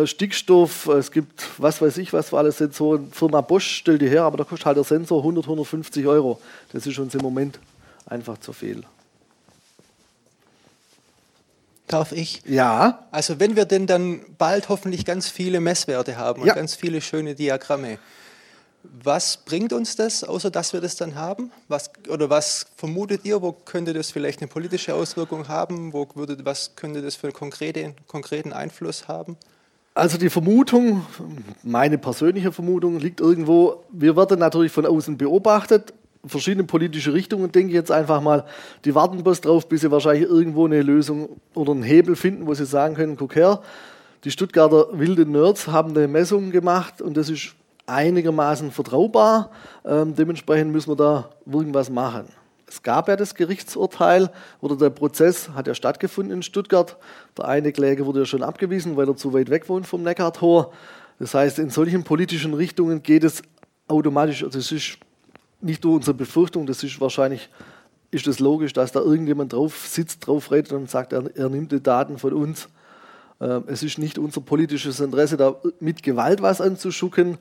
Stickstoff, 0.05 0.87
es 0.87 1.11
gibt 1.11 1.45
was 1.59 1.83
weiß 1.83 1.99
ich 1.99 2.13
was 2.13 2.31
für 2.31 2.39
alle 2.39 2.51
Sensoren. 2.51 3.13
Firma 3.13 3.43
Bosch 3.43 3.77
stellt 3.77 4.01
die 4.01 4.09
her, 4.09 4.23
aber 4.23 4.39
da 4.39 4.45
kostet 4.45 4.67
halt 4.67 4.77
der 4.79 4.85
Sensor 4.85 5.19
100, 5.19 5.45
150 5.45 6.07
Euro. 6.07 6.41
Das 6.73 6.87
ist 6.87 6.99
uns 6.99 7.15
im 7.15 7.21
Moment 7.21 7.59
einfach 8.07 8.39
zu 8.39 8.53
viel. 8.53 8.85
Darf 11.89 12.13
ich? 12.13 12.43
Ja. 12.47 13.07
Also 13.11 13.39
wenn 13.39 13.55
wir 13.55 13.67
denn 13.67 13.87
dann 13.87 14.23
bald 14.39 14.71
hoffentlich 14.71 15.05
ganz 15.05 15.29
viele 15.29 15.61
Messwerte 15.61 16.17
haben 16.17 16.43
ja. 16.43 16.53
und 16.53 16.57
ganz 16.57 16.75
viele 16.75 17.03
schöne 17.03 17.35
Diagramme, 17.35 17.99
was 18.83 19.37
bringt 19.37 19.75
uns 19.75 19.95
das, 19.95 20.25
außer 20.25 20.51
dass 20.51 20.73
wir 20.73 20.81
das 20.81 20.97
dann 20.97 21.15
haben? 21.17 21.53
Was, 21.69 21.91
oder 22.09 22.31
was 22.31 22.67
vermutet 22.77 23.25
ihr, 23.25 23.43
wo 23.43 23.53
könnte 23.53 23.93
das 23.93 24.11
vielleicht 24.11 24.41
eine 24.41 24.49
politische 24.49 24.95
Auswirkung 24.95 25.49
haben? 25.49 25.93
Wo 25.93 26.09
würde, 26.15 26.43
was 26.45 26.77
könnte 26.77 27.03
das 27.03 27.15
für 27.15 27.29
einen 27.29 27.35
konkrete, 27.35 27.95
konkreten 28.07 28.53
Einfluss 28.55 29.07
haben? 29.07 29.37
Also 29.95 30.17
die 30.17 30.31
Vermutung, 30.31 31.05
meine 31.63 31.99
persönliche 31.99 32.51
Vermutung, 32.51 32.99
liegt 32.99 33.21
irgendwo, 33.21 33.85
wir 33.91 34.17
werden 34.17 34.39
natürlich 34.39 34.73
von 34.73 34.87
außen 34.87 35.19
beobachtet, 35.19 35.93
verschiedene 36.25 36.65
politische 36.65 37.13
Richtungen, 37.13 37.53
denke 37.53 37.69
ich 37.69 37.75
jetzt 37.75 37.91
einfach 37.91 38.23
mal, 38.23 38.45
die 38.87 38.95
warten 38.95 39.23
bloß 39.23 39.43
drauf, 39.43 39.69
bis 39.69 39.83
sie 39.83 39.91
wahrscheinlich 39.91 40.29
irgendwo 40.29 40.65
eine 40.65 40.81
Lösung 40.81 41.41
oder 41.55 41.73
einen 41.73 41.83
Hebel 41.83 42.17
finden, 42.17 42.47
wo 42.47 42.55
sie 42.55 42.65
sagen 42.65 42.95
können, 42.95 43.17
guck 43.17 43.35
her, 43.35 43.61
die 44.25 44.31
Stuttgarter 44.31 44.87
wilden 44.93 45.33
Nerds 45.33 45.67
haben 45.67 45.91
eine 45.91 46.09
Messung 46.09 46.53
gemacht 46.53 47.03
und 47.03 47.17
das 47.17 47.29
ist 47.29 47.55
einigermaßen 47.87 48.71
vertraubar. 48.71 49.51
Ähm, 49.85 50.15
dementsprechend 50.15 50.73
müssen 50.73 50.93
wir 50.93 50.97
da 50.97 51.31
irgendwas 51.45 51.91
machen. 51.91 52.27
Es 52.73 52.83
gab 52.83 53.09
ja 53.09 53.17
das 53.17 53.35
Gerichtsurteil 53.35 54.31
oder 54.63 54.77
der 54.77 54.89
Prozess 54.89 55.51
hat 55.51 55.67
ja 55.67 55.75
stattgefunden 55.75 56.33
in 56.33 56.43
Stuttgart. 56.43 56.97
Der 57.37 57.45
eine 57.45 57.71
Kläger 57.71 58.07
wurde 58.07 58.21
ja 58.21 58.25
schon 58.25 58.43
abgewiesen, 58.43 58.97
weil 58.97 59.07
er 59.09 59.15
zu 59.15 59.35
weit 59.35 59.51
weg 59.51 59.69
wohnt 59.69 59.87
vom 59.87 60.03
Neckartor. 60.03 60.73
Das 61.19 61.35
heißt, 61.35 61.59
in 61.59 61.69
solchen 61.69 62.03
politischen 62.03 62.55
Richtungen 62.55 63.03
geht 63.03 63.25
es 63.25 63.43
automatisch, 63.89 64.43
also 64.43 64.59
es 64.59 64.73
ist 64.73 64.97
nicht 65.61 65.85
nur 65.85 65.97
unsere 65.97 66.15
Befürchtung, 66.15 66.67
das 66.67 66.83
ist 66.83 66.99
wahrscheinlich 66.99 67.51
ist 68.11 68.27
es 68.27 68.39
logisch, 68.39 68.73
dass 68.73 68.91
da 68.91 69.01
irgendjemand 69.01 69.53
drauf 69.53 69.87
sitzt, 69.87 70.27
drauf 70.27 70.51
redet 70.51 70.73
und 70.73 70.89
sagt, 70.89 71.13
er, 71.13 71.25
er 71.37 71.51
nimmt 71.51 71.73
die 71.73 71.83
Daten 71.83 72.17
von 72.17 72.33
uns. 72.33 72.69
Ähm, 73.39 73.65
es 73.67 73.83
ist 73.83 73.99
nicht 73.99 74.19
unser 74.19 74.41
politisches 74.41 74.99
Interesse, 74.99 75.37
da 75.37 75.57
mit 75.79 76.03
Gewalt 76.03 76.41
was 76.41 76.63
anzuschucken. 76.63 77.37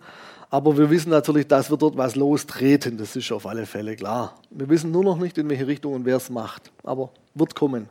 Aber 0.52 0.78
wir 0.78 0.90
wissen 0.90 1.10
natürlich, 1.10 1.48
dass 1.48 1.72
wir 1.72 1.78
dort 1.78 1.96
was 1.96 2.16
lostreten. 2.16 2.98
Das 2.98 3.16
ist 3.16 3.32
auf 3.32 3.48
alle 3.48 3.66
Fälle 3.66 3.96
klar. 3.96 4.38
Wir 4.50 4.68
wissen 4.68 4.92
nur 4.92 5.04
noch 5.04 5.18
nicht, 5.18 5.38
in 5.38 5.48
welche 5.50 5.66
Richtung 5.66 5.94
und 5.94 6.04
wer 6.04 6.18
es 6.18 6.30
macht. 6.30 6.72
Aber 6.84 7.10
wird 7.34 7.56
kommen. 7.56 7.88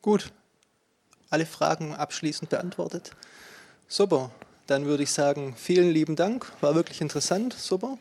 Gut. 0.00 0.32
Alle 1.28 1.44
Fragen 1.44 1.96
abschließend 1.96 2.50
beantwortet. 2.50 3.10
Super. 3.88 4.30
Dann 4.68 4.84
würde 4.84 5.02
ich 5.02 5.10
sagen, 5.10 5.54
vielen 5.56 5.90
lieben 5.90 6.14
Dank. 6.14 6.46
War 6.60 6.76
wirklich 6.76 7.00
interessant. 7.00 7.52
Super. 7.52 7.98